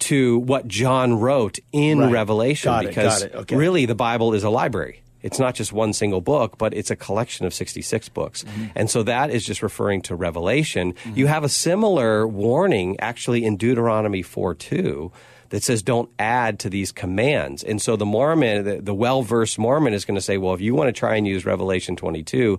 to 0.01 0.39
what 0.39 0.67
John 0.67 1.21
wrote 1.21 1.59
in 1.73 1.99
Right. 1.99 2.13
Revelation 2.13 2.71
Got 2.71 2.85
it, 2.85 2.89
because 2.89 3.23
got 3.23 3.31
it, 3.31 3.35
okay. 3.35 3.57
really 3.57 3.85
the 3.85 3.95
Bible 3.95 4.33
is 4.33 4.43
a 4.43 4.51
library. 4.51 5.03
It's 5.21 5.39
not 5.39 5.57
just 5.57 5.73
one 5.73 5.93
single 5.93 6.21
book, 6.21 6.57
but 6.59 6.73
it's 6.73 6.91
a 6.91 6.97
collection 6.97 7.45
of 7.45 7.53
66 7.53 8.09
books. 8.11 8.45
Mm-hmm. 8.45 8.65
And 8.77 8.89
so 8.89 9.03
that 9.03 9.31
is 9.31 9.45
just 9.45 9.63
referring 9.63 10.01
to 10.03 10.15
Revelation. 10.15 10.95
You 11.13 11.27
have 11.27 11.45
a 11.45 11.49
similar 11.49 12.27
warning 12.27 12.99
actually 13.01 13.45
in 13.45 13.57
Deuteronomy 13.57 14.23
4 14.23 14.55
2 14.55 15.13
that 15.51 15.63
says 15.63 15.83
don't 15.83 16.11
add 16.19 16.59
to 16.61 16.71
these 16.71 16.93
commands. 16.93 17.63
And 17.65 17.81
so 17.81 17.97
the 17.97 18.07
Mormon, 18.07 18.65
the, 18.65 18.81
the 18.81 18.95
well 18.95 19.23
versed 19.23 19.59
Mormon 19.59 19.95
is 19.95 20.05
going 20.05 20.15
to 20.17 20.21
say, 20.21 20.37
well, 20.39 20.55
if 20.55 20.61
you 20.61 20.75
want 20.75 20.89
to 20.89 20.93
try 20.93 21.17
and 21.17 21.27
use 21.27 21.45
Revelation 21.47 21.97
22, 21.97 22.59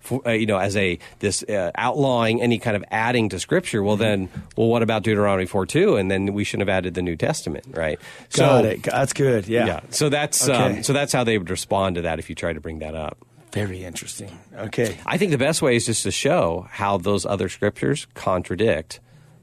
for, 0.00 0.26
uh, 0.26 0.30
you 0.30 0.46
know, 0.46 0.56
as 0.58 0.76
a 0.76 0.98
this 1.18 1.42
uh, 1.42 1.72
outlawing 1.74 2.40
any 2.40 2.58
kind 2.58 2.76
of 2.76 2.84
adding 2.90 3.28
to 3.30 3.40
Scripture, 3.40 3.82
well, 3.82 3.96
then, 3.96 4.28
well, 4.56 4.68
what 4.68 4.82
about 4.82 5.02
Deuteronomy 5.02 5.44
4 5.46 5.66
2? 5.66 5.96
And 5.96 6.10
then 6.10 6.32
we 6.32 6.44
shouldn't 6.44 6.68
have 6.68 6.74
added 6.76 6.94
the 6.94 7.02
New 7.02 7.16
Testament, 7.16 7.66
right? 7.70 7.98
Got 8.32 8.64
it. 8.64 8.82
That's 8.84 9.12
good. 9.12 9.48
Yeah. 9.48 9.66
Yeah. 9.66 9.80
So 9.90 10.08
that's 10.08 10.48
Okay. 10.48 10.76
um, 10.78 10.82
so 10.84 10.92
that's 10.92 11.12
how 11.12 11.24
they 11.24 11.36
would 11.36 11.50
respond 11.50 11.96
to 11.96 12.02
that 12.02 12.18
if 12.20 12.28
you 12.30 12.34
try 12.36 12.52
to 12.52 12.60
bring 12.60 12.78
that 12.78 12.94
up. 12.94 13.18
Very 13.52 13.82
interesting. 13.84 14.30
Okay. 14.56 14.96
I 15.04 15.18
think 15.18 15.32
the 15.32 15.38
best 15.38 15.60
way 15.62 15.74
is 15.74 15.86
just 15.86 16.04
to 16.04 16.10
show 16.10 16.68
how 16.70 16.98
those 16.98 17.26
other 17.26 17.48
scriptures 17.48 18.06
contradict 18.14 19.00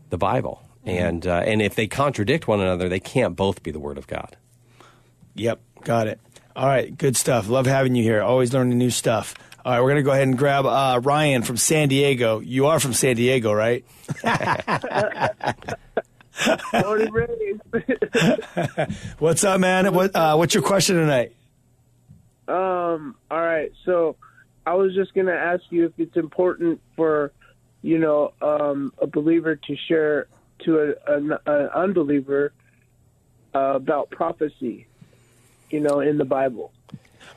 the 0.10 0.18
Bible, 0.18 0.60
Mm-hmm. 0.60 0.65
And 0.86 1.26
uh, 1.26 1.44
and 1.46 1.62
if 1.62 1.76
they 1.76 1.88
contradict 1.88 2.48
one 2.48 2.62
another, 2.62 2.88
they 2.88 3.00
can't 3.00 3.36
both 3.36 3.64
be 3.64 3.72
the 3.72 3.80
Word 3.80 3.98
of 3.98 4.08
God. 4.08 4.38
Yep. 5.34 5.60
Got 5.84 6.08
it. 6.08 6.20
All 6.56 6.68
right. 6.68 6.96
Good 6.98 7.18
stuff. 7.18 7.50
Love 7.50 7.66
having 7.66 7.96
you 7.96 8.04
here. 8.04 8.22
Always 8.22 8.54
learning 8.54 8.78
new 8.78 8.90
stuff. 8.90 9.34
All 9.66 9.74
right. 9.74 9.82
We're 9.82 9.90
going 9.90 9.98
to 9.98 10.04
go 10.04 10.12
ahead 10.12 10.28
and 10.28 10.38
grab 10.38 10.66
uh, 10.66 11.02
Ryan 11.04 11.44
from 11.44 11.58
San 11.58 11.90
Diego. 11.90 12.40
You 12.40 12.68
are 12.68 12.80
from 12.80 12.94
San 12.94 13.16
Diego, 13.18 13.52
right? 13.52 13.84
Born 16.72 17.02
and 17.02 17.14
raised. 17.14 17.62
What's 19.20 19.44
up, 19.44 19.60
man? 19.60 19.94
What, 19.94 20.16
uh, 20.16 20.36
what's 20.36 20.54
your 20.54 20.64
question 20.64 20.96
tonight? 20.96 21.34
um. 22.48 23.16
All 23.32 23.42
right. 23.42 23.72
So, 23.86 24.16
I 24.66 24.76
was 24.76 24.94
just 24.96 25.14
gonna 25.14 25.32
ask 25.32 25.64
you 25.70 25.86
if 25.86 25.94
it's 25.98 26.16
important 26.16 26.82
for, 26.96 27.32
you 27.82 28.00
know, 28.00 28.34
um, 28.42 28.94
a 29.00 29.08
believer 29.08 29.56
to 29.56 29.76
share 29.88 30.28
to 30.60 30.80
a, 31.08 31.14
an, 31.16 31.32
an 31.46 31.70
unbeliever 31.76 32.54
uh, 33.54 33.60
about 33.76 34.10
prophecy, 34.10 34.88
you 35.70 35.80
know, 35.80 36.00
in 36.00 36.18
the 36.18 36.26
Bible. 36.26 36.72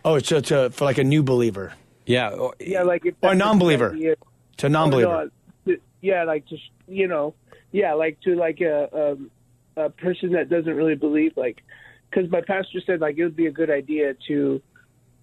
Oh, 0.05 0.19
to, 0.21 0.41
to, 0.43 0.71
for 0.71 0.85
like 0.85 0.99
a 0.99 1.05
new 1.05 1.23
believer, 1.23 1.73
Yeah. 2.07 2.31
or- 2.31 2.55
Yeah, 2.61 2.83
like 2.83 3.05
if 3.07 3.15
Or 3.23 3.33
a 3.33 3.35
non-believer. 3.35 3.93
idea. 3.93 4.15
to 4.59 4.67
a 4.67 4.69
non-believer. 4.69 5.11
Oh, 5.11 5.31
no, 5.67 5.77
yeah, 6.01 6.25
like 6.25 6.47
just 6.47 6.63
you 6.87 7.09
know, 7.09 7.35
yeah, 7.73 7.93
like 7.95 8.21
to 8.23 8.35
like 8.37 8.61
a 8.61 9.13
um, 9.13 9.31
a 9.77 9.91
person 9.91 10.33
that 10.33 10.49
doesn't 10.49 10.75
really 10.75 10.95
believe, 10.95 11.37
like, 11.37 11.63
because 12.09 12.31
my 12.31 12.41
pastor 12.41 12.81
said 12.87 13.01
like 13.01 13.19
it 13.19 13.25
would 13.25 13.37
be 13.37 13.47
a 13.47 13.51
good 13.53 13.69
idea 13.71 14.15
to, 14.29 14.63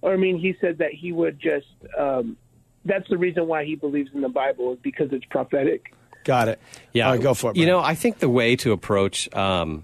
or 0.02 0.14
I 0.14 0.18
mean, 0.18 0.38
he 0.38 0.56
said 0.62 0.78
that 0.80 0.92
he 0.94 1.12
would 1.12 1.40
just. 1.40 1.68
um 1.98 2.38
That's 2.84 3.08
the 3.10 3.18
reason 3.18 3.48
why 3.48 3.64
he 3.66 3.76
believes 3.76 4.12
in 4.14 4.22
the 4.22 4.30
Bible 4.30 4.74
is 4.74 4.80
because 4.84 5.10
it's 5.12 5.26
prophetic. 5.26 5.94
Got 6.26 6.50
it. 6.50 6.60
Yeah, 6.92 7.10
right, 7.10 7.22
go 7.22 7.34
for 7.34 7.52
it. 7.52 7.56
You 7.56 7.66
Brian. 7.66 7.78
know, 7.78 7.80
I 7.80 7.96
think 7.96 8.20
the 8.20 8.30
way 8.30 8.58
to 8.58 8.74
approach 8.74 9.34
um, 9.34 9.84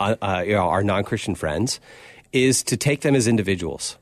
uh, 0.00 0.16
uh, 0.20 0.42
you 0.44 0.54
know, 0.54 0.68
our 0.68 0.82
non-Christian 0.82 1.36
friends 1.36 1.78
is 2.32 2.64
to 2.64 2.76
take 2.76 3.02
them 3.02 3.14
as 3.14 3.28
individuals, 3.28 3.98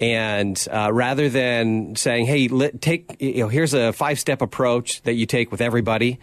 and 0.00 0.66
uh, 0.70 0.90
rather 0.92 1.28
than 1.28 1.96
saying, 1.96 2.26
"Hey, 2.26 2.48
let, 2.48 2.80
take 2.80 3.20
you 3.20 3.40
know, 3.40 3.48
here's 3.48 3.74
a 3.74 3.92
five-step 3.92 4.40
approach 4.40 5.02
that 5.02 5.14
you 5.14 5.26
take 5.26 5.50
with 5.50 5.60
everybody." 5.60 6.18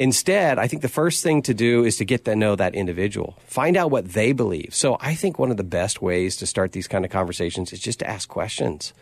Instead, 0.00 0.58
I 0.58 0.68
think 0.68 0.82
the 0.82 0.88
first 0.88 1.24
thing 1.24 1.42
to 1.42 1.54
do 1.54 1.84
is 1.84 1.96
to 1.96 2.04
get 2.04 2.24
to 2.26 2.36
know 2.36 2.54
that 2.54 2.74
individual, 2.74 3.36
find 3.46 3.76
out 3.76 3.90
what 3.90 4.12
they 4.12 4.32
believe. 4.32 4.68
So 4.72 4.96
I 5.00 5.14
think 5.14 5.38
one 5.40 5.50
of 5.50 5.56
the 5.56 5.64
best 5.64 6.00
ways 6.00 6.36
to 6.36 6.46
start 6.46 6.70
these 6.70 6.86
kind 6.86 7.04
of 7.04 7.10
conversations 7.10 7.72
is 7.72 7.80
just 7.80 7.98
to 8.00 8.08
ask 8.08 8.28
questions. 8.28 8.92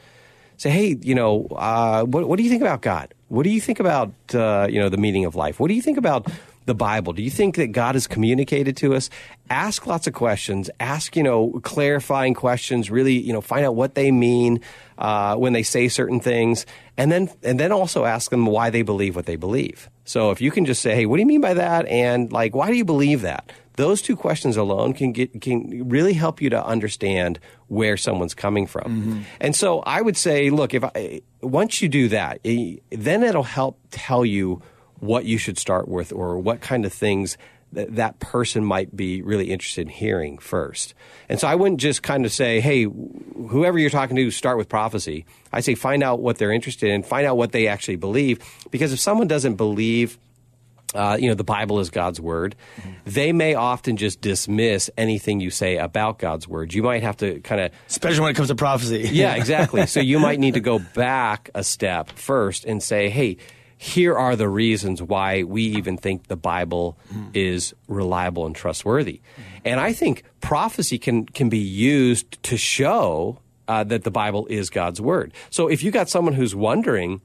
Say, 0.59 0.71
hey, 0.71 0.97
you 1.03 1.15
know, 1.15 1.47
uh, 1.51 2.05
what, 2.05 2.29
what 2.29 2.37
do 2.37 2.43
you 2.43 2.51
think 2.51 2.63
about 2.63 2.81
God? 2.81 3.13
What 3.29 3.43
do 3.43 3.51
you 3.51 3.61
think 3.61 3.81
about 3.81 4.13
uh, 4.35 4.69
you 4.71 4.81
know 4.81 4.89
the 4.89 4.97
meaning 4.97 5.25
of 5.25 5.35
life? 5.35 5.59
What 5.59 5.69
do 5.69 5.75
you 5.75 5.83
think 5.83 5.99
about 5.99 6.31
the 6.67 6.75
Bible? 6.75 7.13
Do 7.13 7.23
you 7.23 7.31
think 7.31 7.57
that 7.57 7.69
God 7.69 7.95
has 7.95 8.07
communicated 8.07 8.77
to 8.79 8.95
us? 8.95 9.11
Ask 9.51 9.87
lots 9.87 10.07
of 10.07 10.15
questions. 10.15 10.71
Ask, 10.79 11.17
you 11.17 11.23
know, 11.23 11.61
clarifying 11.63 12.35
questions. 12.35 12.91
Really, 12.91 13.15
you 13.15 13.33
know, 13.33 13.41
find 13.41 13.65
out 13.67 13.75
what 13.75 13.95
they 13.95 14.11
mean 14.11 14.61
uh, 14.99 15.37
when 15.37 15.53
they 15.53 15.63
say 15.63 15.89
certain 15.89 16.21
things, 16.21 16.67
and 16.97 17.11
then 17.11 17.31
and 17.43 17.59
then 17.59 17.73
also 17.73 18.05
ask 18.05 18.31
them 18.31 18.47
why 18.47 18.71
they 18.71 18.83
believe 18.83 19.17
what 19.17 19.27
they 19.27 19.37
believe. 19.37 19.91
So 20.05 20.31
if 20.31 20.41
you 20.41 20.51
can 20.51 20.65
just 20.65 20.83
say, 20.83 20.95
"Hey, 20.95 21.07
what 21.07 21.17
do 21.17 21.21
you 21.21 21.27
mean 21.27 21.41
by 21.41 21.55
that?" 21.55 21.87
and 21.87 22.33
like, 22.33 22.55
"Why 22.55 22.69
do 22.71 22.77
you 22.77 22.85
believe 22.85 23.23
that?" 23.23 23.53
Those 23.77 24.03
two 24.03 24.17
questions 24.17 24.57
alone 24.57 24.95
can 24.95 25.13
get 25.13 25.41
can 25.41 25.89
really 25.89 26.15
help 26.15 26.41
you 26.41 26.51
to 26.51 26.65
understand 26.65 27.39
where 27.69 27.97
someone's 27.97 28.35
coming 28.35 28.67
from. 28.67 28.85
Mm-hmm. 28.85 29.21
And 29.41 29.55
so 29.55 29.81
I 29.81 30.01
would 30.01 30.17
say, 30.17 30.51
look, 30.51 30.75
if 30.75 30.83
I, 30.83 31.23
once 31.43 31.83
you 31.83 31.89
do 31.89 32.09
that, 32.09 32.41
eh, 32.45 32.77
then 32.91 33.23
it'll 33.23 33.43
help 33.43 33.79
tell 33.91 34.25
you 34.25 34.63
what 34.99 35.25
you 35.25 35.39
should 35.39 35.59
start 35.59 35.89
with 35.89 36.13
or 36.13 36.39
what 36.39 36.61
kind 36.61 36.85
of 36.85 36.93
things 36.93 37.37
that 37.73 37.97
that 37.97 38.19
person 38.21 38.65
might 38.65 38.95
be 38.97 39.23
really 39.23 39.51
interested 39.51 39.83
in 39.83 39.89
hearing 39.89 40.39
first. 40.39 40.95
And 41.29 41.39
so 41.39 41.49
I 41.49 41.55
wouldn't 41.55 41.81
just 41.81 42.03
kind 42.03 42.25
of 42.25 42.33
say, 42.33 42.61
hey, 42.61 42.85
whoever 42.85 43.79
you're 43.79 43.91
talking 43.91 44.17
to, 44.17 44.31
start 44.31 44.57
with 44.57 44.69
prophecy. 44.69 45.27
I 45.53 45.61
say 45.61 45.75
find 45.75 46.03
out 46.03 46.21
what 46.21 46.39
they're 46.39 46.53
interested 46.53 46.91
in, 46.91 47.03
find 47.03 47.27
out 47.27 47.37
what 47.37 47.53
they 47.53 47.67
actually 47.67 47.97
believe. 47.97 48.39
Because 48.71 48.93
if 48.93 49.01
someone 49.01 49.27
doesn't 49.27 49.57
believe, 49.57 50.19
uh, 50.95 51.17
you 51.21 51.29
know, 51.29 51.35
the 51.35 51.45
Bible 51.45 51.81
is 51.81 51.91
God's 51.91 52.21
word, 52.21 52.55
mm-hmm. 52.79 52.91
they 53.05 53.33
may 53.33 53.55
often 53.55 53.97
just 53.97 54.21
dismiss 54.21 54.91
anything 54.97 55.41
you 55.41 55.51
say 55.51 55.77
about 55.77 56.19
God's 56.19 56.47
word. 56.47 56.73
You 56.75 56.83
might 56.83 57.03
have 57.03 57.17
to 57.19 57.41
kind 57.41 57.61
of. 57.61 57.73
Especially 57.89 58.21
when 58.21 58.31
it 58.31 58.35
comes 58.35 58.49
to 58.49 58.55
prophecy. 58.55 59.09
yeah, 59.13 59.35
exactly. 59.37 59.87
So 59.87 60.01
you 60.01 60.19
might 60.19 60.39
need 60.39 60.55
to 60.55 60.61
go 60.61 60.79
back 60.79 61.51
a 61.55 61.65
step 61.65 62.11
first 62.11 62.65
and 62.65 62.83
say, 62.83 63.09
hey, 63.09 63.37
here 63.79 64.17
are 64.17 64.37
the 64.37 64.49
reasons 64.49 65.03
why 65.03 65.43
we 65.43 65.63
even 65.63 65.99
think 65.99 66.29
the 66.29 66.37
Bible 66.37 66.99
mm. 67.13 67.29
is 67.35 67.75
reliable 67.89 68.47
and 68.47 68.57
trustworthy. 68.57 69.21
Mm. 69.37 69.43
And 69.67 69.81
I 69.81 69.93
think 69.93 70.23
prophecy 70.41 70.99
can, 70.99 71.27
can 71.27 71.49
be 71.49 71.59
used 71.59 72.43
to 72.45 72.57
show 72.57 73.39
uh, 73.69 73.85
that 73.85 74.05
the 74.05 74.11
Bible 74.11 74.47
is 74.47 74.71
God's 74.71 75.01
word. 75.01 75.33
So 75.51 75.69
if 75.69 75.83
you 75.83 75.91
got 75.91 76.09
someone 76.09 76.35
who's 76.35 76.55
wondering, 76.55 77.21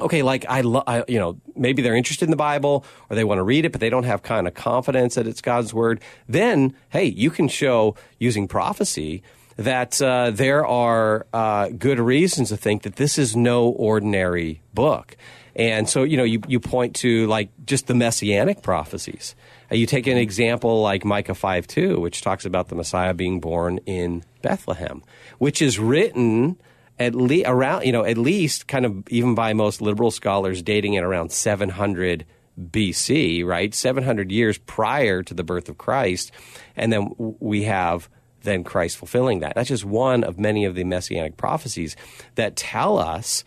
okay, 0.00 0.22
like 0.22 0.44
I, 0.48 0.60
lo- 0.62 0.84
I, 0.86 1.04
you 1.08 1.18
know, 1.18 1.40
maybe 1.56 1.82
they're 1.82 1.96
interested 1.96 2.24
in 2.24 2.30
the 2.30 2.36
Bible 2.36 2.84
or 3.08 3.16
they 3.16 3.24
want 3.24 3.38
to 3.38 3.42
read 3.42 3.64
it, 3.64 3.72
but 3.72 3.80
they 3.80 3.90
don't 3.90 4.04
have 4.04 4.22
kind 4.22 4.46
of 4.46 4.54
confidence 4.54 5.14
that 5.14 5.26
it's 5.26 5.40
God's 5.40 5.72
word, 5.74 6.00
then 6.28 6.74
hey, 6.90 7.04
you 7.04 7.30
can 7.30 7.48
show 7.48 7.94
using 8.18 8.48
prophecy 8.48 9.22
that 9.56 10.00
uh, 10.00 10.30
there 10.30 10.66
are 10.66 11.26
uh, 11.34 11.68
good 11.68 12.00
reasons 12.00 12.48
to 12.48 12.56
think 12.56 12.82
that 12.82 12.96
this 12.96 13.18
is 13.18 13.36
no 13.36 13.68
ordinary 13.68 14.62
book. 14.72 15.16
And 15.54 15.88
so, 15.88 16.02
you 16.04 16.16
know, 16.16 16.24
you, 16.24 16.40
you 16.48 16.60
point 16.60 16.96
to 16.96 17.26
like 17.26 17.50
just 17.66 17.86
the 17.86 17.94
messianic 17.94 18.62
prophecies. 18.62 19.34
Uh, 19.70 19.74
you 19.74 19.84
take 19.84 20.06
an 20.06 20.16
example 20.16 20.80
like 20.80 21.04
Micah 21.04 21.34
5 21.34 21.66
2, 21.66 22.00
which 22.00 22.22
talks 22.22 22.44
about 22.46 22.68
the 22.68 22.74
Messiah 22.74 23.12
being 23.12 23.40
born 23.40 23.78
in 23.86 24.24
Bethlehem, 24.42 25.02
which 25.38 25.60
is 25.60 25.78
written 25.78 26.56
at 27.00 27.14
least 27.14 27.46
around, 27.48 27.84
you 27.84 27.92
know, 27.92 28.04
at 28.04 28.18
least 28.18 28.68
kind 28.68 28.84
of 28.84 29.08
even 29.08 29.34
by 29.34 29.54
most 29.54 29.80
liberal 29.80 30.10
scholars 30.10 30.62
dating 30.62 30.94
it 30.94 31.02
around 31.02 31.32
700 31.32 32.26
BC, 32.60 33.44
right? 33.44 33.74
700 33.74 34.30
years 34.30 34.58
prior 34.58 35.22
to 35.22 35.32
the 35.32 35.42
birth 35.42 35.68
of 35.68 35.78
Christ. 35.78 36.30
And 36.76 36.92
then 36.92 37.10
we 37.16 37.64
have 37.64 38.08
then 38.42 38.64
Christ 38.64 38.98
fulfilling 38.98 39.40
that. 39.40 39.54
That's 39.54 39.68
just 39.68 39.84
one 39.84 40.24
of 40.24 40.38
many 40.38 40.64
of 40.66 40.74
the 40.74 40.84
messianic 40.84 41.36
prophecies 41.36 41.96
that 42.34 42.56
tell 42.56 42.98
us 42.98 43.44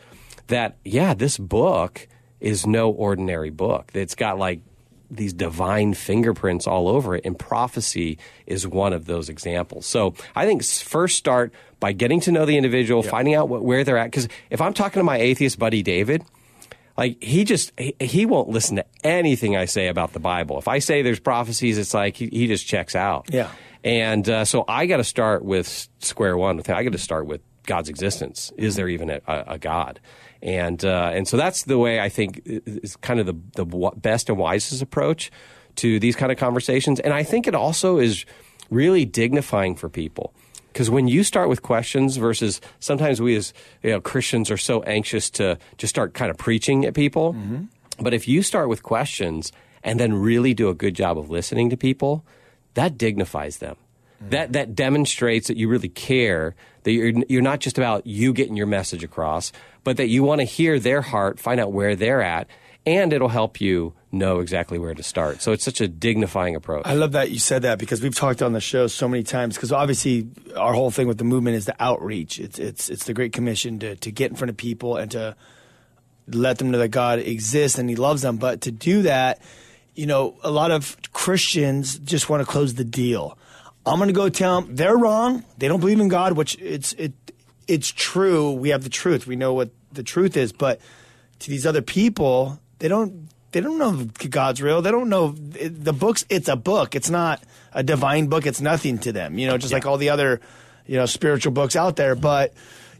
that, 0.47 0.77
yeah, 0.83 1.13
this 1.13 1.37
book 1.37 2.07
is 2.39 2.65
no 2.65 2.89
ordinary 2.89 3.49
book. 3.49 3.91
It's 3.93 4.15
got 4.15 4.37
like 4.37 4.61
these 5.15 5.33
divine 5.33 5.93
fingerprints 5.93 6.67
all 6.67 6.87
over 6.87 7.15
it, 7.15 7.25
and 7.25 7.37
prophecy 7.37 8.17
is 8.45 8.67
one 8.67 8.93
of 8.93 9.05
those 9.05 9.29
examples. 9.29 9.85
So 9.85 10.15
I 10.35 10.45
think 10.45 10.63
first 10.63 11.17
start 11.17 11.53
by 11.79 11.91
getting 11.91 12.19
to 12.21 12.31
know 12.31 12.45
the 12.45 12.57
individual, 12.57 13.03
finding 13.03 13.35
out 13.35 13.49
what, 13.49 13.63
where 13.63 13.83
they're 13.83 13.97
at. 13.97 14.05
Because 14.05 14.27
if 14.49 14.61
I'm 14.61 14.73
talking 14.73 14.99
to 14.99 15.03
my 15.03 15.17
atheist 15.17 15.59
buddy 15.59 15.83
David, 15.83 16.23
like 16.97 17.21
he 17.23 17.43
just 17.43 17.71
he, 17.77 17.95
he, 17.99 18.25
won't 18.25 18.49
listen 18.49 18.77
to 18.77 18.85
anything 19.03 19.57
I 19.57 19.65
say 19.65 19.87
about 19.87 20.13
the 20.13 20.19
Bible. 20.19 20.57
If 20.59 20.67
I 20.67 20.79
say 20.79 21.01
there's 21.01 21.19
prophecies, 21.19 21.77
it's 21.77 21.93
like 21.93 22.15
he, 22.15 22.27
he 22.27 22.47
just 22.47 22.67
checks 22.67 22.95
out. 22.95 23.29
Yeah. 23.31 23.49
And 23.83 24.27
uh, 24.29 24.45
so 24.45 24.63
I 24.67 24.85
got 24.85 24.97
to 24.97 25.03
start 25.03 25.43
with 25.43 25.89
square 25.99 26.37
one. 26.37 26.59
I 26.59 26.83
got 26.83 26.93
to 26.93 26.97
start 26.97 27.25
with 27.25 27.41
God's 27.65 27.89
existence. 27.89 28.51
Is 28.57 28.75
there 28.75 28.87
even 28.87 29.09
a, 29.09 29.21
a 29.27 29.57
God? 29.57 29.99
And 30.43 30.83
uh, 30.83 31.11
and 31.13 31.27
so 31.27 31.37
that's 31.37 31.63
the 31.63 31.79
way 31.79 31.99
I 32.01 32.09
think 32.09 32.41
is 32.45 32.97
kind 32.97 33.19
of 33.19 33.25
the 33.25 33.35
the 33.55 33.91
best 33.95 34.29
and 34.29 34.37
wisest 34.37 34.81
approach 34.81 35.31
to 35.77 35.99
these 35.99 36.15
kind 36.15 36.31
of 36.31 36.37
conversations. 36.37 36.99
And 36.99 37.13
I 37.13 37.23
think 37.23 37.47
it 37.47 37.55
also 37.55 37.97
is 37.97 38.25
really 38.69 39.05
dignifying 39.05 39.75
for 39.75 39.89
people 39.89 40.33
because 40.73 40.89
when 40.89 41.07
you 41.07 41.23
start 41.23 41.49
with 41.49 41.61
questions 41.61 42.17
versus 42.17 42.59
sometimes 42.79 43.21
we 43.21 43.35
as 43.35 43.53
you 43.83 43.91
know, 43.91 44.01
Christians 44.01 44.51
are 44.51 44.57
so 44.57 44.83
anxious 44.83 45.29
to 45.31 45.57
just 45.77 45.91
start 45.91 46.13
kind 46.13 46.29
of 46.29 46.37
preaching 46.37 46.85
at 46.85 46.93
people, 46.93 47.33
mm-hmm. 47.33 47.63
but 48.01 48.13
if 48.13 48.27
you 48.27 48.43
start 48.43 48.67
with 48.67 48.83
questions 48.83 49.51
and 49.83 49.99
then 49.99 50.13
really 50.13 50.53
do 50.53 50.69
a 50.69 50.73
good 50.73 50.95
job 50.95 51.17
of 51.17 51.29
listening 51.29 51.69
to 51.69 51.77
people, 51.77 52.25
that 52.73 52.97
dignifies 52.97 53.57
them. 53.59 53.75
Mm-hmm. 53.75 54.29
That 54.29 54.53
that 54.53 54.75
demonstrates 54.75 55.47
that 55.47 55.57
you 55.57 55.69
really 55.69 55.89
care. 55.89 56.55
That 56.83 56.91
you're 56.91 57.13
you're 57.29 57.41
not 57.41 57.59
just 57.59 57.77
about 57.77 58.05
you 58.05 58.33
getting 58.33 58.57
your 58.57 58.67
message 58.67 59.03
across, 59.03 59.53
but 59.83 59.97
that 59.97 60.07
you 60.07 60.23
want 60.23 60.41
to 60.41 60.45
hear 60.45 60.79
their 60.79 61.01
heart, 61.01 61.39
find 61.39 61.59
out 61.59 61.71
where 61.71 61.95
they're 61.95 62.21
at, 62.21 62.47
and 62.85 63.13
it'll 63.13 63.29
help 63.29 63.61
you 63.61 63.93
know 64.11 64.39
exactly 64.39 64.77
where 64.77 64.93
to 64.93 65.03
start. 65.03 65.41
So 65.41 65.51
it's 65.51 65.63
such 65.63 65.81
a 65.81 65.87
dignifying 65.87 66.55
approach. 66.55 66.83
I 66.85 66.93
love 66.93 67.13
that 67.13 67.31
you 67.31 67.39
said 67.39 67.63
that 67.63 67.79
because 67.79 68.01
we've 68.01 68.15
talked 68.15 68.41
on 68.41 68.53
the 68.53 68.61
show 68.61 68.87
so 68.87 69.07
many 69.07 69.23
times. 69.23 69.55
Because 69.55 69.71
obviously, 69.71 70.27
our 70.55 70.73
whole 70.73 70.91
thing 70.91 71.07
with 71.07 71.17
the 71.17 71.23
movement 71.23 71.55
is 71.55 71.65
the 71.65 71.75
outreach. 71.81 72.39
It's 72.39 72.59
it's 72.59 72.89
it's 72.89 73.05
the 73.05 73.13
Great 73.13 73.33
Commission 73.33 73.79
to 73.79 73.95
to 73.95 74.11
get 74.11 74.31
in 74.31 74.37
front 74.37 74.49
of 74.49 74.57
people 74.57 74.97
and 74.97 75.09
to 75.11 75.35
let 76.27 76.57
them 76.57 76.71
know 76.71 76.77
that 76.77 76.89
God 76.89 77.19
exists 77.19 77.77
and 77.77 77.89
He 77.89 77.95
loves 77.95 78.21
them. 78.21 78.37
But 78.37 78.61
to 78.61 78.71
do 78.71 79.03
that, 79.03 79.41
you 79.95 80.05
know, 80.05 80.37
a 80.43 80.51
lot 80.51 80.71
of 80.71 80.97
Christians 81.13 81.97
just 81.99 82.29
want 82.29 82.41
to 82.41 82.45
close 82.45 82.75
the 82.75 82.85
deal. 82.85 83.37
I'm 83.85 83.97
going 83.97 84.07
to 84.07 84.13
go 84.13 84.29
tell 84.29 84.61
them 84.61 84.75
they're 84.75 84.95
wrong. 84.97 85.43
They 85.57 85.67
don't 85.67 85.79
believe 85.79 85.99
in 85.99 86.07
God, 86.07 86.33
which 86.33 86.55
it's 86.59 86.93
it 86.93 87.13
it's 87.67 87.91
true. 87.91 88.51
We 88.51 88.69
have 88.69 88.83
the 88.83 88.89
truth. 88.89 89.27
We 89.27 89.35
know 89.35 89.53
what 89.53 89.71
the 89.91 90.03
truth 90.03 90.37
is. 90.37 90.51
But 90.51 90.79
to 91.39 91.49
these 91.49 91.65
other 91.65 91.81
people, 91.81 92.59
they 92.79 92.87
don't 92.87 93.29
they 93.51 93.61
don't 93.61 93.77
know 93.77 94.07
God's 94.29 94.61
real. 94.61 94.81
They 94.81 94.91
don't 94.91 95.09
know 95.09 95.29
the 95.31 95.93
books. 95.93 96.25
It's 96.29 96.49
a 96.49 96.55
book. 96.55 96.95
It's 96.95 97.09
not 97.09 97.41
a 97.73 97.83
divine 97.83 98.27
book. 98.27 98.45
It's 98.45 98.61
nothing 98.61 98.97
to 98.99 99.11
them. 99.11 99.37
You 99.37 99.47
know, 99.47 99.57
just 99.57 99.71
yeah. 99.71 99.77
like 99.77 99.85
all 99.85 99.97
the 99.97 100.09
other 100.09 100.41
you 100.85 100.97
know 100.97 101.05
spiritual 101.05 101.51
books 101.51 101.75
out 101.75 101.95
there. 101.95 102.15
But 102.15 102.53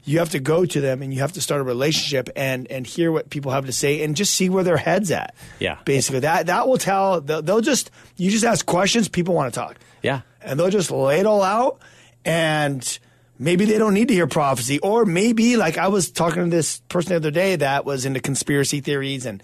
you 0.05 0.19
have 0.19 0.31
to 0.31 0.39
go 0.39 0.65
to 0.65 0.81
them 0.81 1.01
and 1.01 1.13
you 1.13 1.21
have 1.21 1.33
to 1.33 1.41
start 1.41 1.61
a 1.61 1.63
relationship 1.63 2.29
and 2.35 2.69
and 2.69 2.85
hear 2.85 3.11
what 3.11 3.29
people 3.29 3.51
have 3.51 3.65
to 3.65 3.71
say 3.71 4.03
and 4.03 4.15
just 4.15 4.33
see 4.33 4.49
where 4.49 4.63
their 4.63 4.77
heads 4.77 5.11
at. 5.11 5.33
Yeah, 5.59 5.79
basically 5.85 6.21
that 6.21 6.47
that 6.47 6.67
will 6.67 6.77
tell. 6.77 7.21
They'll, 7.21 7.41
they'll 7.41 7.61
just 7.61 7.91
you 8.17 8.29
just 8.29 8.45
ask 8.45 8.65
questions. 8.65 9.07
People 9.07 9.33
want 9.33 9.53
to 9.53 9.59
talk. 9.59 9.77
Yeah, 10.01 10.21
and 10.41 10.59
they'll 10.59 10.69
just 10.69 10.91
lay 10.91 11.19
it 11.19 11.25
all 11.25 11.41
out 11.41 11.79
and 12.25 12.99
maybe 13.43 13.65
they 13.65 13.77
don't 13.77 13.93
need 13.93 14.07
to 14.07 14.13
hear 14.13 14.27
prophecy 14.27 14.79
or 14.79 15.05
maybe 15.05 15.57
like 15.57 15.77
i 15.77 15.87
was 15.87 16.11
talking 16.11 16.43
to 16.43 16.49
this 16.49 16.79
person 16.89 17.09
the 17.09 17.15
other 17.15 17.31
day 17.31 17.55
that 17.55 17.85
was 17.85 18.05
into 18.05 18.19
conspiracy 18.19 18.79
theories 18.79 19.25
and 19.25 19.43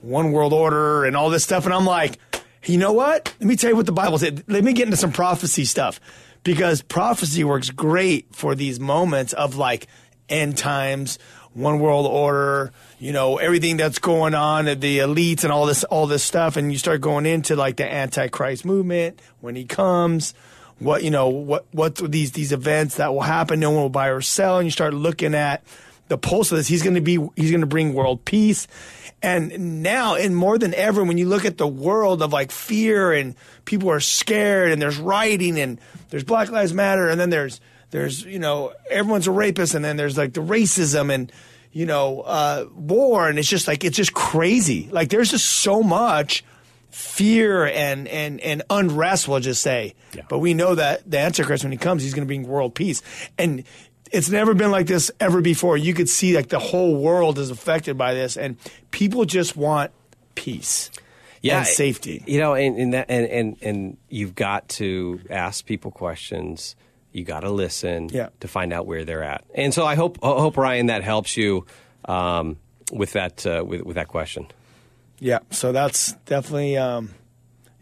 one 0.00 0.32
world 0.32 0.52
order 0.52 1.04
and 1.04 1.16
all 1.16 1.30
this 1.30 1.44
stuff 1.44 1.64
and 1.64 1.74
i'm 1.74 1.86
like 1.86 2.18
you 2.66 2.78
know 2.78 2.92
what? 2.92 3.32
Let 3.40 3.46
me 3.46 3.56
tell 3.56 3.70
you 3.70 3.76
what 3.76 3.86
the 3.86 3.92
bible 3.92 4.18
said. 4.18 4.44
Let 4.48 4.64
me 4.64 4.72
get 4.72 4.86
into 4.86 4.96
some 4.96 5.12
prophecy 5.12 5.64
stuff 5.64 6.00
because 6.42 6.82
prophecy 6.82 7.44
works 7.44 7.70
great 7.70 8.34
for 8.34 8.54
these 8.54 8.80
moments 8.80 9.32
of 9.32 9.56
like 9.56 9.86
end 10.28 10.56
times 10.56 11.18
one 11.52 11.78
world 11.78 12.06
order 12.06 12.72
you 12.98 13.12
know 13.12 13.36
everything 13.36 13.76
that's 13.76 13.98
going 13.98 14.34
on 14.34 14.64
the 14.64 14.98
elites 14.98 15.44
and 15.44 15.52
all 15.52 15.66
this 15.66 15.84
all 15.84 16.06
this 16.06 16.22
stuff 16.22 16.56
and 16.56 16.72
you 16.72 16.78
start 16.78 17.00
going 17.00 17.26
into 17.26 17.54
like 17.54 17.76
the 17.76 17.84
antichrist 17.84 18.64
movement 18.64 19.20
when 19.40 19.54
he 19.54 19.64
comes 19.64 20.32
what 20.78 21.02
you 21.02 21.10
know 21.10 21.28
what 21.28 21.66
what 21.72 21.96
these 21.96 22.32
these 22.32 22.52
events 22.52 22.96
that 22.96 23.12
will 23.12 23.22
happen. 23.22 23.60
No 23.60 23.70
one 23.70 23.82
will 23.82 23.88
buy 23.88 24.08
or 24.08 24.20
sell, 24.20 24.58
and 24.58 24.66
you 24.66 24.70
start 24.70 24.94
looking 24.94 25.34
at 25.34 25.62
the 26.08 26.18
pulse 26.18 26.50
of 26.52 26.58
this. 26.58 26.66
He's 26.66 26.82
going 26.82 26.94
to 26.94 27.00
be 27.00 27.18
he's 27.36 27.50
going 27.50 27.60
to 27.60 27.66
bring 27.66 27.94
world 27.94 28.24
peace. 28.24 28.66
And 29.22 29.82
now, 29.82 30.16
and 30.16 30.36
more 30.36 30.58
than 30.58 30.74
ever, 30.74 31.02
when 31.02 31.16
you 31.16 31.26
look 31.26 31.46
at 31.46 31.56
the 31.56 31.66
world 31.66 32.20
of 32.20 32.32
like 32.32 32.50
fear 32.50 33.10
and 33.12 33.34
people 33.64 33.90
are 33.90 34.00
scared, 34.00 34.70
and 34.70 34.82
there's 34.82 34.98
rioting, 34.98 35.58
and 35.58 35.80
there's 36.10 36.24
Black 36.24 36.50
Lives 36.50 36.74
Matter, 36.74 37.08
and 37.08 37.18
then 37.18 37.30
there's 37.30 37.60
there's 37.90 38.24
you 38.24 38.38
know 38.38 38.74
everyone's 38.90 39.26
a 39.26 39.32
rapist, 39.32 39.74
and 39.74 39.84
then 39.84 39.96
there's 39.96 40.18
like 40.18 40.34
the 40.34 40.42
racism, 40.42 41.12
and 41.12 41.32
you 41.72 41.86
know, 41.86 42.20
uh, 42.20 42.66
war, 42.74 43.28
and 43.28 43.38
it's 43.38 43.48
just 43.48 43.66
like 43.66 43.82
it's 43.82 43.96
just 43.96 44.14
crazy. 44.14 44.88
Like 44.92 45.08
there's 45.08 45.30
just 45.30 45.46
so 45.46 45.82
much 45.82 46.44
fear 46.94 47.66
and 47.66 48.06
and 48.08 48.40
and 48.40 48.62
unrest. 48.70 49.26
We'll 49.28 49.40
just 49.40 49.62
say, 49.62 49.94
Yeah. 50.14 50.22
but 50.28 50.38
we 50.38 50.54
know 50.54 50.74
that 50.76 51.08
the 51.10 51.18
Antichrist 51.18 51.64
when 51.64 51.72
he 51.72 51.78
comes, 51.78 52.02
he's 52.02 52.14
going 52.14 52.22
to 52.22 52.26
bring 52.26 52.46
world 52.46 52.74
peace, 52.74 53.02
and 53.36 53.64
it's 54.12 54.30
never 54.30 54.54
been 54.54 54.70
like 54.70 54.86
this 54.86 55.10
ever 55.18 55.40
before. 55.40 55.76
You 55.76 55.92
could 55.92 56.08
see 56.08 56.36
like 56.36 56.48
the 56.48 56.60
whole 56.60 56.96
world 56.96 57.38
is 57.38 57.50
affected 57.50 57.98
by 57.98 58.14
this, 58.14 58.36
and 58.36 58.56
people 58.92 59.24
just 59.24 59.56
want 59.56 59.90
peace 60.36 60.90
and 61.42 61.66
safety. 61.66 62.22
You 62.26 62.38
know, 62.38 62.54
and 62.54 62.78
and, 62.78 62.94
that, 62.94 63.06
and 63.08 63.26
and 63.26 63.56
and 63.62 63.96
you've 64.08 64.34
got 64.36 64.68
to 64.80 65.20
ask 65.30 65.66
people 65.66 65.90
questions. 65.90 66.76
You 67.12 67.24
got 67.24 67.40
to 67.40 67.50
listen 67.50 68.08
Yeah. 68.12 68.28
to 68.40 68.48
find 68.48 68.72
out 68.72 68.86
where 68.86 69.04
they're 69.04 69.22
at. 69.22 69.44
And 69.54 69.72
so 69.74 69.84
I 69.84 69.94
hope 69.96 70.18
I 70.22 70.28
hope 70.28 70.56
Ryan 70.56 70.86
that 70.86 71.02
helps 71.04 71.36
you 71.36 71.64
um, 72.06 72.56
with 72.92 73.12
that 73.12 73.44
uh, 73.46 73.64
with 73.66 73.82
with 73.82 73.96
that 73.96 74.08
question. 74.08 74.46
Yeah, 75.18 75.40
so 75.50 75.72
that's 75.72 76.12
definitely 76.26 76.76
um, 76.76 77.10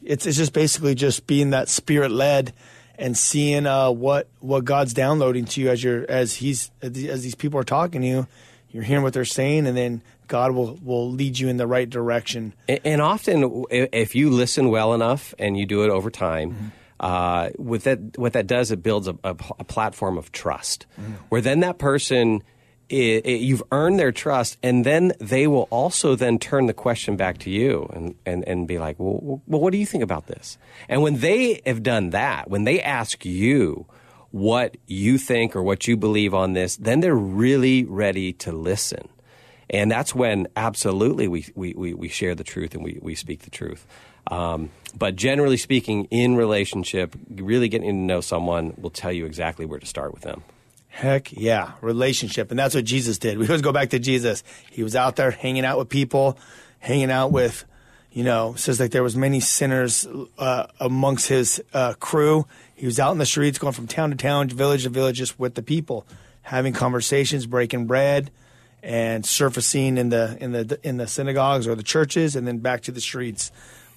it's 0.02 0.26
it's 0.26 0.36
just 0.36 0.52
basically 0.52 0.94
just 0.94 1.26
being 1.26 1.50
that 1.50 1.68
spirit 1.68 2.10
led 2.10 2.52
and 2.98 3.16
seeing 3.16 3.66
uh, 3.66 3.90
what 3.90 4.28
what 4.40 4.64
God's 4.64 4.92
downloading 4.94 5.44
to 5.46 5.60
you 5.60 5.70
as 5.70 5.82
you're 5.82 6.08
as 6.08 6.34
he's 6.34 6.70
as 6.82 6.92
these 6.92 7.34
people 7.34 7.58
are 7.58 7.64
talking 7.64 8.02
to 8.02 8.06
you, 8.06 8.26
you're 8.70 8.82
hearing 8.82 9.02
what 9.02 9.12
they're 9.12 9.24
saying, 9.24 9.66
and 9.66 9.76
then 9.76 10.02
God 10.28 10.52
will 10.52 10.78
will 10.82 11.10
lead 11.10 11.38
you 11.38 11.48
in 11.48 11.56
the 11.56 11.66
right 11.66 11.88
direction. 11.88 12.54
And, 12.68 12.80
and 12.84 13.02
often, 13.02 13.64
if 13.70 14.14
you 14.14 14.30
listen 14.30 14.70
well 14.70 14.94
enough 14.94 15.34
and 15.38 15.56
you 15.56 15.66
do 15.66 15.84
it 15.84 15.90
over 15.90 16.10
time, 16.10 16.72
uh, 17.00 17.50
with 17.58 17.84
that, 17.84 18.16
what 18.18 18.34
that 18.34 18.46
does, 18.46 18.70
it 18.70 18.82
builds 18.82 19.08
a, 19.08 19.16
a, 19.24 19.36
a 19.58 19.64
platform 19.64 20.16
of 20.16 20.32
trust, 20.32 20.86
where 21.28 21.40
then 21.40 21.60
that 21.60 21.78
person. 21.78 22.42
I 22.90 23.22
i 23.24 23.28
you've 23.28 23.62
earned 23.70 23.98
their 23.98 24.12
trust, 24.12 24.58
and 24.62 24.84
then 24.84 25.12
they 25.18 25.46
will 25.46 25.68
also 25.70 26.14
then 26.14 26.38
turn 26.38 26.66
the 26.66 26.74
question 26.74 27.16
back 27.16 27.38
to 27.38 27.50
you 27.50 27.88
and, 27.92 28.14
and, 28.26 28.46
and 28.46 28.68
be 28.68 28.78
like, 28.78 28.98
well, 28.98 29.42
well, 29.46 29.60
what 29.60 29.72
do 29.72 29.78
you 29.78 29.86
think 29.86 30.02
about 30.02 30.26
this? 30.26 30.58
And 30.88 31.02
when 31.02 31.18
they 31.18 31.60
have 31.66 31.82
done 31.82 32.10
that, 32.10 32.50
when 32.50 32.64
they 32.64 32.80
ask 32.80 33.24
you 33.24 33.86
what 34.30 34.76
you 34.86 35.18
think 35.18 35.54
or 35.54 35.62
what 35.62 35.86
you 35.86 35.96
believe 35.96 36.34
on 36.34 36.54
this, 36.54 36.76
then 36.76 37.00
they're 37.00 37.14
really 37.14 37.84
ready 37.84 38.32
to 38.32 38.50
listen. 38.50 39.08
And 39.70 39.90
that's 39.90 40.14
when 40.14 40.48
absolutely 40.56 41.28
we, 41.28 41.46
we, 41.54 41.74
we, 41.74 41.94
we 41.94 42.08
share 42.08 42.34
the 42.34 42.44
truth 42.44 42.74
and 42.74 42.82
we, 42.82 42.98
we 43.00 43.14
speak 43.14 43.42
the 43.42 43.50
truth. 43.50 43.86
Um, 44.26 44.70
but 44.96 45.16
generally 45.16 45.56
speaking, 45.56 46.04
in 46.06 46.36
relationship, 46.36 47.16
really 47.30 47.68
getting 47.68 47.88
to 47.88 47.94
know 47.94 48.20
someone 48.20 48.74
will 48.76 48.90
tell 48.90 49.12
you 49.12 49.26
exactly 49.26 49.64
where 49.66 49.78
to 49.78 49.86
start 49.86 50.12
with 50.12 50.22
them. 50.22 50.42
Heck 50.92 51.32
yeah, 51.32 51.72
relationship, 51.80 52.50
and 52.50 52.58
that's 52.58 52.74
what 52.74 52.84
Jesus 52.84 53.16
did. 53.16 53.38
We 53.38 53.46
always 53.46 53.62
go 53.62 53.72
back 53.72 53.90
to 53.90 53.98
Jesus. 53.98 54.44
He 54.70 54.82
was 54.82 54.94
out 54.94 55.16
there 55.16 55.30
hanging 55.30 55.64
out 55.64 55.78
with 55.78 55.88
people, 55.88 56.36
hanging 56.80 57.10
out 57.10 57.32
with, 57.32 57.64
you 58.12 58.22
know, 58.22 58.52
says 58.56 58.78
like 58.78 58.90
there 58.90 59.02
was 59.02 59.16
many 59.16 59.40
sinners 59.40 60.06
uh, 60.36 60.66
amongst 60.78 61.28
his 61.28 61.62
uh, 61.72 61.94
crew. 61.94 62.46
He 62.74 62.84
was 62.84 63.00
out 63.00 63.12
in 63.12 63.18
the 63.18 63.24
streets, 63.24 63.58
going 63.58 63.72
from 63.72 63.86
town 63.86 64.10
to 64.10 64.16
town, 64.16 64.50
village 64.50 64.82
to 64.82 64.90
village, 64.90 65.16
just 65.16 65.40
with 65.40 65.54
the 65.54 65.62
people, 65.62 66.06
having 66.42 66.74
conversations, 66.74 67.46
breaking 67.46 67.86
bread, 67.86 68.30
and 68.82 69.24
surfacing 69.24 69.96
in 69.96 70.10
the 70.10 70.36
in 70.40 70.52
the 70.52 70.78
in 70.82 70.98
the 70.98 71.06
synagogues 71.06 71.66
or 71.66 71.74
the 71.74 71.82
churches, 71.82 72.36
and 72.36 72.46
then 72.46 72.58
back 72.58 72.82
to 72.82 72.92
the 72.92 73.00
streets. 73.00 73.50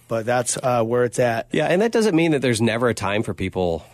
But 0.07 0.25
that's 0.25 0.57
uh, 0.63 0.81
where 0.83 1.03
it's 1.03 1.19
at. 1.19 1.49
Yeah, 1.51 1.65
and 1.65 1.81
that 1.81 1.91
doesn't 1.91 2.15
mean 2.15 2.31
that 2.31 2.41
there's 2.41 2.61
never 2.61 2.87
a 2.87 2.93
time 2.93 3.21
for 3.21 3.33
people 3.33 3.85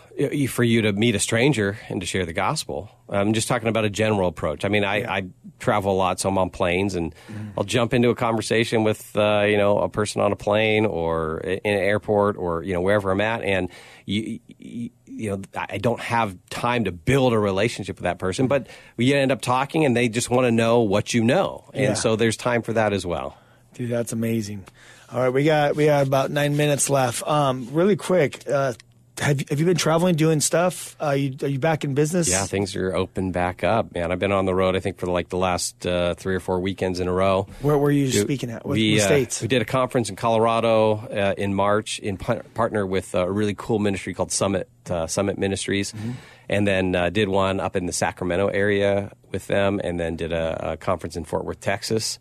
for 0.47 0.63
you 0.63 0.81
to 0.83 0.93
meet 0.93 1.15
a 1.15 1.19
stranger 1.19 1.77
and 1.89 2.01
to 2.01 2.07
share 2.07 2.25
the 2.25 2.33
gospel. 2.33 2.89
I'm 3.09 3.33
just 3.33 3.47
talking 3.47 3.67
about 3.67 3.85
a 3.85 3.89
general 3.89 4.27
approach. 4.27 4.63
I 4.65 4.69
mean, 4.69 4.83
I, 4.83 5.17
I 5.17 5.25
travel 5.59 5.91
a 5.93 5.97
lot, 5.97 6.19
so 6.19 6.29
I'm 6.29 6.37
on 6.37 6.49
planes, 6.49 6.95
and 6.95 7.13
I'll 7.57 7.63
jump 7.63 7.93
into 7.93 8.09
a 8.09 8.15
conversation 8.15 8.83
with 8.83 9.15
uh, 9.17 9.41
you 9.47 9.57
know 9.57 9.79
a 9.79 9.89
person 9.89 10.21
on 10.21 10.31
a 10.31 10.35
plane 10.35 10.85
or 10.85 11.39
in 11.39 11.59
an 11.73 11.79
airport 11.79 12.37
or 12.37 12.63
you 12.63 12.73
know 12.73 12.81
wherever 12.81 13.11
I'm 13.11 13.21
at, 13.21 13.41
and 13.43 13.69
you, 14.05 14.39
you, 14.57 14.89
you 15.05 15.29
know 15.31 15.41
I 15.55 15.77
don't 15.77 15.99
have 15.99 16.37
time 16.49 16.85
to 16.85 16.91
build 16.91 17.33
a 17.33 17.39
relationship 17.39 17.97
with 17.97 18.03
that 18.03 18.17
person, 18.19 18.47
but 18.47 18.67
we 18.97 19.13
end 19.13 19.31
up 19.31 19.41
talking, 19.41 19.85
and 19.85 19.95
they 19.95 20.07
just 20.09 20.29
want 20.29 20.45
to 20.45 20.51
know 20.51 20.81
what 20.81 21.13
you 21.13 21.23
know, 21.23 21.69
and 21.73 21.83
Yeah. 21.83 21.93
so 21.95 22.15
there's 22.15 22.37
time 22.37 22.61
for 22.61 22.73
that 22.73 22.93
as 22.93 23.05
well. 23.05 23.37
Dude, 23.73 23.89
that's 23.89 24.11
amazing. 24.13 24.65
All 25.11 25.19
right, 25.19 25.29
we 25.29 25.43
got 25.43 25.75
we 25.75 25.85
got 25.85 26.07
about 26.07 26.31
nine 26.31 26.55
minutes 26.55 26.89
left. 26.89 27.27
Um, 27.27 27.67
really 27.73 27.97
quick, 27.97 28.43
uh, 28.49 28.73
have 29.21 29.39
you, 29.39 29.45
have 29.49 29.59
you 29.59 29.65
been 29.65 29.77
traveling, 29.77 30.15
doing 30.15 30.41
stuff? 30.41 30.95
Uh, 31.01 31.11
you, 31.11 31.35
are 31.43 31.47
you 31.47 31.59
back 31.59 31.83
in 31.83 31.93
business? 31.93 32.27
Yeah, 32.29 32.45
things 32.45 32.75
are 32.75 32.93
open 32.95 33.31
back 33.31 33.63
up, 33.63 33.93
man. 33.93 34.11
I've 34.11 34.19
been 34.19 34.31
on 34.31 34.45
the 34.45 34.53
road, 34.53 34.75
I 34.75 34.79
think, 34.79 34.97
for 34.97 35.05
like 35.07 35.29
the 35.29 35.37
last 35.37 35.85
uh, 35.85 36.15
three 36.15 36.35
or 36.35 36.39
four 36.39 36.59
weekends 36.59 36.99
in 36.99 37.07
a 37.07 37.13
row. 37.13 37.47
Where 37.61 37.77
were 37.77 37.91
you 37.91 38.11
Do- 38.11 38.21
speaking 38.21 38.49
at? 38.49 38.65
What, 38.65 38.73
we, 38.73 38.99
uh, 38.99 39.05
states? 39.05 39.41
we 39.41 39.47
did 39.47 39.61
a 39.61 39.65
conference 39.65 40.09
in 40.09 40.15
Colorado 40.17 40.93
uh, 40.95 41.35
in 41.37 41.53
March 41.53 41.99
in 41.99 42.17
par- 42.17 42.43
partner 42.53 42.85
with 42.85 43.15
a 43.15 43.31
really 43.31 43.53
cool 43.55 43.79
ministry 43.79 44.13
called 44.13 44.31
Summit 44.31 44.67
uh, 44.89 45.07
Summit 45.07 45.37
Ministries, 45.37 45.93
Mm-hmm. 45.93 46.11
and 46.49 46.67
then 46.67 46.95
uh, 46.95 47.09
did 47.09 47.29
one 47.29 47.59
up 47.59 47.75
in 47.75 47.85
the 47.85 47.93
Sacramento 47.93 48.47
area 48.47 49.11
with 49.31 49.47
them, 49.47 49.79
and 49.83 49.99
then 49.99 50.15
did 50.15 50.33
a, 50.33 50.71
a 50.71 50.77
conference 50.77 51.15
in 51.15 51.23
Fort 51.23 51.45
Worth, 51.45 51.61
Texas, 51.61 52.17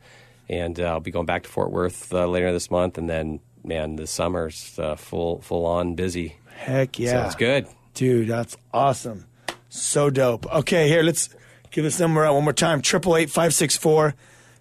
and 0.48 0.78
uh, 0.78 0.84
I'll 0.84 1.01
be 1.01 1.11
going 1.11 1.26
back 1.26 1.44
to 1.44 1.48
Fort 1.48 1.72
Worth 1.72 2.12
uh, 2.12 2.26
later 2.26 2.53
this 2.53 2.70
month, 2.70 2.98
and 2.98 3.09
then 3.09 3.40
man, 3.64 3.96
the 3.96 4.07
summer's 4.07 4.78
uh, 4.78 4.96
full 4.96 5.40
full 5.40 5.64
on 5.66 5.94
busy. 5.94 6.36
Heck 6.61 6.99
yeah, 6.99 7.11
So 7.23 7.27
it's 7.27 7.35
good. 7.37 7.67
dude. 7.95 8.29
That's 8.29 8.57
awesome. 8.73 9.27
So 9.71 10.11
dope. 10.11 10.47
Okay, 10.53 10.89
here 10.89 11.03
let's 11.03 11.31
give 11.71 11.85
this 11.85 11.99
number 11.99 12.25
out 12.25 12.35
one 12.35 12.45
more 12.45 12.53
time. 12.53 12.83
Triple 12.83 13.17
eight 13.17 13.31
five 13.31 13.55
six 13.55 13.77
four 13.77 14.15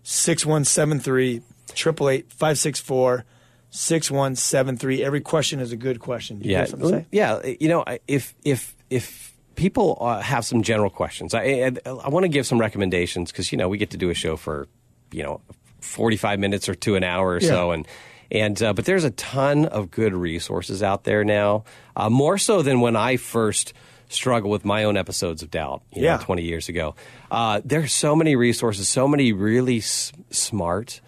six 0.04 0.46
one 0.46 0.64
seven 0.64 1.00
three. 1.00 1.42
Triple 1.74 2.10
eight 2.10 2.32
five 2.32 2.58
six 2.58 2.80
four 2.80 3.26
six 3.70 4.10
one 4.10 4.36
seven 4.36 4.78
three. 4.78 5.04
Every 5.04 5.20
question 5.20 5.60
is 5.60 5.72
a 5.74 5.78
good 5.78 6.00
question. 6.00 6.42
You 6.42 6.52
yeah, 6.52 6.60
have 6.60 6.70
something 6.70 6.90
to 6.90 6.96
say? 7.00 7.06
yeah. 7.12 7.42
You 7.60 7.68
know, 7.68 7.84
if 8.08 8.34
if 8.46 8.76
if 8.90 9.36
people 9.56 9.98
uh, 10.00 10.22
have 10.22 10.46
some 10.46 10.64
general 10.64 10.90
questions, 10.90 11.34
I 11.34 11.42
I, 11.44 11.72
I 11.86 12.10
want 12.10 12.24
to 12.24 12.30
give 12.30 12.48
some 12.48 12.60
recommendations 12.62 13.32
because 13.32 13.52
you 13.52 13.58
know 13.58 13.68
we 13.68 13.78
get 13.78 13.90
to 13.90 13.98
do 13.98 14.10
a 14.10 14.14
show 14.14 14.38
for 14.38 14.68
you 15.12 15.24
know 15.24 15.42
forty 15.82 16.18
five 16.18 16.40
minutes 16.40 16.70
or 16.70 16.76
to 16.76 16.96
an 16.96 17.04
hour 17.04 17.34
or 17.34 17.42
so, 17.42 17.72
and 17.72 17.86
and 18.32 18.62
uh, 18.62 18.74
but 18.74 18.86
there's 18.86 19.04
a 19.04 19.12
ton 19.12 19.66
of 19.66 19.92
good 19.92 20.14
resources 20.14 20.82
out 20.84 21.04
there 21.04 21.24
now, 21.24 21.64
uh, 21.96 22.10
more 22.10 22.38
so 22.38 22.62
than 22.62 22.80
when 22.82 22.96
I 22.96 23.18
first 23.18 23.74
struggled 24.10 24.52
with 24.52 24.66
my 24.66 24.84
own 24.86 24.98
episodes 24.98 25.44
of 25.44 25.52
doubt, 25.52 25.84
you 25.94 26.04
Yeah. 26.04 26.16
know, 26.18 26.24
20 26.24 26.42
years 26.44 26.68
ago. 26.70 26.96
Uh, 27.30 27.62
there's 27.64 27.94
so 27.94 28.16
many 28.16 28.36
resources, 28.36 28.88
so 28.88 29.08
many 29.08 29.32
really 29.34 29.78
s- 29.78 30.12
smart 30.32 31.00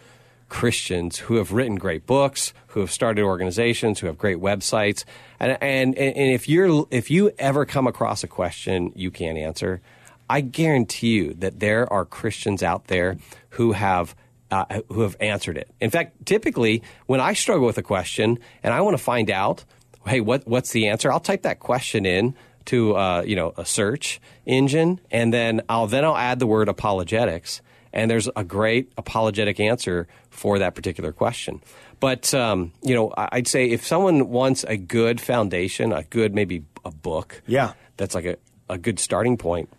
Christians 0.49 1.17
who 1.17 1.35
have 1.35 1.51
written 1.51 1.75
great 1.75 2.05
books, 2.05 2.53
who 2.67 2.81
have 2.81 2.91
started 2.91 3.23
organizations, 3.23 3.99
who 3.99 4.07
have 4.07 4.17
great 4.17 4.37
websites, 4.37 5.03
and 5.39 5.57
and 5.61 5.97
and 5.97 6.31
if 6.33 6.47
you're 6.49 6.85
if 6.91 7.09
you 7.09 7.31
ever 7.39 7.65
come 7.65 7.87
across 7.87 8.23
a 8.23 8.27
question 8.27 8.91
you 8.95 9.09
can't 9.11 9.37
answer, 9.37 9.81
I 10.29 10.41
guarantee 10.41 11.13
you 11.15 11.33
that 11.35 11.59
there 11.59 11.91
are 11.91 12.05
Christians 12.05 12.61
out 12.63 12.87
there 12.87 13.17
who 13.51 13.71
have. 13.73 14.15
Uh, 14.51 14.81
who 14.89 14.99
have 15.01 15.15
answered 15.21 15.55
it. 15.57 15.69
In 15.79 15.89
fact, 15.89 16.25
typically, 16.25 16.83
when 17.05 17.21
I 17.21 17.31
struggle 17.33 17.65
with 17.65 17.77
a 17.77 17.81
question 17.83 18.37
and 18.63 18.73
I 18.73 18.81
want 18.81 18.97
to 18.97 19.01
find 19.03 19.31
out, 19.31 19.63
hey, 20.05 20.19
what, 20.19 20.45
what's 20.45 20.71
the 20.71 20.89
answer? 20.89 21.09
I'll 21.09 21.21
type 21.21 21.43
that 21.43 21.59
question 21.59 22.05
in 22.05 22.35
to 22.65 22.95
uh, 22.97 23.21
you 23.25 23.35
know 23.37 23.53
a 23.57 23.63
search 23.65 24.19
engine, 24.45 24.99
and 25.09 25.33
then 25.33 25.61
I'll 25.69 25.87
then 25.87 26.03
I'll 26.03 26.17
add 26.17 26.39
the 26.39 26.47
word 26.47 26.67
apologetics, 26.67 27.61
and 27.93 28.11
there's 28.11 28.29
a 28.35 28.43
great 28.43 28.91
apologetic 28.97 29.59
answer 29.59 30.07
for 30.29 30.59
that 30.59 30.75
particular 30.75 31.11
question. 31.13 31.61
But 32.01 32.33
um, 32.33 32.73
you 32.83 32.93
know, 32.93 33.13
I'd 33.17 33.47
say 33.47 33.69
if 33.69 33.85
someone 33.87 34.29
wants 34.29 34.65
a 34.67 34.75
good 34.75 35.21
foundation, 35.21 35.93
a 35.93 36.03
good 36.03 36.35
maybe 36.35 36.63
a 36.83 36.91
book, 36.91 37.41
Yeah. 37.47 37.73
that's 37.97 38.15
like 38.15 38.25
a, 38.25 38.35
a 38.69 38.77
good 38.77 38.99
starting 38.99 39.37
point. 39.37 39.69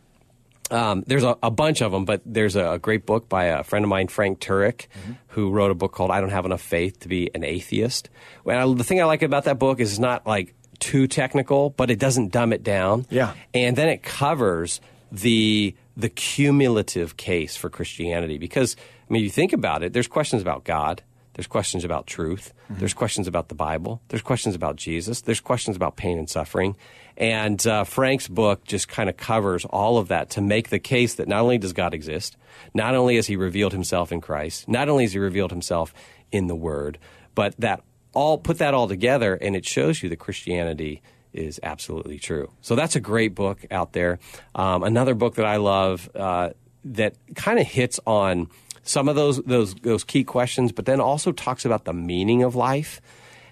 Um, 0.73 1.05
there's 1.07 1.23
a, 1.23 1.37
a 1.43 1.51
bunch 1.51 1.83
of 1.83 1.93
them, 1.93 2.05
but 2.05 2.23
there's 2.25 2.57
a, 2.57 2.73
a 2.73 2.79
great 2.79 3.05
book 3.07 3.29
by 3.29 3.45
a 3.45 3.63
friend 3.63 3.85
of 3.85 3.89
mine, 3.89 4.09
Frank 4.09 4.41
Turek, 4.41 4.87
who 5.29 5.51
wrote 5.51 5.71
a 5.71 5.75
book 5.75 5.93
called 5.93 6.11
"I 6.11 6.21
Don't 6.21 6.31
Have 6.31 6.47
Enough 6.47 6.63
Faith 6.63 7.01
to 7.01 7.09
Be 7.09 7.31
an 7.35 7.45
Atheist." 7.45 8.09
And 8.47 8.57
I, 8.57 8.75
the 8.75 8.85
thing 8.85 9.01
I 9.01 9.05
like 9.05 9.23
about 9.23 9.45
that 9.45 9.59
book 9.59 9.81
is 9.81 9.91
it's 9.91 9.99
not 9.99 10.27
like 10.27 10.55
too 10.79 11.07
technical, 11.07 11.71
but 11.71 11.91
it 11.91 11.99
doesn't 11.99 12.33
dumb 12.33 12.53
it 12.53 12.63
down. 12.63 13.07
Yeah. 13.11 13.35
and 13.55 13.77
then 13.77 13.89
it 13.89 14.03
covers 14.03 14.81
the 15.13 15.75
the 15.97 16.09
cumulative 16.09 17.17
case 17.17 17.57
for 17.57 17.69
Christianity 17.69 18.39
because 18.39 18.77
I 19.09 19.13
mean, 19.13 19.23
you 19.23 19.31
think 19.31 19.53
about 19.53 19.83
it. 19.83 19.93
There's 19.93 20.09
questions 20.09 20.41
about 20.41 20.65
God. 20.65 21.03
There's 21.35 21.47
questions 21.47 21.85
about 21.85 22.07
truth. 22.07 22.53
There's 22.69 22.95
questions 22.95 23.27
about 23.27 23.49
the 23.49 23.55
Bible. 23.55 24.03
There's 24.09 24.23
questions 24.23 24.55
about 24.55 24.77
Jesus. 24.77 25.23
There's 25.23 25.41
questions 25.41 25.77
about 25.77 25.97
pain 25.97 26.19
and 26.19 26.29
suffering. 26.29 26.77
And 27.17 27.65
uh, 27.67 27.85
Frank's 27.85 28.29
book 28.29 28.65
just 28.65 28.89
kind 28.89 29.09
of 29.09 29.17
covers 29.17 29.65
all 29.65 29.99
of 29.99 30.09
that 30.09 30.31
to 30.31 30.41
make 30.41 30.69
the 30.69 30.79
case 30.79 31.15
that 31.15 31.29
not 31.29 31.41
only 31.41 31.59
does 31.59 31.73
God 31.73 31.95
exist, 31.95 32.37
not 32.75 32.95
only 32.95 33.17
has 33.17 33.27
He 33.27 33.37
revealed 33.37 33.73
Himself 33.73 34.13
in 34.13 34.21
Christ, 34.21 34.69
not 34.69 34.89
only 34.89 35.05
has 35.05 35.13
He 35.13 35.19
revealed 35.19 35.51
Himself 35.51 35.95
in 36.31 36.47
the 36.47 36.57
Word, 36.57 36.99
but 37.35 37.55
that 37.59 37.83
all 38.15 38.39
put 38.39 38.59
that 38.59 38.75
all 38.75 38.89
together, 38.89 39.35
and 39.35 39.57
it 39.57 39.67
shows 39.67 40.03
you 40.03 40.09
that 40.11 40.19
Christianity 40.19 41.03
is 41.33 41.59
absolutely 41.63 42.19
true. 42.19 42.51
So 42.61 42.75
that's 42.75 42.97
a 42.97 43.01
great 43.01 43.35
book 43.35 43.65
out 43.71 43.93
there. 43.93 44.19
Um, 44.55 44.83
another 44.83 45.15
book 45.15 45.37
that 45.37 45.47
I 45.47 45.57
love. 45.57 46.11
Uh, 46.15 46.51
that 46.85 47.15
kind 47.37 47.59
of 47.59 47.67
hits 47.67 48.01
on 48.07 48.49
some 48.83 49.09
of 49.09 49.17
those 49.17 49.43
those 49.43 49.75
those 49.77 50.05
key 50.05 50.25
questions, 50.25 50.73
but 50.73 50.87
then 50.87 51.01
also 51.01 51.33
talks 51.33 51.65
about 51.65 51.85
the 51.85 51.93
meaning 51.93 52.43
of 52.43 52.55
life. 52.55 53.01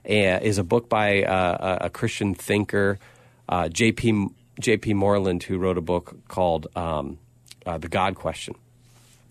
Uh, 0.09 0.41
is 0.41 0.57
a 0.57 0.65
book 0.65 0.89
by 0.89 1.23
uh, 1.25 1.79
a 1.83 1.91
Christian 1.91 2.35
thinker, 2.35 2.99
uh, 3.49 3.69
J.P. 3.69 4.29
J.P. 4.59 4.95
Moreland, 4.95 5.43
who 5.43 5.59
wrote 5.59 5.77
a 5.77 5.83
book 5.83 6.17
called 6.27 6.69
um, 6.75 7.19
uh, 7.67 7.77
"The 7.77 7.89
God 7.89 8.15
Question," 8.15 8.55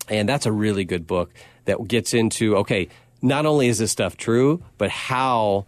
and 0.08 0.30
that's 0.30 0.46
a 0.46 0.52
really 0.52 0.86
good 0.86 1.08
book 1.08 1.34
that 1.66 1.88
gets 1.88 2.14
into 2.14 2.56
okay, 2.58 2.88
not 3.22 3.46
only 3.46 3.68
is 3.68 3.80
this 3.80 3.92
stuff 3.92 4.16
true, 4.16 4.64
but 4.78 4.90
how 4.90 5.66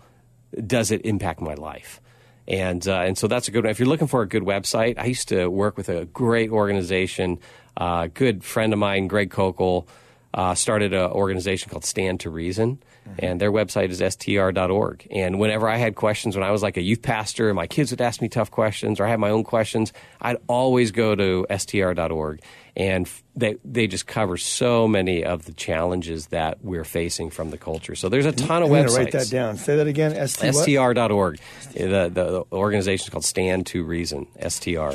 does 0.65 0.91
it 0.91 1.05
impact 1.05 1.41
my 1.41 1.55
life? 1.55 1.99
And 2.47 2.88
uh, 2.88 3.01
and 3.01 3.17
so 3.17 3.27
that's 3.27 3.47
a 3.47 3.51
good 3.51 3.63
one. 3.63 3.71
If 3.71 3.79
you're 3.79 3.89
looking 3.89 4.07
for 4.07 4.21
a 4.21 4.27
good 4.27 4.43
website, 4.43 4.97
I 4.97 5.05
used 5.05 5.29
to 5.29 5.47
work 5.47 5.77
with 5.77 5.89
a 5.89 6.05
great 6.05 6.49
organization. 6.51 7.39
A 7.77 7.84
uh, 7.84 8.07
good 8.13 8.43
friend 8.43 8.73
of 8.73 8.79
mine, 8.79 9.07
Greg 9.07 9.29
Koukl, 9.29 9.88
uh, 10.34 10.55
started 10.55 10.93
an 10.93 11.11
organization 11.11 11.69
called 11.69 11.86
Stand 11.86 12.21
to 12.21 12.29
Reason, 12.29 12.82
mm-hmm. 13.07 13.25
and 13.25 13.41
their 13.41 13.51
website 13.51 13.89
is 13.89 14.01
str.org. 14.13 15.07
And 15.11 15.39
whenever 15.39 15.67
I 15.67 15.77
had 15.77 15.95
questions, 15.95 16.36
when 16.36 16.43
I 16.43 16.51
was 16.51 16.63
like 16.63 16.77
a 16.77 16.82
youth 16.82 17.01
pastor, 17.01 17.49
and 17.49 17.55
my 17.55 17.67
kids 17.67 17.91
would 17.91 18.01
ask 18.01 18.21
me 18.21 18.29
tough 18.29 18.51
questions, 18.51 18.99
or 18.99 19.05
I 19.05 19.09
had 19.09 19.19
my 19.19 19.29
own 19.29 19.43
questions, 19.43 19.93
I'd 20.21 20.38
always 20.47 20.91
go 20.91 21.15
to 21.15 21.45
str.org 21.57 22.41
and 22.75 23.09
they 23.36 23.57
they 23.65 23.88
just 23.88 24.07
cover 24.07 24.38
so 24.38 24.88
many 24.88 25.23
of 25.23 25.45
the 25.45 25.51
challenges 25.53 26.27
that 26.27 26.63
we're 26.63 26.86
facing 26.86 27.29
from 27.29 27.49
the 27.49 27.57
culture. 27.57 27.95
So 27.95 28.09
there's 28.09 28.25
a 28.25 28.32
ton 28.32 28.63
of 28.63 28.71
I'm 28.71 28.86
websites. 28.86 28.97
Write 28.97 29.11
that 29.11 29.29
down. 29.29 29.57
Say 29.57 29.75
that 29.77 29.88
again. 29.88 30.27
ST 30.27 30.55
str.org. 30.55 31.39
The, 31.73 31.88
the, 31.88 32.09
the 32.09 32.43
organization 32.51 33.05
is 33.05 33.09
called 33.09 33.25
Stand 33.25 33.67
to 33.67 33.84
Reason. 33.84 34.27
STR. 34.47 34.93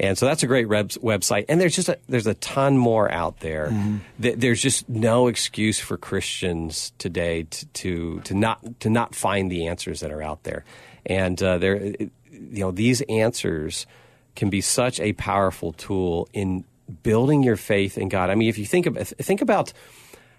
And 0.00 0.16
so 0.16 0.24
that's 0.24 0.42
a 0.42 0.46
great 0.46 0.66
web, 0.66 0.88
website. 0.92 1.44
And 1.50 1.60
there's 1.60 1.76
just 1.76 1.90
a, 1.90 1.98
there's 2.08 2.26
a 2.26 2.34
ton 2.34 2.78
more 2.78 3.12
out 3.12 3.40
there. 3.40 3.68
Mm-hmm. 3.68 3.98
There's 4.18 4.62
just 4.62 4.88
no 4.88 5.26
excuse 5.26 5.78
for 5.78 5.98
Christians 5.98 6.92
today 6.96 7.42
to, 7.42 7.66
to, 7.66 8.20
to 8.20 8.34
not 8.34 8.80
to 8.80 8.88
not 8.88 9.14
find 9.14 9.52
the 9.52 9.66
answers 9.66 10.00
that 10.00 10.10
are 10.10 10.22
out 10.22 10.42
there. 10.44 10.64
And 11.04 11.40
uh, 11.42 11.58
there, 11.58 11.76
you 11.76 12.10
know, 12.30 12.70
these 12.70 13.02
answers 13.02 13.86
can 14.36 14.48
be 14.48 14.62
such 14.62 15.00
a 15.00 15.12
powerful 15.12 15.74
tool 15.74 16.30
in 16.32 16.64
building 17.02 17.42
your 17.42 17.56
faith 17.56 17.98
in 17.98 18.08
God. 18.08 18.30
I 18.30 18.36
mean, 18.36 18.48
if 18.48 18.56
you 18.56 18.64
think 18.64 18.86
about 18.86 19.06
think 19.06 19.42
about 19.42 19.74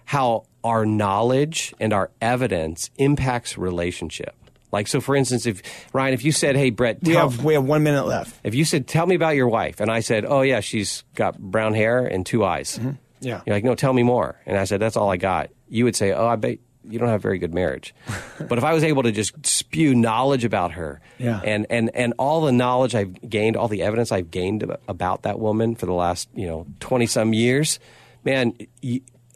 how 0.06 0.44
our 0.64 0.84
knowledge 0.84 1.72
and 1.78 1.92
our 1.92 2.10
evidence 2.20 2.90
impacts 2.96 3.56
relationship. 3.56 4.34
Like 4.72 4.88
so, 4.88 5.00
for 5.00 5.14
instance, 5.14 5.44
if 5.44 5.62
Ryan, 5.92 6.14
if 6.14 6.24
you 6.24 6.32
said, 6.32 6.56
"Hey, 6.56 6.70
Brett, 6.70 7.02
we 7.02 7.12
have 7.12 7.44
we 7.44 7.54
have 7.54 7.64
one 7.64 7.82
minute 7.82 8.06
left," 8.06 8.34
if 8.42 8.54
you 8.54 8.64
said, 8.64 8.86
"Tell 8.86 9.06
me 9.06 9.14
about 9.14 9.36
your 9.36 9.48
wife," 9.48 9.80
and 9.80 9.90
I 9.90 10.00
said, 10.00 10.24
"Oh 10.26 10.40
yeah, 10.40 10.60
she's 10.60 11.04
got 11.14 11.38
brown 11.38 11.74
hair 11.74 12.06
and 12.06 12.24
two 12.24 12.42
eyes," 12.42 12.78
mm-hmm. 12.78 12.92
yeah, 13.20 13.42
you're 13.44 13.54
like, 13.54 13.64
"No, 13.64 13.74
tell 13.74 13.92
me 13.92 14.02
more," 14.02 14.40
and 14.46 14.56
I 14.56 14.64
said, 14.64 14.80
"That's 14.80 14.96
all 14.96 15.10
I 15.10 15.18
got." 15.18 15.50
You 15.68 15.84
would 15.84 15.94
say, 15.94 16.12
"Oh, 16.12 16.26
I 16.26 16.36
bet 16.36 16.58
you 16.88 16.98
don't 16.98 17.08
have 17.08 17.20
a 17.20 17.22
very 17.22 17.38
good 17.38 17.54
marriage. 17.54 17.94
but 18.48 18.58
if 18.58 18.64
I 18.64 18.72
was 18.72 18.82
able 18.82 19.02
to 19.04 19.12
just 19.12 19.46
spew 19.46 19.94
knowledge 19.94 20.44
about 20.44 20.72
her, 20.72 21.00
yeah. 21.18 21.40
and, 21.44 21.66
and, 21.70 21.90
and 21.94 22.14
all 22.18 22.40
the 22.40 22.52
knowledge 22.52 22.94
I've 22.94 23.28
gained, 23.28 23.56
all 23.56 23.68
the 23.68 23.82
evidence 23.82 24.10
I've 24.10 24.30
gained 24.30 24.64
about 24.88 25.22
that 25.22 25.38
woman 25.38 25.74
for 25.74 25.86
the 25.86 25.92
last, 25.92 26.28
you 26.34 26.46
know, 26.46 26.66
20 26.80 27.06
some 27.06 27.32
years, 27.32 27.78
man, 28.24 28.56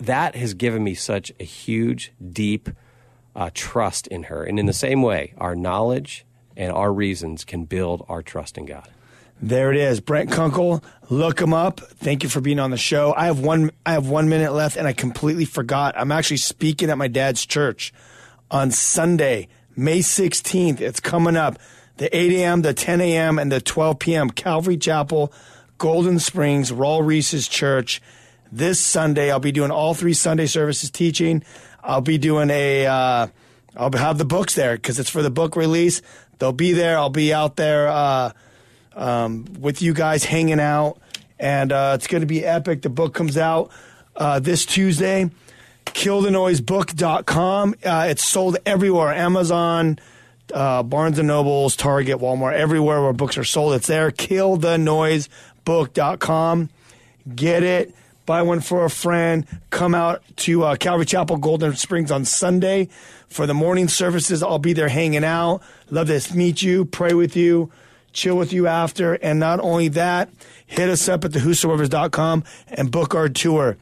that 0.01 0.35
has 0.35 0.55
given 0.55 0.83
me 0.83 0.95
such 0.95 1.33
a 1.39 1.45
huge, 1.45 2.13
deep 2.33 2.69
uh, 3.37 3.51
trust 3.55 4.07
in 4.09 4.25
her. 4.25 4.43
And 4.43 4.59
in 4.59 4.67
the 4.67 4.73
same 4.73 5.03
way, 5.03 5.35
our 5.39 5.55
knowledge 5.55 6.25
and 6.57 6.73
our 6.73 6.93
reasons 6.93 7.45
can 7.45 7.67
build 7.67 8.05
our 8.09 8.23
trust 8.23 8.57
in 8.57 8.65
God. 8.65 8.89
There 9.41 9.71
it 9.71 9.77
is, 9.77 10.01
Brent 10.01 10.31
Kunkle. 10.31 10.83
Look 11.11 11.41
him 11.41 11.53
up. 11.53 11.81
Thank 11.81 12.23
you 12.23 12.31
for 12.31 12.41
being 12.41 12.59
on 12.59 12.71
the 12.71 12.79
show. 12.79 13.13
I 13.15 13.27
have 13.27 13.39
one. 13.39 13.71
I 13.85 13.93
have 13.93 14.09
one 14.09 14.31
minute 14.31 14.53
left, 14.55 14.79
and 14.79 14.89
I 14.89 14.95
completely 14.95 15.45
forgot. 15.45 15.95
I'm 15.97 16.11
actually 16.11 16.39
speaking 16.39 16.89
at 16.89 16.97
my 16.97 17.09
dad's 17.09 17.45
church 17.45 17.93
on 18.51 18.71
Sunday, 18.71 19.49
May 19.77 19.99
16th. 19.99 20.81
It's 20.81 21.01
coming 21.01 21.37
up. 21.37 21.59
The 21.99 22.15
8 22.15 22.33
a.m., 22.33 22.63
the 22.63 22.75
10 22.75 23.01
a.m., 23.03 23.39
and 23.39 23.53
the 23.53 23.61
12 23.61 23.99
p.m. 23.99 24.31
Calvary 24.31 24.77
Chapel, 24.79 25.33
Golden 25.79 26.19
Springs, 26.19 26.73
Raul 26.73 27.07
Ries's 27.07 27.47
Church. 27.47 28.01
This 28.51 28.81
Sunday, 28.81 29.31
I'll 29.31 29.41
be 29.41 29.53
doing 29.53 29.71
all 29.71 29.93
three 29.93 30.15
Sunday 30.15 30.47
services 30.47 30.91
teaching. 30.91 31.43
I'll 31.87 32.01
be 32.01 32.19
doing 32.19 32.51
a. 32.51 32.87
Uh, 32.87 33.27
I'll 33.77 33.93
have 33.93 34.19
the 34.19 34.25
books 34.25 34.55
there 34.55 34.77
because 34.77 34.99
it's 34.99 35.11
for 35.11 35.23
the 35.23 35.31
book 35.31 35.57
release. 35.57 36.03
They'll 36.39 36.53
be 36.53 36.73
there. 36.73 36.99
I'll 36.99 37.11
be 37.11 37.33
out 37.33 37.57
there. 37.57 37.89
Uh, 37.89 38.33
um, 38.97 39.45
with 39.61 39.81
you 39.83 39.95
guys 39.95 40.25
hanging 40.25 40.59
out. 40.59 40.99
And 41.39 41.71
uh, 41.71 41.93
it's 41.97 42.09
going 42.09 42.23
to 42.23 42.27
be 42.27 42.45
epic. 42.45 42.83
The 42.83 42.89
book 42.89 43.15
comes 43.15 43.39
out 43.39 43.71
uh, 44.17 44.41
this 44.41 44.67
Tuesday. 44.67 45.31
KillTheNoiseBook.com. 45.85 47.75
Uh, 47.85 48.07
it's 48.11 48.25
sold 48.25 48.57
everywhere 48.67 49.15
Amazon, 49.15 50.01
uh, 50.53 50.83
Barnes 50.83 51.17
and 51.19 51.29
Nobles, 51.29 51.77
Target, 51.77 52.19
Walmart, 52.19 52.55
everywhere 52.55 53.01
where 53.03 53.13
books 53.13 53.39
are 53.39 53.45
sold. 53.45 53.75
It's 53.75 53.87
there. 53.87 54.11
KillTheNoiseBook.com. 54.11 56.71
Get 57.35 57.63
it. 57.63 57.95
Buy 58.27 58.43
one 58.43 58.61
for 58.61 58.85
a 58.85 58.91
friend. 58.91 59.47
Come 59.71 59.95
out 59.95 60.23
to 60.37 60.65
uh, 60.65 60.77
Calvary 60.77 61.07
Chapel, 61.07 61.37
Golden 61.37 61.75
Springs 61.77 62.11
on 62.11 62.25
Sunday 62.25 62.89
for 63.29 63.47
the 63.47 63.55
morning 63.55 63.89
services. 63.89 64.43
I'll 64.43 64.59
be 64.59 64.73
there 64.73 64.89
hanging 64.89 65.25
out. 65.25 65.63
Love 65.91 66.09
to 66.09 66.37
meet 66.37 66.61
you, 66.61 66.85
pray 66.85 67.15
with 67.15 67.37
you 67.37 67.71
chill 68.17 68.37
with 68.37 68.53
you 68.53 68.67
after. 68.67 69.15
And 69.15 69.39
not 69.39 69.61
only 69.61 69.89
that, 69.89 70.31
hit 70.67 70.89
us 70.89 71.09
up 71.09 71.25
at 71.25 71.31
thewhosoevers.com 71.33 72.45
and 72.69 72.91
book 72.91 73.15
our 73.15 73.29
tour. 73.29 73.77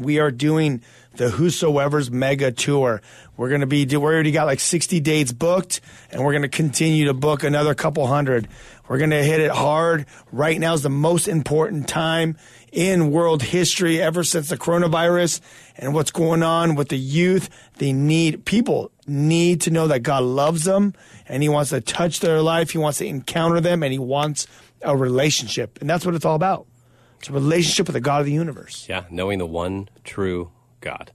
We 0.00 0.18
are 0.18 0.30
doing 0.30 0.82
the 1.16 1.28
Whosoever's 1.28 2.10
Mega 2.10 2.50
Tour. 2.50 3.02
We're 3.36 3.50
going 3.50 3.60
to 3.60 3.66
be, 3.66 3.84
we 3.84 3.96
already 3.96 4.30
got 4.32 4.46
like 4.46 4.60
60 4.60 4.98
dates 5.00 5.30
booked, 5.30 5.82
and 6.10 6.24
we're 6.24 6.32
going 6.32 6.42
to 6.42 6.48
continue 6.48 7.04
to 7.06 7.14
book 7.14 7.44
another 7.44 7.74
couple 7.74 8.06
hundred. 8.06 8.48
We're 8.88 8.96
going 8.96 9.10
to 9.10 9.22
hit 9.22 9.40
it 9.40 9.50
hard. 9.50 10.06
Right 10.32 10.58
now 10.58 10.72
is 10.72 10.82
the 10.82 10.88
most 10.88 11.28
important 11.28 11.86
time 11.86 12.38
in 12.72 13.10
world 13.10 13.42
history 13.42 14.00
ever 14.00 14.24
since 14.24 14.48
the 14.48 14.56
coronavirus 14.56 15.40
and 15.76 15.92
what's 15.92 16.10
going 16.10 16.42
on 16.42 16.76
with 16.76 16.88
the 16.88 16.98
youth. 16.98 17.50
They 17.76 17.92
need, 17.92 18.46
people 18.46 18.90
need 19.06 19.60
to 19.62 19.70
know 19.70 19.86
that 19.88 20.00
God 20.00 20.22
loves 20.22 20.64
them 20.64 20.94
and 21.28 21.42
He 21.42 21.50
wants 21.50 21.70
to 21.70 21.82
touch 21.82 22.20
their 22.20 22.40
life. 22.40 22.70
He 22.70 22.78
wants 22.78 22.98
to 22.98 23.06
encounter 23.06 23.60
them 23.60 23.82
and 23.82 23.92
He 23.92 23.98
wants 23.98 24.46
a 24.80 24.96
relationship. 24.96 25.78
And 25.82 25.90
that's 25.90 26.06
what 26.06 26.14
it's 26.14 26.24
all 26.24 26.36
about. 26.36 26.66
It's 27.20 27.28
a 27.28 27.32
relationship 27.34 27.86
with 27.86 27.92
the 27.92 28.00
God 28.00 28.20
of 28.20 28.26
the 28.26 28.32
universe. 28.32 28.86
Yeah, 28.88 29.04
knowing 29.10 29.38
the 29.38 29.46
one 29.46 29.90
true 30.04 30.50
God. 30.80 31.12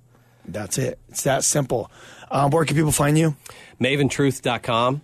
That's 0.47 0.77
it. 0.77 0.99
It's 1.09 1.23
that 1.23 1.43
simple. 1.43 1.89
Um, 2.29 2.51
where 2.51 2.63
can 2.63 2.75
people 2.75 2.91
find 2.91 3.17
you? 3.17 3.35
MavenTruth.com. 3.81 5.01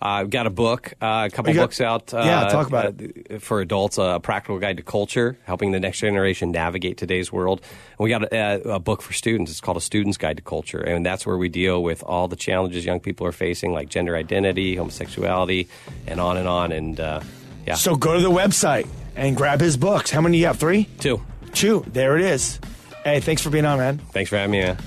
I've 0.00 0.26
uh, 0.26 0.28
got 0.28 0.46
a 0.46 0.50
book, 0.50 0.94
uh, 1.02 1.28
a 1.30 1.34
couple 1.34 1.52
got, 1.52 1.64
books 1.64 1.82
out. 1.82 2.14
Uh, 2.14 2.22
yeah, 2.24 2.48
talk 2.48 2.66
about 2.66 2.94
it. 2.98 3.42
For 3.42 3.60
adults, 3.60 3.98
a 3.98 4.20
practical 4.22 4.58
guide 4.58 4.78
to 4.78 4.82
culture, 4.82 5.36
helping 5.44 5.72
the 5.72 5.80
next 5.80 5.98
generation 5.98 6.50
navigate 6.50 6.96
today's 6.96 7.30
world. 7.30 7.60
And 7.98 8.04
we 8.04 8.08
got 8.08 8.32
a, 8.32 8.74
a, 8.74 8.78
book 8.78 9.02
for 9.02 9.12
students. 9.12 9.50
It's 9.50 9.60
called 9.60 9.76
A 9.76 9.82
Student's 9.82 10.16
Guide 10.16 10.38
to 10.38 10.42
Culture. 10.42 10.80
And 10.80 11.04
that's 11.04 11.26
where 11.26 11.36
we 11.36 11.50
deal 11.50 11.82
with 11.82 12.02
all 12.04 12.26
the 12.26 12.36
challenges 12.36 12.86
young 12.86 13.00
people 13.00 13.26
are 13.26 13.32
facing, 13.32 13.72
like 13.72 13.90
gender 13.90 14.16
identity, 14.16 14.76
homosexuality, 14.76 15.68
and 16.06 16.20
on 16.20 16.38
and 16.38 16.48
on. 16.48 16.72
And 16.72 16.98
uh, 16.98 17.20
yeah. 17.66 17.74
So 17.74 17.96
go 17.96 18.14
to 18.14 18.22
the 18.22 18.30
website 18.30 18.88
and 19.18 19.36
grab 19.36 19.60
his 19.60 19.76
books. 19.76 20.10
How 20.10 20.20
many 20.20 20.36
do 20.36 20.40
you 20.40 20.46
have? 20.46 20.58
Three? 20.58 20.84
Two. 20.98 21.22
Two. 21.52 21.84
There 21.88 22.16
it 22.16 22.24
is. 22.24 22.60
Hey, 23.04 23.20
thanks 23.20 23.42
for 23.42 23.50
being 23.50 23.64
on, 23.64 23.78
man. 23.78 23.98
Thanks 24.12 24.30
for 24.30 24.36
having 24.36 24.52
me, 24.52 24.60
man. 24.60 24.78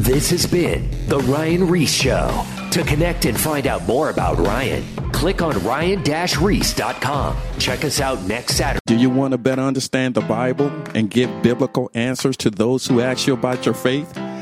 This 0.00 0.30
has 0.30 0.46
been 0.46 0.88
The 1.08 1.18
Ryan 1.20 1.68
Ries 1.68 1.92
Show. 1.92 2.44
To 2.70 2.84
connect 2.84 3.24
and 3.24 3.38
find 3.38 3.66
out 3.66 3.86
more 3.86 4.10
about 4.10 4.38
Ryan, 4.38 4.84
click 5.10 5.40
on 5.40 5.58
ryan-reese.com. 5.64 7.36
Check 7.58 7.84
us 7.84 8.00
out 8.00 8.22
next 8.24 8.56
Saturday. 8.56 8.80
Do 8.86 8.96
you 8.96 9.08
want 9.10 9.32
to 9.32 9.38
better 9.38 9.62
understand 9.62 10.14
the 10.14 10.20
Bible 10.20 10.70
and 10.94 11.10
give 11.10 11.42
biblical 11.42 11.90
answers 11.94 12.36
to 12.38 12.50
those 12.50 12.86
who 12.86 13.00
ask 13.00 13.26
you 13.26 13.32
about 13.32 13.64
your 13.64 13.74
faith? 13.74 14.16